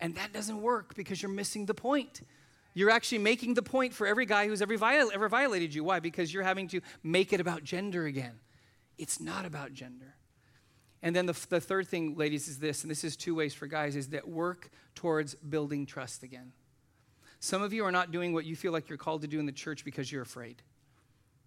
And 0.00 0.14
that 0.16 0.34
doesn't 0.34 0.60
work 0.60 0.94
because 0.94 1.22
you're 1.22 1.32
missing 1.32 1.64
the 1.64 1.72
point. 1.72 2.20
You're 2.76 2.90
actually 2.90 3.20
making 3.20 3.54
the 3.54 3.62
point 3.62 3.94
for 3.94 4.06
every 4.06 4.26
guy 4.26 4.46
who's 4.46 4.60
ever, 4.60 4.76
viol- 4.76 5.10
ever 5.10 5.30
violated 5.30 5.74
you. 5.74 5.82
Why? 5.82 5.98
Because 5.98 6.34
you're 6.34 6.42
having 6.42 6.68
to 6.68 6.82
make 7.02 7.32
it 7.32 7.40
about 7.40 7.64
gender 7.64 8.04
again. 8.04 8.34
It's 8.98 9.18
not 9.18 9.46
about 9.46 9.72
gender. 9.72 10.14
And 11.02 11.16
then 11.16 11.24
the, 11.24 11.32
the 11.48 11.58
third 11.58 11.88
thing, 11.88 12.16
ladies, 12.16 12.48
is 12.48 12.58
this, 12.58 12.82
and 12.82 12.90
this 12.90 13.02
is 13.02 13.16
two 13.16 13.34
ways 13.34 13.54
for 13.54 13.66
guys, 13.66 13.96
is 13.96 14.08
that 14.08 14.28
work 14.28 14.68
towards 14.94 15.34
building 15.34 15.86
trust 15.86 16.22
again. 16.22 16.52
Some 17.40 17.62
of 17.62 17.72
you 17.72 17.82
are 17.82 17.90
not 17.90 18.12
doing 18.12 18.34
what 18.34 18.44
you 18.44 18.54
feel 18.54 18.72
like 18.72 18.90
you're 18.90 18.98
called 18.98 19.22
to 19.22 19.26
do 19.26 19.40
in 19.40 19.46
the 19.46 19.52
church 19.52 19.82
because 19.82 20.12
you're 20.12 20.20
afraid. 20.20 20.60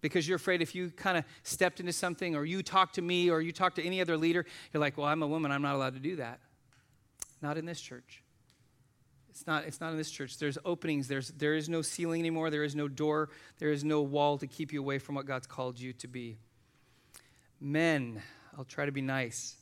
Because 0.00 0.26
you're 0.26 0.34
afraid 0.34 0.62
if 0.62 0.74
you 0.74 0.90
kind 0.90 1.16
of 1.16 1.24
stepped 1.44 1.78
into 1.78 1.92
something 1.92 2.34
or 2.34 2.44
you 2.44 2.60
talk 2.60 2.92
to 2.94 3.02
me 3.02 3.30
or 3.30 3.40
you 3.40 3.52
talk 3.52 3.76
to 3.76 3.84
any 3.84 4.00
other 4.00 4.16
leader, 4.16 4.44
you're 4.72 4.80
like, 4.80 4.98
well, 4.98 5.06
I'm 5.06 5.22
a 5.22 5.28
woman, 5.28 5.52
I'm 5.52 5.62
not 5.62 5.76
allowed 5.76 5.94
to 5.94 6.00
do 6.00 6.16
that. 6.16 6.40
Not 7.40 7.56
in 7.56 7.66
this 7.66 7.80
church. 7.80 8.24
It's 9.30 9.46
not, 9.46 9.64
it's 9.64 9.80
not 9.80 9.92
in 9.92 9.96
this 9.96 10.10
church. 10.10 10.38
There's 10.38 10.58
openings. 10.64 11.08
There's, 11.08 11.28
there 11.28 11.54
is 11.54 11.68
no 11.68 11.82
ceiling 11.82 12.20
anymore. 12.20 12.50
There 12.50 12.64
is 12.64 12.74
no 12.74 12.88
door. 12.88 13.30
There 13.58 13.70
is 13.70 13.84
no 13.84 14.02
wall 14.02 14.38
to 14.38 14.46
keep 14.46 14.72
you 14.72 14.80
away 14.80 14.98
from 14.98 15.14
what 15.14 15.24
God's 15.24 15.46
called 15.46 15.78
you 15.78 15.92
to 15.94 16.08
be. 16.08 16.36
Men, 17.60 18.22
I'll 18.58 18.64
try 18.64 18.86
to 18.86 18.92
be 18.92 19.02
nice. 19.02 19.56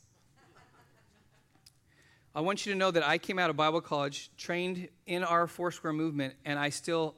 I 2.33 2.41
want 2.41 2.65
you 2.65 2.71
to 2.73 2.77
know 2.77 2.91
that 2.91 3.03
I 3.03 3.17
came 3.17 3.37
out 3.37 3.49
of 3.49 3.57
Bible 3.57 3.81
college, 3.81 4.31
trained 4.37 4.87
in 5.05 5.23
our 5.23 5.47
Foursquare 5.47 5.93
movement, 5.93 6.35
and 6.45 6.57
I 6.57 6.69
still 6.69 7.15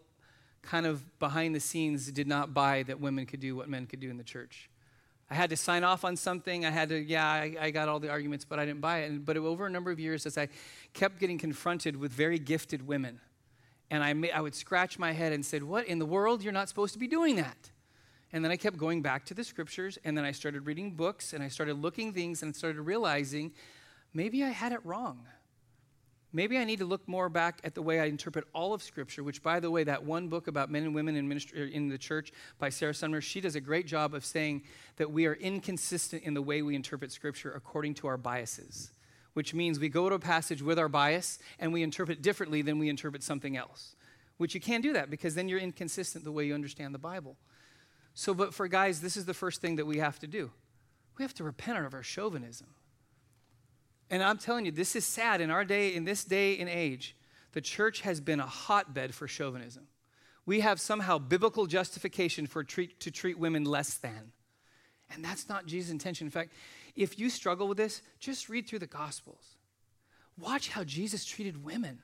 kind 0.62 0.86
of 0.86 1.20
behind 1.20 1.54
the 1.56 1.60
scenes 1.60 2.12
did 2.12 2.28
not 2.28 2.54
buy 2.54 2.84
that 2.84 3.00
women 3.00 3.26
could 3.26 3.40
do 3.40 3.56
what 3.56 3.70
men 3.70 3.86
could 3.86 4.00
do 4.00 4.10
in 4.10 4.18
the 4.18 4.24
church. 4.24 4.71
I 5.32 5.34
had 5.34 5.50
to 5.52 5.56
sign 5.56 5.86
off 5.86 6.04
on 6.04 6.18
something. 6.18 6.66
I 6.66 6.72
had 6.72 6.90
to, 6.90 7.00
yeah, 7.00 7.26
I, 7.26 7.56
I 7.58 7.72
got 7.72 7.88
all 7.88 8.02
the 8.02 8.10
arguments, 8.10 8.44
but 8.44 8.60
I 8.60 8.66
didn't 8.66 8.82
buy 8.82 9.00
it. 9.00 9.12
And, 9.12 9.26
but 9.26 9.38
over 9.38 9.66
a 9.66 9.70
number 9.70 9.90
of 9.90 9.98
years, 9.98 10.26
as 10.26 10.38
I 10.38 10.50
kept 10.94 11.20
getting 11.22 11.38
confronted 11.38 11.96
with 11.96 12.12
very 12.12 12.38
gifted 12.38 12.86
women, 12.86 13.22
and 13.90 14.04
I, 14.04 14.14
I 14.36 14.42
would 14.42 14.54
scratch 14.54 15.00
my 15.00 15.14
head 15.14 15.32
and 15.32 15.46
said, 15.46 15.64
What 15.64 15.88
in 15.88 16.00
the 16.00 16.06
world? 16.06 16.44
You're 16.44 16.52
not 16.52 16.68
supposed 16.68 16.92
to 16.94 17.00
be 17.00 17.08
doing 17.08 17.38
that. 17.38 17.72
And 18.34 18.44
then 18.44 18.52
I 18.52 18.58
kept 18.58 18.78
going 18.78 19.02
back 19.02 19.26
to 19.28 19.34
the 19.34 19.46
scriptures, 19.46 19.98
and 20.04 20.18
then 20.18 20.26
I 20.26 20.34
started 20.34 20.66
reading 20.66 20.92
books, 20.92 21.32
and 21.32 21.42
I 21.42 21.48
started 21.48 21.82
looking 21.82 22.12
things, 22.12 22.44
and 22.44 22.54
started 22.54 22.82
realizing 22.82 23.54
maybe 24.14 24.44
I 24.44 24.50
had 24.50 24.74
it 24.74 24.86
wrong. 24.86 25.26
Maybe 26.34 26.58
I 26.58 26.64
need 26.64 26.80
to 26.80 26.86
look 26.86 27.08
more 27.08 27.28
back 27.28 27.60
at 27.66 27.76
the 27.76 27.82
way 27.82 28.00
I 28.00 28.06
interpret 28.06 28.46
all 28.54 28.74
of 28.74 28.82
Scripture, 28.82 29.24
which, 29.24 29.44
by 29.44 29.60
the 29.60 29.70
way, 29.70 29.84
that 29.84 30.04
one 30.04 30.30
book 30.30 30.48
about 30.48 30.72
men 30.72 30.84
and 30.84 30.96
women 30.96 31.16
in, 31.16 31.28
ministry, 31.28 31.62
er, 31.62 31.66
in 31.66 31.90
the 31.90 31.98
church 31.98 32.32
by 32.58 32.70
Sarah 32.70 32.94
Sumner, 32.94 33.20
she 33.20 33.42
does 33.42 33.56
a 33.56 33.62
great 33.62 33.86
job 33.86 34.14
of 34.14 34.24
saying 34.24 34.64
that 34.96 35.12
we 35.12 35.26
are 35.26 35.34
inconsistent 35.34 36.24
in 36.24 36.34
the 36.34 36.42
way 36.42 36.62
we 36.62 36.76
interpret 36.76 37.12
Scripture 37.12 37.52
according 37.52 37.96
to 37.96 38.08
our 38.08 38.16
biases, 38.16 38.92
which 39.34 39.54
means 39.54 39.78
we 39.78 39.90
go 39.90 40.08
to 40.08 40.16
a 40.16 40.20
passage 40.20 40.62
with 40.62 40.80
our 40.80 40.88
bias 40.88 41.38
and 41.60 41.74
we 41.74 41.84
interpret 41.84 42.22
differently 42.22 42.62
than 42.62 42.80
we 42.80 42.88
interpret 42.88 43.24
something 43.24 43.58
else, 43.58 43.96
which 44.38 44.56
you 44.56 44.62
can't 44.62 44.84
do 44.84 44.94
that 44.94 45.10
because 45.10 45.36
then 45.36 45.50
you're 45.50 45.60
inconsistent 45.60 46.24
the 46.24 46.32
way 46.32 46.46
you 46.46 46.54
understand 46.54 46.96
the 46.96 47.00
Bible. 47.00 47.36
So, 48.14 48.34
but 48.34 48.54
for 48.54 48.70
guys, 48.70 49.02
this 49.02 49.18
is 49.18 49.26
the 49.26 49.34
first 49.34 49.60
thing 49.60 49.76
that 49.78 49.86
we 49.86 49.98
have 49.98 50.20
to 50.20 50.28
do 50.28 50.52
we 51.18 51.24
have 51.24 51.34
to 51.36 51.44
repent 51.44 51.78
of 51.86 51.94
our 51.94 52.02
chauvinism. 52.02 52.68
And 54.12 54.22
I'm 54.22 54.38
telling 54.38 54.66
you, 54.66 54.74
this 54.74 54.96
is 54.98 55.06
sad 55.06 55.40
in 55.40 55.50
our 55.50 55.64
day, 55.64 55.96
in 55.96 56.04
this 56.04 56.26
day 56.26 56.60
and 56.60 56.70
age. 56.70 57.16
The 57.54 57.62
church 57.62 58.02
has 58.02 58.20
been 58.20 58.42
a 58.42 58.46
hotbed 58.46 59.16
for 59.16 59.28
chauvinism. 59.28 59.88
We 60.46 60.60
have 60.60 60.82
somehow 60.82 61.18
biblical 61.18 61.66
justification 61.66 62.46
for 62.46 62.64
treat, 62.64 63.00
to 63.00 63.10
treat 63.10 63.40
women 63.40 63.64
less 63.64 63.96
than. 63.96 64.34
And 65.14 65.24
that's 65.24 65.48
not 65.48 65.66
Jesus' 65.66 65.92
intention. 65.92 66.28
In 66.28 66.32
fact, 66.32 66.52
if 66.96 67.18
you 67.18 67.30
struggle 67.30 67.70
with 67.70 67.78
this, 67.78 68.02
just 68.20 68.50
read 68.50 68.68
through 68.68 68.80
the 68.80 68.88
Gospels. 68.88 69.56
Watch 70.38 70.70
how 70.70 70.84
Jesus 70.84 71.24
treated 71.24 71.64
women. 71.64 72.00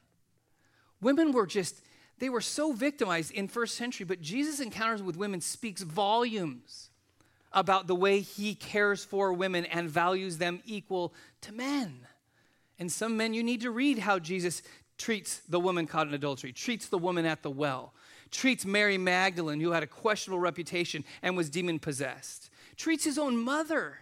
Women 1.02 1.34
were 1.34 1.46
just, 1.46 1.82
they 2.20 2.30
were 2.30 2.42
so 2.42 2.72
victimized 2.72 3.32
in 3.32 3.50
first 3.50 3.76
century, 3.76 4.06
but 4.06 4.22
Jesus' 4.22 4.62
encounters 4.62 5.04
with 5.04 5.18
women 5.18 5.42
speaks 5.42 5.82
volumes 5.82 6.90
about 7.58 7.88
the 7.88 7.96
way 7.96 8.20
he 8.20 8.54
cares 8.54 9.04
for 9.04 9.34
women 9.34 9.66
and 9.66 9.90
values 9.90 10.38
them 10.38 10.62
equal 10.64 11.12
to 11.42 11.52
men. 11.52 12.02
And 12.78 12.92
some 12.92 13.18
men, 13.18 13.34
you 13.34 13.42
need 13.42 13.62
to 13.62 13.72
read 13.72 13.98
how 13.98 14.20
Jesus 14.20 14.62
treats 15.00 15.40
the 15.50 15.60
woman 15.60 15.88
caught 15.88 16.08
in 16.08 16.14
adultery, 16.14 16.54
treats 16.54 16.88
the 16.88 17.00
woman 17.00 17.26
at 17.26 17.42
the 17.42 17.50
well, 17.50 17.96
treats 18.30 18.64
Mary 18.64 19.00
Magdalene, 19.00 19.60
who 19.60 19.72
had 19.72 19.82
a 19.82 19.88
questionable 19.88 20.40
reputation 20.40 21.04
and 21.24 21.36
was 21.36 21.50
demon 21.50 21.80
possessed, 21.80 22.52
treats 22.76 23.04
his 23.04 23.18
own 23.18 23.36
mother. 23.36 23.98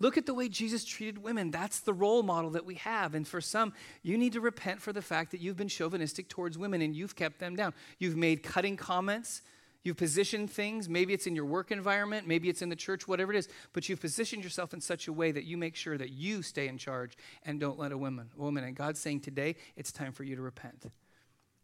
Look 0.00 0.16
at 0.16 0.24
the 0.24 0.32
way 0.32 0.48
Jesus 0.48 0.82
treated 0.82 1.18
women. 1.18 1.50
That's 1.50 1.80
the 1.80 1.92
role 1.92 2.22
model 2.22 2.52
that 2.52 2.64
we 2.64 2.76
have. 2.76 3.14
And 3.14 3.28
for 3.28 3.42
some, 3.42 3.74
you 4.02 4.16
need 4.16 4.32
to 4.32 4.40
repent 4.40 4.80
for 4.80 4.94
the 4.94 5.02
fact 5.02 5.30
that 5.32 5.42
you've 5.42 5.58
been 5.58 5.68
chauvinistic 5.68 6.30
towards 6.30 6.56
women 6.56 6.80
and 6.80 6.96
you've 6.96 7.14
kept 7.14 7.38
them 7.38 7.54
down. 7.54 7.74
You've 7.98 8.16
made 8.16 8.42
cutting 8.42 8.78
comments. 8.78 9.42
You've 9.84 9.96
positioned 9.96 10.50
things. 10.50 10.88
Maybe 10.88 11.12
it's 11.12 11.26
in 11.26 11.34
your 11.34 11.44
work 11.44 11.72
environment. 11.72 12.26
Maybe 12.28 12.48
it's 12.48 12.62
in 12.62 12.68
the 12.68 12.76
church, 12.76 13.08
whatever 13.08 13.32
it 13.32 13.36
is. 13.36 13.48
But 13.72 13.88
you've 13.88 14.00
positioned 14.00 14.44
yourself 14.44 14.72
in 14.72 14.80
such 14.80 15.08
a 15.08 15.12
way 15.12 15.32
that 15.32 15.44
you 15.44 15.56
make 15.56 15.74
sure 15.74 15.98
that 15.98 16.10
you 16.10 16.42
stay 16.42 16.68
in 16.68 16.78
charge 16.78 17.16
and 17.44 17.58
don't 17.58 17.78
let 17.78 17.90
a 17.90 17.98
woman. 17.98 18.30
woman. 18.36 18.64
And 18.64 18.76
God's 18.76 19.00
saying 19.00 19.20
today, 19.20 19.56
it's 19.76 19.90
time 19.90 20.12
for 20.12 20.22
you 20.22 20.36
to 20.36 20.42
repent 20.42 20.86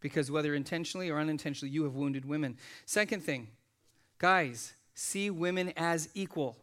because 0.01 0.31
whether 0.31 0.55
intentionally 0.55 1.11
or 1.11 1.19
unintentionally, 1.19 1.73
you 1.73 1.85
have 1.85 1.95
wounded 1.95 2.25
women. 2.25 2.57
Second 2.87 3.23
thing, 3.23 3.49
guys, 4.19 4.75
see 4.95 5.31
women 5.31 5.73
as 5.77 6.09
equal, 6.15 6.57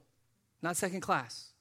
not 0.61 0.77
second 0.77 1.01
class. 1.01 1.51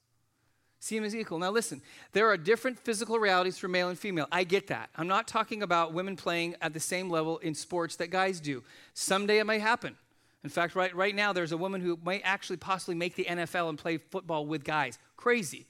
See 0.85 0.97
them 0.97 1.07
as 1.07 1.16
equal. 1.16 1.39
Now, 1.39 1.51
listen, 1.51 1.80
there 2.12 2.28
are 2.28 2.37
different 2.37 2.78
physical 2.78 3.18
realities 3.18 3.57
for 3.57 3.68
male 3.68 3.89
and 3.89 3.99
female. 3.99 4.28
I 4.30 4.45
get 4.45 4.66
that. 4.66 4.91
I'm 4.95 5.09
not 5.09 5.26
talking 5.26 5.62
about 5.62 5.95
women 5.95 6.14
playing 6.14 6.57
at 6.61 6.74
the 6.74 6.78
same 6.78 7.09
level 7.09 7.39
in 7.39 7.55
sports 7.55 7.97
that 7.97 8.11
guys 8.11 8.39
do. 8.39 8.62
Someday 8.93 9.39
it 9.39 9.45
may 9.45 9.59
happen. 9.59 9.97
In 10.43 10.51
fact, 10.51 10.74
right, 10.74 10.95
right 10.95 11.14
now, 11.14 11.32
there's 11.32 11.53
a 11.53 11.57
woman 11.57 11.80
who 11.80 11.99
might 12.05 12.20
actually 12.22 12.59
possibly 12.59 12.95
make 12.95 13.14
the 13.14 13.24
NFL 13.24 13.70
and 13.70 13.78
play 13.78 13.97
football 13.97 14.45
with 14.45 14.62
guys. 14.62 14.99
Crazy. 15.16 15.64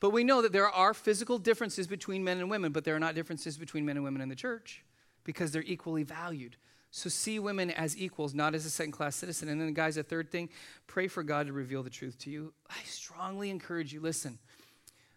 But 0.00 0.10
we 0.10 0.22
know 0.22 0.42
that 0.42 0.52
there 0.52 0.68
are 0.68 0.92
physical 0.92 1.38
differences 1.38 1.86
between 1.86 2.22
men 2.22 2.38
and 2.38 2.50
women, 2.50 2.72
but 2.72 2.84
there 2.84 2.94
are 2.94 3.00
not 3.00 3.14
differences 3.14 3.56
between 3.56 3.86
men 3.86 3.96
and 3.96 4.04
women 4.04 4.20
in 4.20 4.28
the 4.28 4.36
church 4.36 4.84
because 5.24 5.52
they're 5.52 5.62
equally 5.62 6.02
valued. 6.02 6.56
So 6.94 7.08
see 7.08 7.38
women 7.38 7.70
as 7.70 7.96
equals, 7.96 8.34
not 8.34 8.54
as 8.54 8.66
a 8.66 8.70
second 8.70 8.92
class 8.92 9.16
citizen. 9.16 9.48
And 9.48 9.58
then, 9.58 9.72
guys, 9.72 9.96
a 9.96 10.02
third 10.02 10.30
thing 10.30 10.50
pray 10.86 11.08
for 11.08 11.22
God 11.22 11.46
to 11.46 11.52
reveal 11.54 11.82
the 11.82 11.88
truth 11.90 12.18
to 12.20 12.30
you. 12.30 12.52
I 12.68 12.82
strongly 12.84 13.48
encourage 13.48 13.94
you 13.94 14.00
listen, 14.00 14.38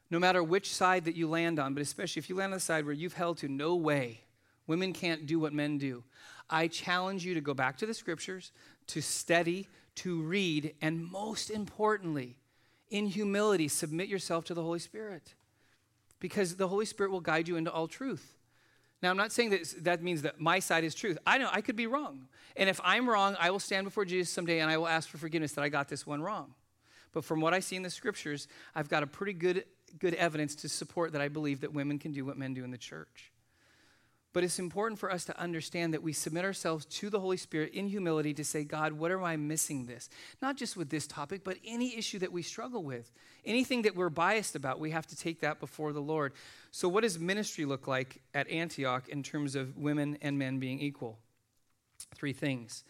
no 0.10 0.18
matter 0.18 0.42
which 0.42 0.74
side 0.74 1.04
that 1.04 1.18
you 1.18 1.28
land 1.28 1.60
on, 1.60 1.74
but 1.74 1.82
especially 1.82 2.22
if 2.22 2.30
you 2.30 2.38
land 2.38 2.54
on 2.54 2.58
the 2.58 2.62
side 2.62 2.86
where 2.86 2.94
you've 2.94 3.14
held 3.14 3.40
to 3.40 3.50
no 3.50 3.76
way, 3.76 4.22
women 4.68 4.94
can't 4.94 5.26
do 5.26 5.38
what 5.38 5.52
men 5.52 5.78
do. 5.78 6.06
I 6.50 6.70
challenge 6.70 7.26
you 7.26 7.34
to 7.34 7.42
go 7.42 7.54
back 7.54 7.78
to 7.80 7.86
the 7.86 7.94
scriptures, 7.94 8.54
to 8.88 9.02
study, 9.02 9.68
to 9.96 10.22
read, 10.22 10.76
and 10.82 11.04
most 11.04 11.50
importantly, 11.50 12.38
in 12.90 13.08
humility, 13.08 13.68
submit 13.68 14.08
yourself 14.08 14.46
to 14.46 14.54
the 14.54 14.64
Holy 14.64 14.80
Spirit. 14.80 15.34
Because 16.22 16.56
the 16.56 16.70
Holy 16.70 16.86
Spirit 16.86 17.12
will 17.12 17.20
guide 17.20 17.50
you 17.50 17.58
into 17.58 17.72
all 17.72 17.90
truth. 17.90 18.35
Now, 19.02 19.10
I'm 19.12 19.18
not 19.18 19.32
saying 19.32 19.52
that 19.52 19.84
that 19.84 20.04
means 20.04 20.24
that 20.24 20.40
my 20.40 20.60
side 20.60 20.84
is 20.84 20.96
truth. 20.96 21.18
I 21.28 21.38
know 21.38 21.50
I 21.52 21.62
could 21.62 21.76
be 21.76 21.88
wrong. 21.88 22.28
And 22.56 22.70
if 22.70 22.80
I'm 22.84 23.10
wrong, 23.10 23.36
I 23.40 23.52
will 23.52 23.60
stand 23.60 23.86
before 23.86 24.06
Jesus 24.06 24.34
someday 24.34 24.60
and 24.60 24.72
I 24.72 24.78
will 24.78 24.88
ask 24.88 25.10
for 25.10 25.18
forgiveness 25.18 25.52
that 25.54 25.64
I 25.64 25.70
got 25.70 25.90
this 25.90 26.08
one 26.08 26.22
wrong. 26.22 26.54
But 27.12 27.24
from 27.24 27.42
what 27.42 27.54
I 27.54 27.60
see 27.60 27.76
in 27.76 27.84
the 27.84 27.90
scriptures, 27.90 28.48
I've 28.74 28.90
got 28.90 29.04
a 29.04 29.08
pretty 29.08 29.34
good, 29.34 29.66
good 30.00 30.14
evidence 30.16 30.56
to 30.56 30.70
support 30.70 31.12
that 31.14 31.22
I 31.22 31.28
believe 31.28 31.62
that 31.62 31.74
women 31.74 32.00
can 32.00 32.12
do 32.12 32.26
what 32.26 32.38
men 32.38 32.54
do 32.54 32.64
in 32.64 32.72
the 32.72 32.78
church. 32.78 33.32
But 34.36 34.44
it's 34.44 34.60
important 34.60 35.00
for 35.00 35.10
us 35.10 35.24
to 35.26 35.40
understand 35.40 35.94
that 35.94 36.04
we 36.04 36.12
submit 36.12 36.44
ourselves 36.44 36.84
to 36.88 37.10
the 37.10 37.22
Holy 37.22 37.38
Spirit 37.38 37.72
in 37.72 37.88
humility 37.88 38.34
to 38.34 38.44
say, 38.44 38.66
God, 38.66 38.92
what 38.92 39.10
am 39.10 39.24
I 39.24 39.38
missing 39.38 39.86
this? 39.86 40.10
Not 40.42 40.58
just 40.58 40.76
with 40.76 40.90
this 40.90 41.08
topic, 41.08 41.46
but 41.46 41.56
any 41.64 41.98
issue 41.98 42.20
that 42.20 42.34
we 42.34 42.42
struggle 42.42 42.84
with. 42.84 43.10
Anything 43.46 43.84
that 43.84 43.96
we're 43.96 44.10
biased 44.10 44.58
about, 44.58 44.78
we 44.78 44.92
have 44.92 45.08
to 45.08 45.16
take 45.16 45.40
that 45.40 45.62
before 45.62 45.94
the 45.94 46.02
Lord. 46.02 46.34
So, 46.72 46.90
what 46.90 47.04
does 47.04 47.18
ministry 47.18 47.64
look 47.64 47.88
like 47.88 48.20
at 48.34 48.50
Antioch 48.50 49.08
in 49.08 49.24
terms 49.24 49.56
of 49.56 49.78
women 49.78 50.18
and 50.22 50.38
men 50.38 50.60
being 50.60 50.82
equal? 50.82 51.18
Three 52.14 52.34
things. 52.34 52.84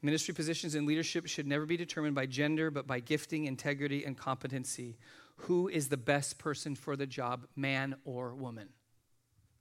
Ministry 0.00 0.32
positions 0.32 0.74
and 0.74 0.86
leadership 0.86 1.26
should 1.26 1.46
never 1.46 1.66
be 1.66 1.76
determined 1.76 2.14
by 2.14 2.24
gender, 2.24 2.70
but 2.70 2.86
by 2.86 3.00
gifting, 3.00 3.44
integrity, 3.44 4.02
and 4.02 4.16
competency. 4.16 4.96
Who 5.40 5.68
is 5.68 5.90
the 5.90 5.98
best 5.98 6.38
person 6.38 6.74
for 6.74 6.96
the 6.96 7.06
job, 7.06 7.46
man 7.54 7.96
or 8.06 8.34
woman? 8.34 8.70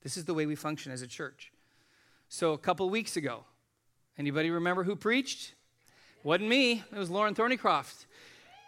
This 0.06 0.18
is 0.18 0.26
the 0.26 0.36
way 0.36 0.46
we 0.46 0.54
function 0.54 0.92
as 0.92 1.02
a 1.02 1.08
church. 1.08 1.52
So 2.30 2.54
a 2.54 2.60
couple 2.60 2.88
weeks 2.92 3.18
ago, 3.18 3.44
anybody 4.20 4.52
remember 4.52 4.84
who 4.84 4.96
preached? 4.96 5.56
Wasn't 6.24 6.48
me. 6.48 6.84
It 6.92 6.98
was 7.00 7.10
Lauren 7.10 7.34
Thornycroft. 7.34 8.06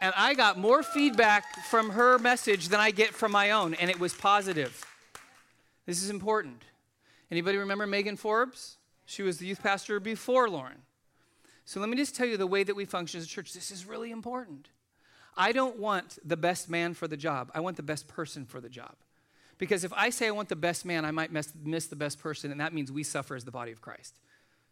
And 0.02 0.12
I 0.18 0.34
got 0.34 0.58
more 0.58 0.82
feedback 0.82 1.44
from 1.66 1.92
her 1.92 2.18
message 2.18 2.70
than 2.70 2.80
I 2.80 2.90
get 2.90 3.14
from 3.14 3.32
my 3.32 3.52
own, 3.52 3.76
and 3.76 3.92
it 3.92 4.00
was 4.00 4.16
positive. 4.16 4.84
This 5.86 6.02
is 6.02 6.10
important. 6.10 6.64
Anybody 7.30 7.60
remember 7.60 7.86
Megan 7.86 8.18
Forbes? 8.18 8.78
She 9.06 9.22
was 9.22 9.38
the 9.38 9.46
youth 9.46 9.62
pastor 9.62 10.00
before 10.00 10.50
Lauren. 10.50 10.82
So 11.66 11.80
let 11.80 11.90
me 11.90 11.98
just 11.98 12.16
tell 12.16 12.26
you 12.26 12.38
the 12.38 12.48
way 12.48 12.64
that 12.64 12.76
we 12.76 12.86
function 12.86 13.20
as 13.20 13.28
a 13.28 13.30
church. 13.30 13.54
This 13.54 13.70
is 13.70 13.86
really 13.86 14.10
important. 14.10 14.70
I 15.36 15.52
don't 15.52 15.78
want 15.78 16.18
the 16.26 16.36
best 16.36 16.68
man 16.68 16.96
for 16.96 17.08
the 17.08 17.16
job. 17.16 17.52
I 17.54 17.60
want 17.60 17.78
the 17.78 17.84
best 17.84 18.08
person 18.08 18.44
for 18.44 18.60
the 18.60 18.70
job. 18.70 18.96
Because 19.58 19.84
if 19.84 19.91
I 19.93 20.10
say 20.10 20.28
I 20.28 20.32
want 20.32 20.49
the 20.49 20.55
best 20.55 20.86
man, 20.86 21.03
I 21.03 21.12
might 21.12 21.32
miss, 21.32 21.51
miss 21.64 21.88
the 21.88 21.95
best 21.95 22.20
person, 22.20 22.51
and 22.51 22.60
that 22.62 22.74
means 22.74 22.91
we 22.91 23.03
suffer 23.03 23.36
as 23.36 23.43
the 23.43 23.51
body 23.51 23.72
of 23.72 23.82
Christ. 23.82 24.20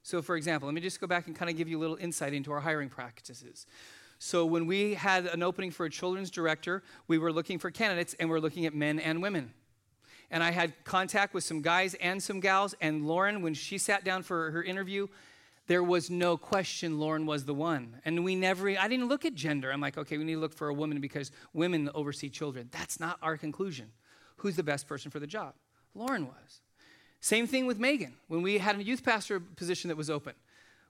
So, 0.03 0.21
for 0.21 0.35
example, 0.35 0.67
let 0.67 0.75
me 0.75 0.81
just 0.81 1.01
go 1.01 1.07
back 1.07 1.25
and 1.25 1.35
kind 1.35 1.49
of 1.49 1.57
give 1.57 1.67
you 1.67 1.79
a 1.79 1.81
little 1.81 1.95
insight 1.95 2.33
into 2.33 2.51
our 2.51 2.59
hiring 2.59 2.89
practices. 2.89 3.65
So, 4.19 4.45
when 4.45 4.67
we 4.67 4.93
had 4.93 5.25
an 5.25 5.41
opening 5.41 5.71
for 5.71 5.85
a 5.87 5.89
children's 5.89 6.29
director, 6.29 6.83
we 7.07 7.17
were 7.17 7.33
looking 7.33 7.57
for 7.57 7.71
candidates, 7.71 8.15
and 8.19 8.29
we 8.29 8.33
we're 8.33 8.39
looking 8.39 8.67
at 8.67 8.75
men 8.75 8.99
and 8.99 9.21
women. 9.23 9.53
And 10.29 10.43
I 10.43 10.51
had 10.51 10.73
contact 10.83 11.33
with 11.33 11.43
some 11.43 11.61
guys 11.61 11.95
and 11.95 12.21
some 12.21 12.39
gals, 12.39 12.75
and 12.79 13.07
Lauren, 13.07 13.41
when 13.41 13.55
she 13.55 13.79
sat 13.79 14.03
down 14.03 14.21
for 14.21 14.51
her 14.51 14.63
interview, 14.63 15.07
there 15.67 15.81
was 15.81 16.11
no 16.11 16.37
question 16.37 16.99
Lauren 16.99 17.25
was 17.25 17.45
the 17.45 17.53
one. 17.53 17.99
And 18.05 18.23
we 18.23 18.35
never, 18.35 18.69
I 18.69 18.87
didn't 18.87 19.07
look 19.07 19.25
at 19.25 19.33
gender. 19.33 19.71
I'm 19.71 19.81
like, 19.81 19.97
okay, 19.97 20.19
we 20.19 20.23
need 20.23 20.35
to 20.35 20.39
look 20.39 20.53
for 20.53 20.67
a 20.67 20.73
woman 20.73 21.01
because 21.01 21.31
women 21.53 21.89
oversee 21.95 22.29
children. 22.29 22.69
That's 22.71 22.99
not 22.99 23.17
our 23.23 23.37
conclusion 23.37 23.91
who's 24.37 24.55
the 24.55 24.63
best 24.63 24.87
person 24.87 25.11
for 25.11 25.19
the 25.19 25.27
job. 25.27 25.53
Lauren 25.93 26.25
was. 26.25 26.61
Same 27.19 27.47
thing 27.47 27.65
with 27.65 27.79
Megan. 27.79 28.13
When 28.27 28.41
we 28.41 28.57
had 28.59 28.77
a 28.77 28.83
youth 28.83 29.03
pastor 29.03 29.39
position 29.39 29.87
that 29.87 29.97
was 29.97 30.09
open, 30.09 30.33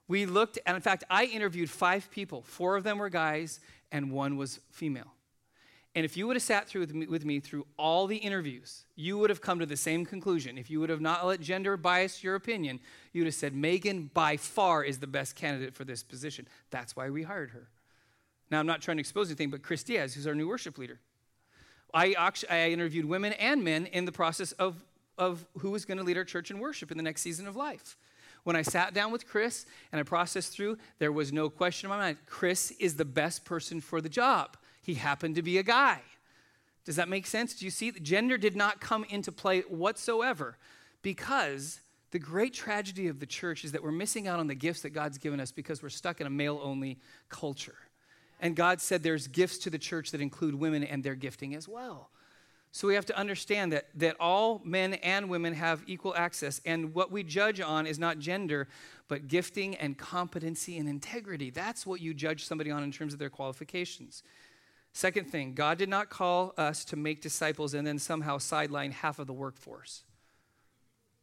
we 0.07 0.25
looked, 0.25 0.59
and 0.65 0.75
in 0.75 0.81
fact, 0.81 1.03
I 1.09 1.25
interviewed 1.25 1.69
five 1.69 2.11
people. 2.11 2.41
Four 2.43 2.75
of 2.75 2.83
them 2.83 2.97
were 2.97 3.09
guys, 3.09 3.59
and 3.91 4.11
one 4.11 4.37
was 4.37 4.59
female. 4.71 5.13
And 5.95 6.03
if 6.03 6.17
you 6.17 6.27
would 6.27 6.35
have 6.35 6.43
sat 6.43 6.67
through 6.67 6.81
with 6.81 6.93
me, 6.93 7.07
with 7.07 7.23
me, 7.23 7.39
through 7.39 7.65
all 7.77 8.05
the 8.05 8.17
interviews, 8.17 8.83
you 8.97 9.17
would 9.17 9.29
have 9.29 9.39
come 9.39 9.59
to 9.59 9.65
the 9.65 9.77
same 9.77 10.05
conclusion. 10.05 10.57
If 10.57 10.69
you 10.69 10.81
would 10.81 10.89
have 10.89 10.99
not 10.99 11.25
let 11.25 11.39
gender 11.39 11.77
bias 11.77 12.21
your 12.21 12.35
opinion, 12.35 12.81
you 13.13 13.21
would 13.21 13.27
have 13.27 13.33
said, 13.33 13.55
Megan 13.55 14.11
by 14.13 14.35
far 14.35 14.83
is 14.83 14.99
the 14.99 15.07
best 15.07 15.35
candidate 15.35 15.73
for 15.73 15.85
this 15.85 16.03
position. 16.03 16.49
That's 16.69 16.97
why 16.97 17.09
we 17.09 17.23
hired 17.23 17.51
her. 17.51 17.69
Now, 18.51 18.59
I'm 18.59 18.67
not 18.67 18.81
trying 18.81 18.97
to 18.97 19.01
expose 19.01 19.29
anything, 19.29 19.49
but 19.49 19.63
Chris 19.63 19.83
Diaz, 19.83 20.13
who's 20.13 20.27
our 20.27 20.35
new 20.35 20.49
worship 20.49 20.77
leader, 20.77 20.99
I, 21.95 22.13
I 22.49 22.69
interviewed 22.71 23.05
women 23.05 23.33
and 23.33 23.63
men 23.63 23.85
in 23.85 24.03
the 24.03 24.11
process 24.11 24.51
of, 24.53 24.75
of 25.17 25.45
who 25.59 25.71
was 25.71 25.85
going 25.85 25.97
to 25.97 26.03
lead 26.03 26.17
our 26.17 26.25
church 26.25 26.51
in 26.51 26.59
worship 26.59 26.91
in 26.91 26.97
the 26.97 27.03
next 27.03 27.21
season 27.21 27.47
of 27.47 27.55
life. 27.55 27.97
When 28.43 28.55
I 28.55 28.61
sat 28.61 28.93
down 28.93 29.11
with 29.11 29.25
Chris 29.25 29.65
and 29.91 29.99
I 29.99 30.03
processed 30.03 30.53
through, 30.53 30.77
there 30.99 31.11
was 31.11 31.31
no 31.31 31.49
question 31.49 31.87
in 31.87 31.97
my 31.97 31.97
mind. 31.97 32.17
Chris 32.27 32.71
is 32.79 32.95
the 32.95 33.05
best 33.05 33.45
person 33.45 33.79
for 33.79 34.01
the 34.01 34.09
job. 34.09 34.57
He 34.81 34.95
happened 34.95 35.35
to 35.35 35.41
be 35.41 35.57
a 35.57 35.63
guy. 35.63 36.01
Does 36.83 36.97
that 36.97 37.09
make 37.09 37.25
sense? 37.25 37.55
Do 37.55 37.65
you 37.65 37.71
see? 37.71 37.91
Gender 37.91 38.37
did 38.37 38.55
not 38.55 38.79
come 38.79 39.05
into 39.09 39.31
play 39.31 39.61
whatsoever 39.61 40.57
because 41.01 41.79
the 42.11 42.19
great 42.19 42.53
tragedy 42.53 43.07
of 43.07 43.19
the 43.19 43.25
church 43.25 43.63
is 43.63 43.71
that 43.71 43.81
we're 43.81 43.91
missing 43.91 44.27
out 44.27 44.39
on 44.39 44.47
the 44.47 44.53
gifts 44.53 44.81
that 44.81 44.91
God's 44.91 45.17
given 45.17 45.39
us 45.39 45.51
because 45.51 45.81
we're 45.81 45.89
stuck 45.89 46.21
in 46.21 46.27
a 46.27 46.29
male 46.29 46.59
only 46.61 46.99
culture. 47.29 47.75
And 48.39 48.55
God 48.55 48.81
said 48.81 49.03
there's 49.03 49.27
gifts 49.27 49.59
to 49.59 49.69
the 49.69 49.77
church 49.77 50.11
that 50.11 50.21
include 50.21 50.55
women 50.55 50.83
and 50.83 51.03
their 51.03 51.15
gifting 51.15 51.55
as 51.55 51.67
well. 51.67 52.09
So 52.71 52.89
we 52.89 52.95
have 52.95 53.05
to 53.05 53.17
understand 53.17 53.71
that, 53.71 53.87
that 53.95 54.17
all 54.19 54.61
men 54.65 54.95
and 54.95 55.29
women 55.29 55.53
have 55.53 55.81
equal 55.87 56.13
access. 56.13 56.59
And 56.65 56.93
what 56.93 57.09
we 57.09 57.23
judge 57.23 57.61
on 57.61 57.87
is 57.87 57.97
not 57.97 58.19
gender, 58.19 58.67
but 59.07 59.29
gifting 59.29 59.75
and 59.75 59.97
competency 59.97 60.77
and 60.77 60.89
integrity. 60.89 61.49
That's 61.51 61.85
what 61.85 62.01
you 62.01 62.13
judge 62.13 62.43
somebody 62.43 62.71
on 62.71 62.83
in 62.83 62.91
terms 62.91 63.13
of 63.13 63.19
their 63.19 63.29
qualifications. 63.29 64.23
Second 64.91 65.29
thing, 65.29 65.53
God 65.53 65.77
did 65.77 65.87
not 65.87 66.09
call 66.09 66.53
us 66.57 66.83
to 66.85 66.97
make 66.97 67.21
disciples 67.21 67.73
and 67.73 67.87
then 67.87 67.97
somehow 67.97 68.39
sideline 68.39 68.91
half 68.91 69.19
of 69.19 69.27
the 69.27 69.33
workforce. 69.33 70.03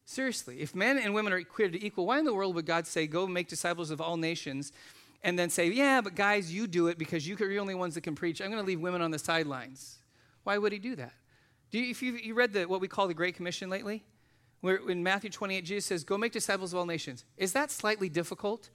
Seriously, 0.06 0.60
if 0.60 0.74
men 0.74 0.98
and 0.98 1.14
women 1.14 1.34
are 1.34 1.42
created 1.42 1.84
equal, 1.84 2.06
why 2.06 2.18
in 2.18 2.24
the 2.24 2.34
world 2.34 2.54
would 2.54 2.66
God 2.66 2.86
say, 2.86 3.06
go 3.06 3.26
make 3.26 3.48
disciples 3.48 3.90
of 3.90 4.00
all 4.00 4.16
nations 4.16 4.72
and 5.24 5.38
then 5.38 5.50
say, 5.50 5.68
yeah, 5.68 6.00
but 6.00 6.14
guys, 6.14 6.52
you 6.52 6.66
do 6.66 6.88
it 6.88 6.98
because 6.98 7.26
you're 7.26 7.36
the 7.36 7.58
only 7.58 7.74
ones 7.74 7.94
that 7.94 8.00
can 8.02 8.14
preach. 8.14 8.40
I'm 8.40 8.50
going 8.50 8.62
to 8.62 8.66
leave 8.66 8.80
women 8.80 9.02
on 9.02 9.10
the 9.10 9.18
sidelines. 9.18 9.98
Why 10.44 10.58
would 10.58 10.72
he 10.72 10.78
do 10.78 10.96
that? 10.96 11.12
Do 11.70 11.78
you, 11.78 11.90
if 11.90 12.02
you, 12.02 12.12
you 12.14 12.34
read 12.34 12.52
the, 12.52 12.64
what 12.64 12.80
we 12.80 12.88
call 12.88 13.08
the 13.08 13.14
Great 13.14 13.36
Commission 13.36 13.70
lately, 13.70 14.04
where 14.60 14.76
in 14.88 15.02
Matthew 15.02 15.30
28, 15.30 15.64
Jesus 15.64 15.86
says, 15.86 16.04
go 16.04 16.18
make 16.18 16.32
disciples 16.32 16.72
of 16.72 16.78
all 16.78 16.86
nations. 16.86 17.24
Is 17.36 17.52
that 17.52 17.70
slightly 17.70 18.08
difficult? 18.08 18.70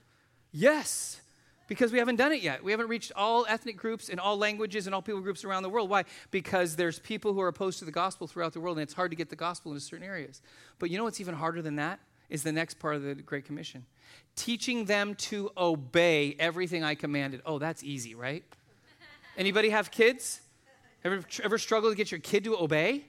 Yes. 0.52 1.22
Because 1.68 1.92
we 1.92 2.00
haven't 2.00 2.16
done 2.16 2.32
it 2.32 2.42
yet. 2.42 2.64
We 2.64 2.72
haven't 2.72 2.88
reached 2.88 3.12
all 3.16 3.46
ethnic 3.48 3.78
groups 3.78 4.08
and 4.10 4.20
all 4.20 4.38
languages 4.38 4.88
and 4.88 4.96
all 4.96 5.02
people 5.02 5.22
groups 5.22 5.44
around 5.44 5.64
the 5.64 5.70
world. 5.70 5.90
Why? 5.90 6.06
Because 6.32 6.78
there's 6.78 7.00
people 7.00 7.34
who 7.34 7.42
are 7.42 7.50
opposed 7.50 7.80
to 7.80 7.86
the 7.86 7.92
gospel 7.92 8.26
throughout 8.26 8.54
the 8.54 8.62
world, 8.62 8.78
and 8.78 8.84
it's 8.84 8.94
hard 8.94 9.12
to 9.12 9.18
get 9.18 9.30
the 9.30 9.36
gospel 9.36 9.74
into 9.74 9.82
certain 9.82 10.06
areas. 10.06 10.42
But 10.80 10.90
you 10.90 10.98
know 10.98 11.04
what's 11.04 11.20
even 11.20 11.36
harder 11.36 11.62
than 11.62 11.76
that? 11.76 12.00
Is 12.30 12.44
the 12.44 12.52
next 12.52 12.80
part 12.80 12.96
of 12.96 13.04
the 13.04 13.16
Great 13.16 13.46
Commission. 13.46 13.86
Teaching 14.36 14.86
them 14.86 15.16
to 15.16 15.50
obey 15.58 16.36
everything 16.40 16.84
I 16.84 16.96
commanded. 16.96 17.42
Oh, 17.46 17.58
that's 17.58 17.84
easy, 17.84 18.16
right? 18.16 18.44
Anybody 19.38 19.70
have 19.70 19.92
kids? 19.92 20.42
Ever, 21.04 21.24
ever 21.44 21.58
struggle 21.58 21.90
to 21.90 21.96
get 21.96 22.12
your 22.12 22.20
kid 22.20 22.44
to 22.44 22.58
obey? 22.58 23.06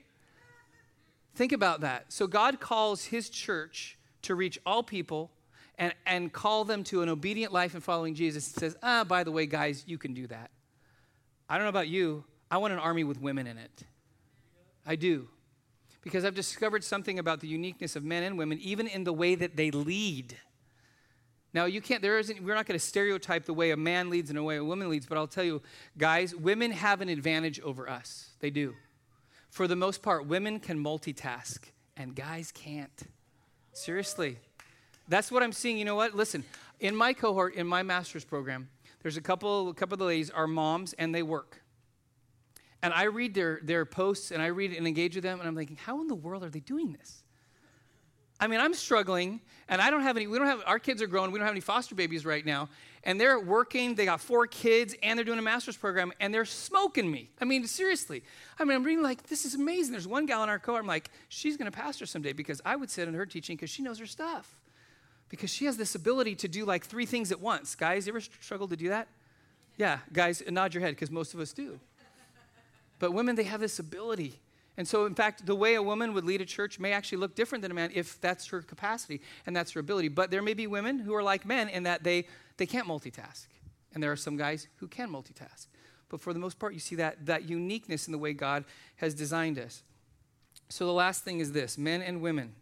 Think 1.35 1.51
about 1.51 1.81
that. 1.81 2.11
So 2.13 2.27
God 2.27 2.59
calls 2.59 3.05
his 3.05 3.29
church 3.29 3.97
to 4.23 4.35
reach 4.35 4.59
all 4.65 4.83
people 4.83 5.31
and, 5.77 5.93
and 6.05 6.31
call 6.31 6.65
them 6.65 6.83
to 6.85 7.01
an 7.01 7.09
obedient 7.09 7.51
life 7.51 7.73
and 7.73 7.83
following 7.83 8.13
Jesus. 8.13 8.53
He 8.53 8.59
says, 8.59 8.77
ah, 8.83 9.03
by 9.03 9.23
the 9.23 9.31
way, 9.31 9.45
guys, 9.45 9.83
you 9.87 9.97
can 9.97 10.13
do 10.13 10.27
that. 10.27 10.51
I 11.47 11.55
don't 11.55 11.65
know 11.65 11.69
about 11.69 11.87
you. 11.87 12.23
I 12.51 12.57
want 12.57 12.73
an 12.73 12.79
army 12.79 13.03
with 13.03 13.21
women 13.21 13.47
in 13.47 13.57
it. 13.57 13.83
I 14.85 14.95
do. 14.95 15.27
Because 16.01 16.23
I've 16.23 16.35
discovered 16.35 16.83
something 16.83 17.19
about 17.19 17.41
the 17.41 17.47
uniqueness 17.47 17.95
of 17.95 18.03
men 18.03 18.23
and 18.23 18.37
women, 18.37 18.59
even 18.61 18.87
in 18.87 19.03
the 19.03 19.13
way 19.13 19.35
that 19.35 19.55
they 19.55 19.71
lead. 19.71 20.37
Now, 21.53 21.65
you 21.65 21.81
can't, 21.81 22.01
there 22.01 22.19
isn't, 22.19 22.43
we're 22.43 22.55
not 22.55 22.67
going 22.67 22.79
to 22.79 22.85
stereotype 22.85 23.45
the 23.45 23.53
way 23.53 23.71
a 23.71 23.77
man 23.77 24.09
leads 24.09 24.29
and 24.29 24.37
the 24.37 24.43
way 24.43 24.57
a 24.57 24.63
woman 24.63 24.89
leads, 24.89 25.07
but 25.07 25.17
I'll 25.17 25.27
tell 25.27 25.43
you, 25.43 25.61
guys, 25.97 26.35
women 26.35 26.71
have 26.71 27.01
an 27.01 27.09
advantage 27.09 27.59
over 27.61 27.89
us. 27.89 28.29
They 28.39 28.51
do. 28.51 28.75
For 29.49 29.67
the 29.67 29.75
most 29.75 30.03
part, 30.03 30.27
women 30.27 30.59
can 30.59 30.81
multitask, 30.81 31.57
and 31.97 32.15
guys 32.15 32.51
can't. 32.51 33.03
Seriously. 33.73 34.37
That's 35.07 35.31
what 35.31 35.41
I'm 35.41 35.51
seeing. 35.51 35.79
You 35.79 35.85
know 35.85 35.95
what? 35.95 36.15
Listen, 36.15 36.43
in 36.79 36.95
my 36.95 37.13
cohort, 37.13 37.55
in 37.55 37.65
my 37.65 37.81
master's 37.81 38.23
program, 38.23 38.69
there's 39.01 39.17
a 39.17 39.21
couple, 39.21 39.69
a 39.69 39.73
couple 39.73 39.95
of 39.95 39.99
the 39.99 40.05
ladies 40.05 40.29
are 40.29 40.45
moms, 40.45 40.93
and 40.93 41.15
they 41.15 41.23
work. 41.23 41.63
And 42.81 42.93
I 42.93 43.03
read 43.03 43.33
their, 43.33 43.59
their 43.61 43.85
posts, 43.85 44.31
and 44.31 44.41
I 44.41 44.47
read 44.47 44.71
and 44.73 44.87
engage 44.87 45.15
with 45.15 45.23
them, 45.23 45.39
and 45.39 45.47
I'm 45.47 45.55
thinking, 45.55 45.77
how 45.77 46.01
in 46.01 46.07
the 46.07 46.15
world 46.15 46.43
are 46.43 46.49
they 46.49 46.61
doing 46.61 46.93
this? 46.93 47.23
I 48.39 48.47
mean, 48.47 48.61
I'm 48.61 48.73
struggling, 48.73 49.41
and 49.67 49.81
I 49.81 49.91
don't 49.91 50.01
have 50.01 50.15
any, 50.15 50.25
we 50.25 50.37
don't 50.37 50.47
have, 50.47 50.63
our 50.65 50.79
kids 50.79 51.01
are 51.01 51.07
grown, 51.07 51.31
we 51.31 51.39
don't 51.39 51.45
have 51.45 51.53
any 51.53 51.59
foster 51.59 51.93
babies 51.93 52.25
right 52.25 52.45
now, 52.45 52.69
and 53.03 53.19
they're 53.19 53.37
working, 53.37 53.95
they 53.95 54.05
got 54.05 54.21
four 54.21 54.47
kids, 54.47 54.95
and 55.03 55.17
they're 55.17 55.25
doing 55.25 55.39
a 55.39 55.41
master's 55.41 55.75
program, 55.75 56.13
and 56.21 56.33
they're 56.33 56.45
smoking 56.45 57.11
me. 57.11 57.29
I 57.41 57.45
mean, 57.45 57.67
seriously. 57.67 58.23
I 58.57 58.63
mean, 58.63 58.77
I'm 58.77 58.83
reading 58.85 59.03
like, 59.03 59.23
this 59.23 59.43
is 59.43 59.55
amazing. 59.55 59.91
There's 59.91 60.07
one 60.07 60.25
gal 60.25 60.41
in 60.43 60.47
our 60.47 60.57
cohort, 60.57 60.83
I'm 60.83 60.87
like, 60.87 61.11
she's 61.27 61.57
gonna 61.57 61.71
pastor 61.71 62.05
someday 62.05 62.31
because 62.31 62.61
I 62.63 62.77
would 62.77 62.89
sit 62.89 63.09
in 63.09 63.13
her 63.13 63.25
teaching 63.25 63.57
because 63.57 63.69
she 63.69 63.83
knows 63.83 63.99
her 63.99 64.05
stuff. 64.05 64.55
Because 65.27 65.49
she 65.49 65.65
has 65.65 65.75
this 65.75 65.93
ability 65.93 66.35
to 66.35 66.47
do 66.47 66.63
like 66.63 66.85
three 66.85 67.05
things 67.05 67.33
at 67.33 67.41
once. 67.41 67.75
Guys, 67.75 68.07
you 68.07 68.13
ever 68.13 68.21
struggle 68.21 68.69
to 68.69 68.77
do 68.77 68.89
that? 68.89 69.09
Yeah, 69.77 69.99
guys, 70.13 70.41
nod 70.49 70.73
your 70.73 70.81
head 70.81 70.91
because 70.91 71.11
most 71.11 71.33
of 71.33 71.39
us 71.41 71.51
do. 71.53 71.79
But 72.99 73.13
women, 73.13 73.35
they 73.35 73.43
have 73.43 73.61
this 73.61 73.79
ability. 73.79 74.39
And 74.77 74.87
so, 74.87 75.05
in 75.05 75.15
fact, 75.15 75.45
the 75.45 75.55
way 75.55 75.75
a 75.75 75.83
woman 75.83 76.13
would 76.13 76.23
lead 76.23 76.41
a 76.41 76.45
church 76.45 76.79
may 76.79 76.93
actually 76.93 77.17
look 77.17 77.35
different 77.35 77.61
than 77.61 77.71
a 77.71 77.73
man 77.73 77.91
if 77.93 78.19
that's 78.21 78.47
her 78.47 78.61
capacity 78.61 79.21
and 79.45 79.55
that's 79.55 79.71
her 79.71 79.79
ability. 79.79 80.07
But 80.07 80.31
there 80.31 80.41
may 80.41 80.53
be 80.53 80.67
women 80.67 80.99
who 80.99 81.13
are 81.13 81.23
like 81.23 81.45
men 81.45 81.67
in 81.69 81.83
that 81.83 82.03
they, 82.03 82.27
they 82.57 82.65
can't 82.65 82.87
multitask. 82.87 83.47
And 83.93 84.01
there 84.01 84.11
are 84.11 84.17
some 84.17 84.37
guys 84.37 84.67
who 84.77 84.87
can 84.87 85.09
multitask. 85.09 85.67
But 86.09 86.21
for 86.21 86.33
the 86.33 86.39
most 86.39 86.59
part, 86.59 86.73
you 86.73 86.79
see 86.79 86.95
that, 86.95 87.25
that 87.25 87.49
uniqueness 87.49 88.07
in 88.07 88.11
the 88.11 88.17
way 88.17 88.33
God 88.33 88.65
has 88.97 89.13
designed 89.13 89.59
us. 89.59 89.83
So, 90.69 90.85
the 90.85 90.93
last 90.93 91.23
thing 91.23 91.39
is 91.39 91.51
this 91.51 91.77
men 91.77 92.01
and 92.01 92.21
women, 92.21 92.53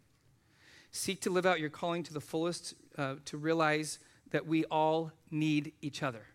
seek 0.91 1.21
to 1.21 1.29
live 1.29 1.45
out 1.45 1.59
your 1.59 1.69
calling 1.69 2.03
to 2.03 2.13
the 2.13 2.21
fullest, 2.21 2.73
uh, 2.97 3.15
to 3.25 3.37
realize 3.37 3.99
that 4.31 4.45
we 4.45 4.65
all 4.65 5.11
need 5.29 5.73
each 5.81 6.03
other. 6.03 6.25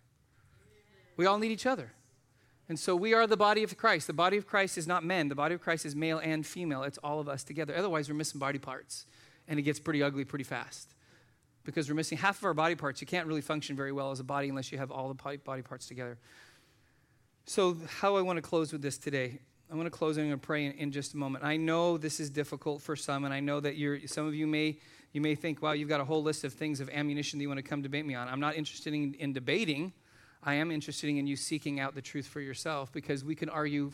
We 1.17 1.27
all 1.27 1.39
need 1.39 1.51
each 1.51 1.67
other. 1.67 1.93
And 2.73 2.81
so 2.81 2.97
we 2.97 3.13
are 3.13 3.27
the 3.27 3.37
body 3.37 3.63
of 3.63 3.77
Christ. 3.77 4.07
The 4.07 4.15
body 4.15 4.39
of 4.39 4.47
Christ 4.47 4.79
is 4.79 4.87
not 4.87 5.05
men, 5.05 5.29
the 5.29 5.35
body 5.35 5.55
of 5.55 5.61
Christ 5.61 5.85
is 5.85 5.95
male 5.95 6.17
and 6.17 6.47
female. 6.47 6.85
It's 6.85 6.97
all 7.05 7.21
of 7.21 7.29
us 7.29 7.45
together. 7.45 7.77
Otherwise, 7.77 8.09
we're 8.09 8.15
missing 8.15 8.39
body 8.39 8.59
parts, 8.59 9.05
and 9.47 9.59
it 9.59 9.63
gets 9.63 9.79
pretty 9.79 10.03
ugly 10.03 10.25
pretty 10.25 10.45
fast. 10.45 10.95
Because 11.65 11.91
we're 11.91 11.95
missing 11.95 12.17
half 12.17 12.39
of 12.39 12.45
our 12.47 12.55
body 12.55 12.75
parts. 12.75 13.03
You 13.03 13.07
can't 13.07 13.27
really 13.27 13.43
function 13.43 13.77
very 13.77 13.93
well 13.93 14.11
as 14.11 14.21
a 14.21 14.25
body 14.25 14.49
unless 14.49 14.73
you 14.73 14.79
have 14.79 14.91
all 14.91 15.09
the 15.13 15.39
body 15.45 15.61
parts 15.61 15.87
together. 15.87 16.17
So, 17.45 17.77
how 17.99 18.17
I 18.17 18.23
want 18.23 18.39
to 18.39 18.43
close 18.43 18.73
with 18.73 18.81
this 18.81 18.97
today 18.97 19.41
I 19.71 19.75
want 19.75 19.85
to 19.85 19.91
close 19.91 20.17
and 20.17 20.25
I'm 20.25 20.31
going 20.31 20.41
to 20.41 20.47
pray 20.47 20.65
in, 20.65 20.73
in, 20.73 20.93
just 20.93 21.13
a 21.13 21.19
moment. 21.19 21.45
I 21.45 21.59
know 21.59 21.99
this 21.99 22.21
is 22.21 22.31
difficult 22.31 22.81
for 22.81 22.97
some, 22.97 23.25
and 23.25 23.33
I 23.33 23.41
know 23.41 23.61
that 23.61 23.77
you're, 23.77 24.07
some 24.07 24.27
of 24.27 24.35
you 24.35 24.47
may, 24.47 24.79
you 25.13 25.21
may 25.21 25.35
think, 25.35 25.61
wow, 25.61 25.73
you've 25.73 25.89
got 25.91 26.01
a 26.01 26.05
whole 26.05 26.23
list 26.23 26.45
of 26.45 26.53
things 26.55 26.81
of 26.81 26.89
ammunition 26.91 27.39
that 27.39 27.43
you 27.43 27.49
want 27.49 27.59
to 27.59 27.63
come 27.63 27.81
debate 27.81 28.05
me 28.05 28.15
on. 28.15 28.29
I'm 28.29 28.41
not 28.41 28.55
interested 28.55 28.93
in, 28.93 29.15
in 29.15 29.33
debating. 29.33 29.93
I 30.43 30.55
am 30.55 30.71
interested 30.71 31.09
in 31.09 31.27
you 31.27 31.37
seeking 31.37 31.79
out 31.79 31.95
the 31.95 32.03
truth 32.03 32.27
for 32.27 32.41
yourself 32.41 32.93
because 32.93 33.25
we 33.25 33.35
can 33.35 33.49
argue 33.49 33.93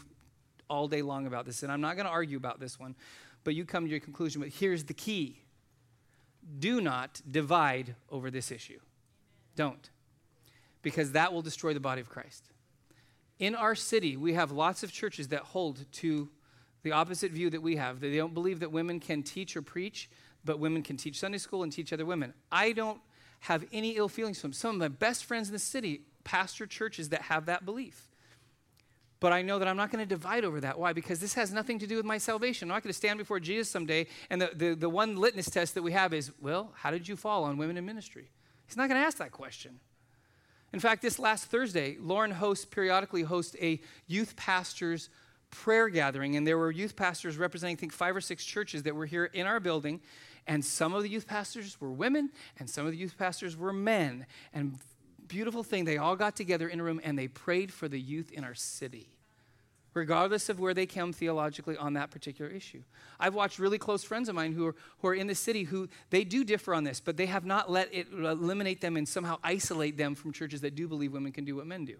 all 0.71 0.89
day 0.89 1.03
long 1.03 1.27
about 1.27 1.45
this. 1.45 1.63
And 1.63 1.71
I'm 1.71 1.81
not 1.81 1.97
going 1.97 2.07
to 2.07 2.13
argue 2.13 2.37
about 2.37 2.61
this 2.61 2.79
one, 2.79 2.95
but 3.45 3.55
you 3.55 3.65
come 3.65 3.85
to 3.85 3.91
your 3.91 4.01
conclusion. 4.01 4.41
But 4.41 4.51
here's 4.51 4.85
the 4.85 4.95
key 4.95 5.43
do 6.59 6.81
not 6.81 7.21
divide 7.31 7.95
over 8.11 8.31
this 8.31 8.51
issue. 8.51 8.79
Don't. 9.55 9.91
Because 10.81 11.13
that 11.13 11.33
will 11.33 11.43
destroy 11.43 11.75
the 11.75 11.81
body 11.81 12.01
of 12.01 12.09
Christ. 12.09 12.45
In 13.39 13.55
our 13.55 13.75
city, 13.75 14.17
we 14.17 14.33
have 14.33 14.51
lots 14.51 14.83
of 14.83 14.91
churches 14.91 15.29
that 15.29 15.41
hold 15.41 15.85
to 15.93 16.29
the 16.83 16.93
opposite 16.93 17.33
view 17.33 17.51
that 17.51 17.61
we 17.61 17.77
have. 17.77 18.01
They 18.01 18.17
don't 18.17 18.33
believe 18.33 18.61
that 18.61 18.73
women 18.73 18.99
can 18.99 19.23
teach 19.23 19.57
or 19.57 19.63
preach, 19.63 20.09
but 20.45 20.59
women 20.59 20.83
can 20.83 20.97
teach 20.97 21.19
Sunday 21.19 21.39
school 21.39 21.63
and 21.63 21.73
teach 21.73 21.93
other 21.93 22.07
women. 22.07 22.33
I 22.51 22.73
don't 22.73 23.01
have 23.41 23.65
any 23.73 23.91
ill 23.91 24.09
feelings 24.09 24.41
from 24.41 24.53
some 24.53 24.71
of 24.71 24.77
my 24.77 24.89
best 24.89 25.25
friends 25.25 25.49
in 25.49 25.53
the 25.53 25.59
city 25.59 26.03
pastor 26.29 26.67
churches 26.67 27.09
that 27.09 27.23
have 27.23 27.47
that 27.47 27.65
belief. 27.65 28.11
But 29.19 29.33
I 29.33 29.41
know 29.41 29.59
that 29.59 29.67
I'm 29.67 29.79
not 29.79 29.91
going 29.91 30.07
to 30.07 30.09
divide 30.09 30.45
over 30.45 30.61
that. 30.61 30.79
Why? 30.79 30.93
Because 30.93 31.21
this 31.21 31.33
has 31.35 31.53
nothing 31.53 31.79
to 31.79 31.87
do 31.87 31.97
with 31.97 32.05
my 32.05 32.19
salvation. 32.19 32.71
I'm 32.71 32.75
not 32.75 32.83
going 32.83 32.93
to 32.93 32.97
stand 32.97 33.19
before 33.19 33.41
Jesus 33.41 33.71
someday, 33.71 34.07
and 34.29 34.43
the, 34.43 34.51
the, 34.55 34.75
the 34.75 34.89
one 34.91 35.17
litmus 35.17 35.49
test 35.49 35.75
that 35.75 35.83
we 35.83 35.93
have 35.93 36.13
is, 36.13 36.31
well, 36.43 36.71
how 36.75 36.91
did 36.91 37.09
you 37.09 37.17
fall 37.17 37.45
on 37.45 37.57
women 37.57 37.79
in 37.79 37.87
ministry? 37.87 38.29
He's 38.67 38.77
not 38.77 38.91
going 38.91 39.01
to 39.01 39.07
ask 39.07 39.17
that 39.17 39.33
question. 39.33 39.81
In 40.75 40.81
fact, 40.81 41.01
this 41.01 41.19
last 41.19 41.47
Thursday, 41.47 41.97
Lauren 41.99 42.31
hosts 42.31 42.67
periodically 42.67 43.23
hosts 43.23 43.57
a 43.61 43.81
youth 44.07 44.37
pastors 44.37 45.09
prayer 45.51 45.89
gathering, 45.89 46.37
and 46.37 46.47
there 46.47 46.59
were 46.59 46.71
youth 46.71 46.95
pastors 46.95 47.39
representing, 47.39 47.77
I 47.77 47.81
think, 47.81 47.93
five 47.95 48.15
or 48.15 48.21
six 48.21 48.45
churches 48.45 48.83
that 48.83 48.95
were 48.95 49.07
here 49.07 49.25
in 49.25 49.47
our 49.47 49.61
building, 49.61 50.03
and 50.47 50.63
some 50.63 50.93
of 50.93 51.03
the 51.03 51.09
youth 51.09 51.27
pastors 51.27 51.81
were 51.81 51.91
women, 51.91 52.29
and 52.59 52.69
some 52.69 52.85
of 52.85 52.93
the 52.93 52.99
youth 52.99 53.17
pastors 53.17 53.57
were 53.57 53.73
men, 53.73 54.27
and 54.53 54.79
beautiful 55.29 55.63
thing. 55.63 55.85
They 55.85 55.99
all 55.99 56.17
got 56.17 56.37
together 56.37 56.69
in 56.69 56.81
a 56.81 56.83
room 56.83 57.01
and 57.05 57.19
they 57.19 57.29
prayed 57.29 57.73
for 57.73 57.89
the 57.89 58.01
youth 58.01 58.33
in 58.33 58.45
our 58.45 58.55
city, 58.55 59.09
regardless 59.95 60.49
of 60.49 60.59
where 60.59 60.75
they 60.75 60.87
come 60.87 61.13
theologically 61.13 61.77
on 61.77 61.95
that 61.95 62.11
particular 62.11 62.51
issue. 62.51 62.83
I've 63.21 63.35
watched 63.35 63.59
really 63.59 63.79
close 63.79 64.03
friends 64.03 64.29
of 64.29 64.35
mine 64.35 64.53
who 64.53 64.67
are, 64.69 64.75
who 65.01 65.09
are 65.09 65.15
in 65.15 65.27
the 65.27 65.35
city 65.35 65.65
who 65.65 65.89
they 66.11 66.25
do 66.25 66.45
differ 66.45 66.75
on 66.75 66.85
this, 66.85 67.01
but 67.01 67.17
they 67.17 67.27
have 67.27 67.45
not 67.45 67.71
let 67.71 67.93
it 67.95 68.09
eliminate 68.13 68.81
them 68.81 68.97
and 68.97 69.09
somehow 69.09 69.39
isolate 69.45 69.97
them 69.97 70.15
from 70.15 70.33
churches 70.33 70.63
that 70.63 70.75
do 70.75 70.89
believe 70.89 71.13
women 71.13 71.33
can 71.33 71.45
do 71.45 71.57
what 71.57 71.67
men 71.67 71.85
do. 71.85 71.97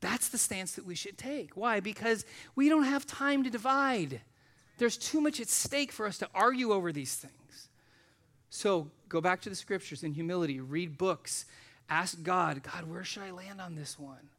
That's 0.00 0.28
the 0.30 0.38
stance 0.38 0.72
that 0.72 0.84
we 0.84 0.96
should 0.96 1.16
take. 1.16 1.56
Why? 1.56 1.80
Because 1.80 2.24
we 2.56 2.68
don't 2.68 2.84
have 2.84 3.06
time 3.06 3.44
to 3.44 3.50
divide. 3.50 4.20
There's 4.78 4.96
too 4.96 5.20
much 5.20 5.40
at 5.40 5.48
stake 5.48 5.92
for 5.92 6.06
us 6.06 6.18
to 6.18 6.28
argue 6.34 6.72
over 6.72 6.92
these 6.92 7.14
things. 7.14 7.68
So 8.50 8.90
go 9.08 9.20
back 9.20 9.40
to 9.42 9.48
the 9.48 9.54
scriptures 9.54 10.02
in 10.02 10.12
humility, 10.12 10.60
read 10.60 10.98
books, 10.98 11.46
Ask 11.92 12.22
God, 12.22 12.62
God, 12.62 12.88
where 12.88 13.04
should 13.04 13.22
I 13.22 13.32
land 13.32 13.60
on 13.60 13.74
this 13.74 13.98
one? 13.98 14.30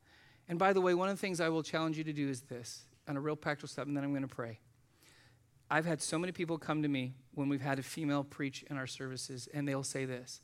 And 0.49 0.57
by 0.57 0.73
the 0.73 0.81
way, 0.81 0.95
one 0.95 1.07
of 1.07 1.15
the 1.15 1.21
things 1.21 1.39
I 1.39 1.49
will 1.49 1.61
challenge 1.61 1.99
you 1.99 2.03
to 2.03 2.11
do 2.11 2.27
is 2.27 2.41
this 2.41 2.81
on 3.07 3.15
a 3.15 3.19
real 3.19 3.35
practical 3.35 3.67
step, 3.67 3.85
and 3.85 3.95
then 3.95 4.03
I'm 4.03 4.09
going 4.09 4.27
to 4.27 4.35
pray. 4.35 4.57
I've 5.69 5.85
had 5.85 6.01
so 6.01 6.17
many 6.17 6.31
people 6.31 6.57
come 6.57 6.81
to 6.81 6.87
me 6.87 7.13
when 7.35 7.49
we've 7.49 7.61
had 7.61 7.77
a 7.77 7.83
female 7.83 8.23
preach 8.23 8.63
in 8.71 8.77
our 8.77 8.87
services, 8.87 9.47
and 9.53 9.67
they'll 9.67 9.83
say 9.83 10.05
this 10.05 10.41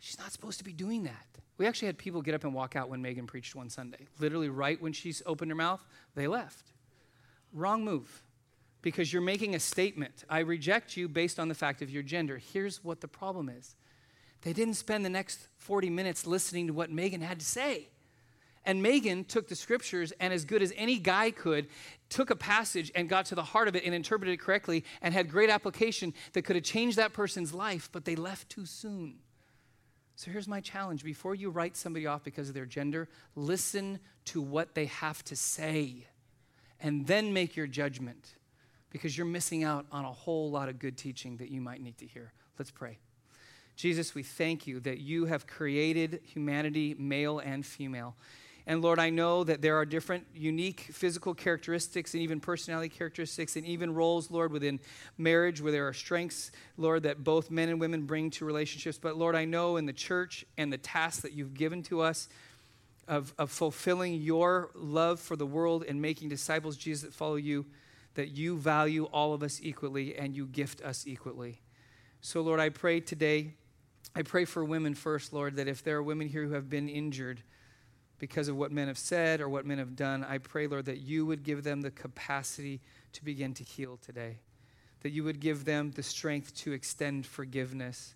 She's 0.00 0.18
not 0.18 0.32
supposed 0.32 0.58
to 0.58 0.64
be 0.64 0.72
doing 0.72 1.04
that. 1.04 1.26
We 1.58 1.66
actually 1.68 1.86
had 1.86 1.96
people 1.96 2.22
get 2.22 2.34
up 2.34 2.42
and 2.42 2.52
walk 2.52 2.74
out 2.74 2.88
when 2.88 3.00
Megan 3.00 3.28
preached 3.28 3.54
one 3.54 3.70
Sunday. 3.70 4.08
Literally, 4.18 4.48
right 4.48 4.82
when 4.82 4.92
she's 4.92 5.22
opened 5.26 5.52
her 5.52 5.56
mouth, 5.56 5.86
they 6.16 6.26
left. 6.26 6.72
Wrong 7.52 7.84
move 7.84 8.24
because 8.82 9.12
you're 9.12 9.22
making 9.22 9.54
a 9.54 9.60
statement. 9.60 10.24
I 10.28 10.40
reject 10.40 10.96
you 10.96 11.08
based 11.08 11.38
on 11.38 11.46
the 11.46 11.54
fact 11.54 11.82
of 11.82 11.90
your 11.90 12.02
gender. 12.02 12.40
Here's 12.52 12.82
what 12.82 13.00
the 13.00 13.08
problem 13.08 13.48
is 13.48 13.76
they 14.46 14.52
didn't 14.52 14.74
spend 14.74 15.04
the 15.04 15.10
next 15.10 15.48
40 15.56 15.90
minutes 15.90 16.24
listening 16.24 16.68
to 16.68 16.72
what 16.72 16.88
Megan 16.88 17.20
had 17.20 17.40
to 17.40 17.44
say. 17.44 17.88
And 18.64 18.80
Megan 18.80 19.24
took 19.24 19.48
the 19.48 19.56
scriptures 19.56 20.12
and, 20.20 20.32
as 20.32 20.44
good 20.44 20.62
as 20.62 20.72
any 20.76 21.00
guy 21.00 21.32
could, 21.32 21.66
took 22.10 22.30
a 22.30 22.36
passage 22.36 22.92
and 22.94 23.08
got 23.08 23.26
to 23.26 23.34
the 23.34 23.42
heart 23.42 23.66
of 23.66 23.74
it 23.74 23.82
and 23.84 23.92
interpreted 23.92 24.32
it 24.32 24.36
correctly 24.36 24.84
and 25.02 25.12
had 25.12 25.32
great 25.32 25.50
application 25.50 26.14
that 26.34 26.42
could 26.42 26.54
have 26.54 26.64
changed 26.64 26.96
that 26.96 27.12
person's 27.12 27.52
life, 27.52 27.88
but 27.90 28.04
they 28.04 28.14
left 28.14 28.48
too 28.48 28.66
soon. 28.66 29.16
So 30.14 30.30
here's 30.30 30.46
my 30.46 30.60
challenge 30.60 31.02
before 31.02 31.34
you 31.34 31.50
write 31.50 31.76
somebody 31.76 32.06
off 32.06 32.22
because 32.22 32.46
of 32.48 32.54
their 32.54 32.66
gender, 32.66 33.08
listen 33.34 33.98
to 34.26 34.40
what 34.40 34.76
they 34.76 34.86
have 34.86 35.24
to 35.24 35.34
say 35.34 36.06
and 36.78 37.04
then 37.08 37.32
make 37.32 37.56
your 37.56 37.66
judgment 37.66 38.36
because 38.90 39.18
you're 39.18 39.26
missing 39.26 39.64
out 39.64 39.86
on 39.90 40.04
a 40.04 40.12
whole 40.12 40.52
lot 40.52 40.68
of 40.68 40.78
good 40.78 40.96
teaching 40.96 41.38
that 41.38 41.50
you 41.50 41.60
might 41.60 41.82
need 41.82 41.98
to 41.98 42.06
hear. 42.06 42.32
Let's 42.56 42.70
pray. 42.70 42.98
Jesus, 43.76 44.14
we 44.14 44.22
thank 44.22 44.66
you 44.66 44.80
that 44.80 44.98
you 44.98 45.26
have 45.26 45.46
created 45.46 46.20
humanity, 46.24 46.96
male 46.98 47.38
and 47.38 47.64
female. 47.64 48.16
And 48.66 48.82
Lord, 48.82 48.98
I 48.98 49.10
know 49.10 49.44
that 49.44 49.62
there 49.62 49.76
are 49.76 49.84
different 49.84 50.26
unique 50.34 50.80
physical 50.90 51.34
characteristics 51.34 52.14
and 52.14 52.22
even 52.22 52.40
personality 52.40 52.88
characteristics 52.88 53.54
and 53.54 53.64
even 53.64 53.94
roles, 53.94 54.28
Lord, 54.30 54.50
within 54.50 54.80
marriage 55.18 55.60
where 55.60 55.70
there 55.70 55.86
are 55.86 55.92
strengths, 55.92 56.50
Lord, 56.76 57.04
that 57.04 57.22
both 57.22 57.48
men 57.48 57.68
and 57.68 57.80
women 57.80 58.06
bring 58.06 58.30
to 58.30 58.44
relationships. 58.44 58.98
But 59.00 59.16
Lord, 59.16 59.36
I 59.36 59.44
know 59.44 59.76
in 59.76 59.86
the 59.86 59.92
church 59.92 60.44
and 60.58 60.72
the 60.72 60.78
tasks 60.78 61.22
that 61.22 61.32
you've 61.32 61.54
given 61.54 61.84
to 61.84 62.00
us 62.00 62.28
of, 63.06 63.32
of 63.38 63.52
fulfilling 63.52 64.14
your 64.14 64.70
love 64.74 65.20
for 65.20 65.36
the 65.36 65.46
world 65.46 65.84
and 65.86 66.02
making 66.02 66.28
disciples, 66.28 66.76
Jesus, 66.76 67.02
that 67.02 67.14
follow 67.14 67.36
you, 67.36 67.66
that 68.14 68.30
you 68.30 68.56
value 68.56 69.04
all 69.04 69.32
of 69.32 69.44
us 69.44 69.60
equally 69.62 70.16
and 70.16 70.34
you 70.34 70.46
gift 70.46 70.82
us 70.82 71.06
equally. 71.06 71.60
So, 72.20 72.40
Lord, 72.40 72.58
I 72.58 72.70
pray 72.70 72.98
today, 72.98 73.54
I 74.16 74.22
pray 74.22 74.46
for 74.46 74.64
women 74.64 74.94
first, 74.94 75.34
Lord, 75.34 75.56
that 75.56 75.68
if 75.68 75.84
there 75.84 75.98
are 75.98 76.02
women 76.02 76.26
here 76.26 76.42
who 76.44 76.54
have 76.54 76.70
been 76.70 76.88
injured, 76.88 77.42
because 78.18 78.48
of 78.48 78.56
what 78.56 78.72
men 78.72 78.88
have 78.88 78.96
said 78.96 79.42
or 79.42 79.48
what 79.50 79.66
men 79.66 79.76
have 79.76 79.94
done, 79.94 80.24
I 80.24 80.38
pray, 80.38 80.66
Lord, 80.68 80.86
that 80.86 81.02
you 81.02 81.26
would 81.26 81.42
give 81.42 81.62
them 81.62 81.82
the 81.82 81.90
capacity 81.90 82.80
to 83.12 83.22
begin 83.22 83.52
to 83.52 83.62
heal 83.62 83.98
today. 83.98 84.38
That 85.02 85.10
you 85.10 85.22
would 85.24 85.38
give 85.38 85.66
them 85.66 85.90
the 85.90 86.02
strength 86.02 86.54
to 86.62 86.72
extend 86.72 87.26
forgiveness. 87.26 88.14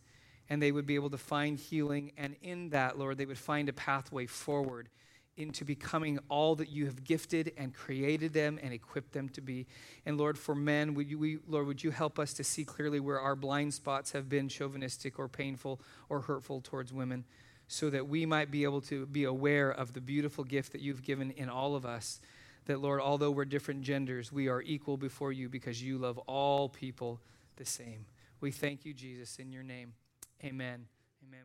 And 0.48 0.62
they 0.62 0.72
would 0.72 0.86
be 0.86 0.94
able 0.94 1.11
to 1.11 1.18
find 1.18 1.59
healing. 1.59 2.12
And 2.16 2.34
in 2.40 2.70
that, 2.70 2.98
Lord, 2.98 3.18
they 3.18 3.26
would 3.26 3.36
find 3.36 3.68
a 3.68 3.74
pathway 3.74 4.24
forward 4.24 4.88
into 5.41 5.64
becoming 5.64 6.18
all 6.28 6.55
that 6.57 6.68
you 6.68 6.86
have 6.86 7.03
gifted 7.05 7.53
and 7.57 7.74
created 7.74 8.32
them 8.32 8.59
and 8.62 8.72
equipped 8.72 9.12
them 9.12 9.28
to 9.30 9.41
be. 9.41 9.66
And 10.07 10.18
Lord, 10.18 10.38
for 10.38 10.55
men, 10.55 10.95
would 10.95 11.11
you, 11.11 11.18
we, 11.18 11.38
Lord, 11.49 11.66
would 11.66 11.82
you 11.82 11.91
help 11.91 12.18
us 12.18 12.32
to 12.34 12.45
see 12.45 12.64
clearly 12.64 13.01
where 13.01 13.20
our 13.20 13.34
blind 13.34 13.74
spots 13.74 14.12
have 14.12 14.28
been 14.28 14.49
chauvinistic 14.49 15.18
or 15.18 15.28
painful 15.28 15.80
or 16.09 16.20
hurtful 16.20 16.61
towards 16.61 16.93
women? 16.93 17.24
so 17.72 17.88
that 17.88 18.09
we 18.09 18.26
might 18.26 18.51
be 18.51 18.64
able 18.64 18.80
to 18.80 19.07
be 19.07 19.22
aware 19.22 19.70
of 19.70 19.93
the 19.93 20.01
beautiful 20.01 20.43
gift 20.43 20.72
that 20.72 20.80
you've 20.80 21.05
given 21.05 21.30
in 21.30 21.49
all 21.49 21.76
of 21.76 21.86
us. 21.86 22.20
That, 22.64 22.80
Lord, 22.80 23.01
although 23.01 23.30
we're 23.30 23.45
different 23.45 23.82
genders, 23.82 24.32
we 24.32 24.49
are 24.49 24.61
equal 24.61 24.97
before 24.97 25.30
you 25.30 25.49
because 25.49 25.80
you 25.80 25.97
love 25.97 26.18
all 26.26 26.68
people 26.68 27.20
the 27.57 27.64
same. 27.64 28.07
We 28.41 28.51
thank 28.51 28.84
you, 28.84 28.93
Jesus, 28.93 29.36
in 29.38 29.53
your 29.53 29.62
name. 29.62 29.93
Amen. 30.43 30.86
Amen. 31.24 31.45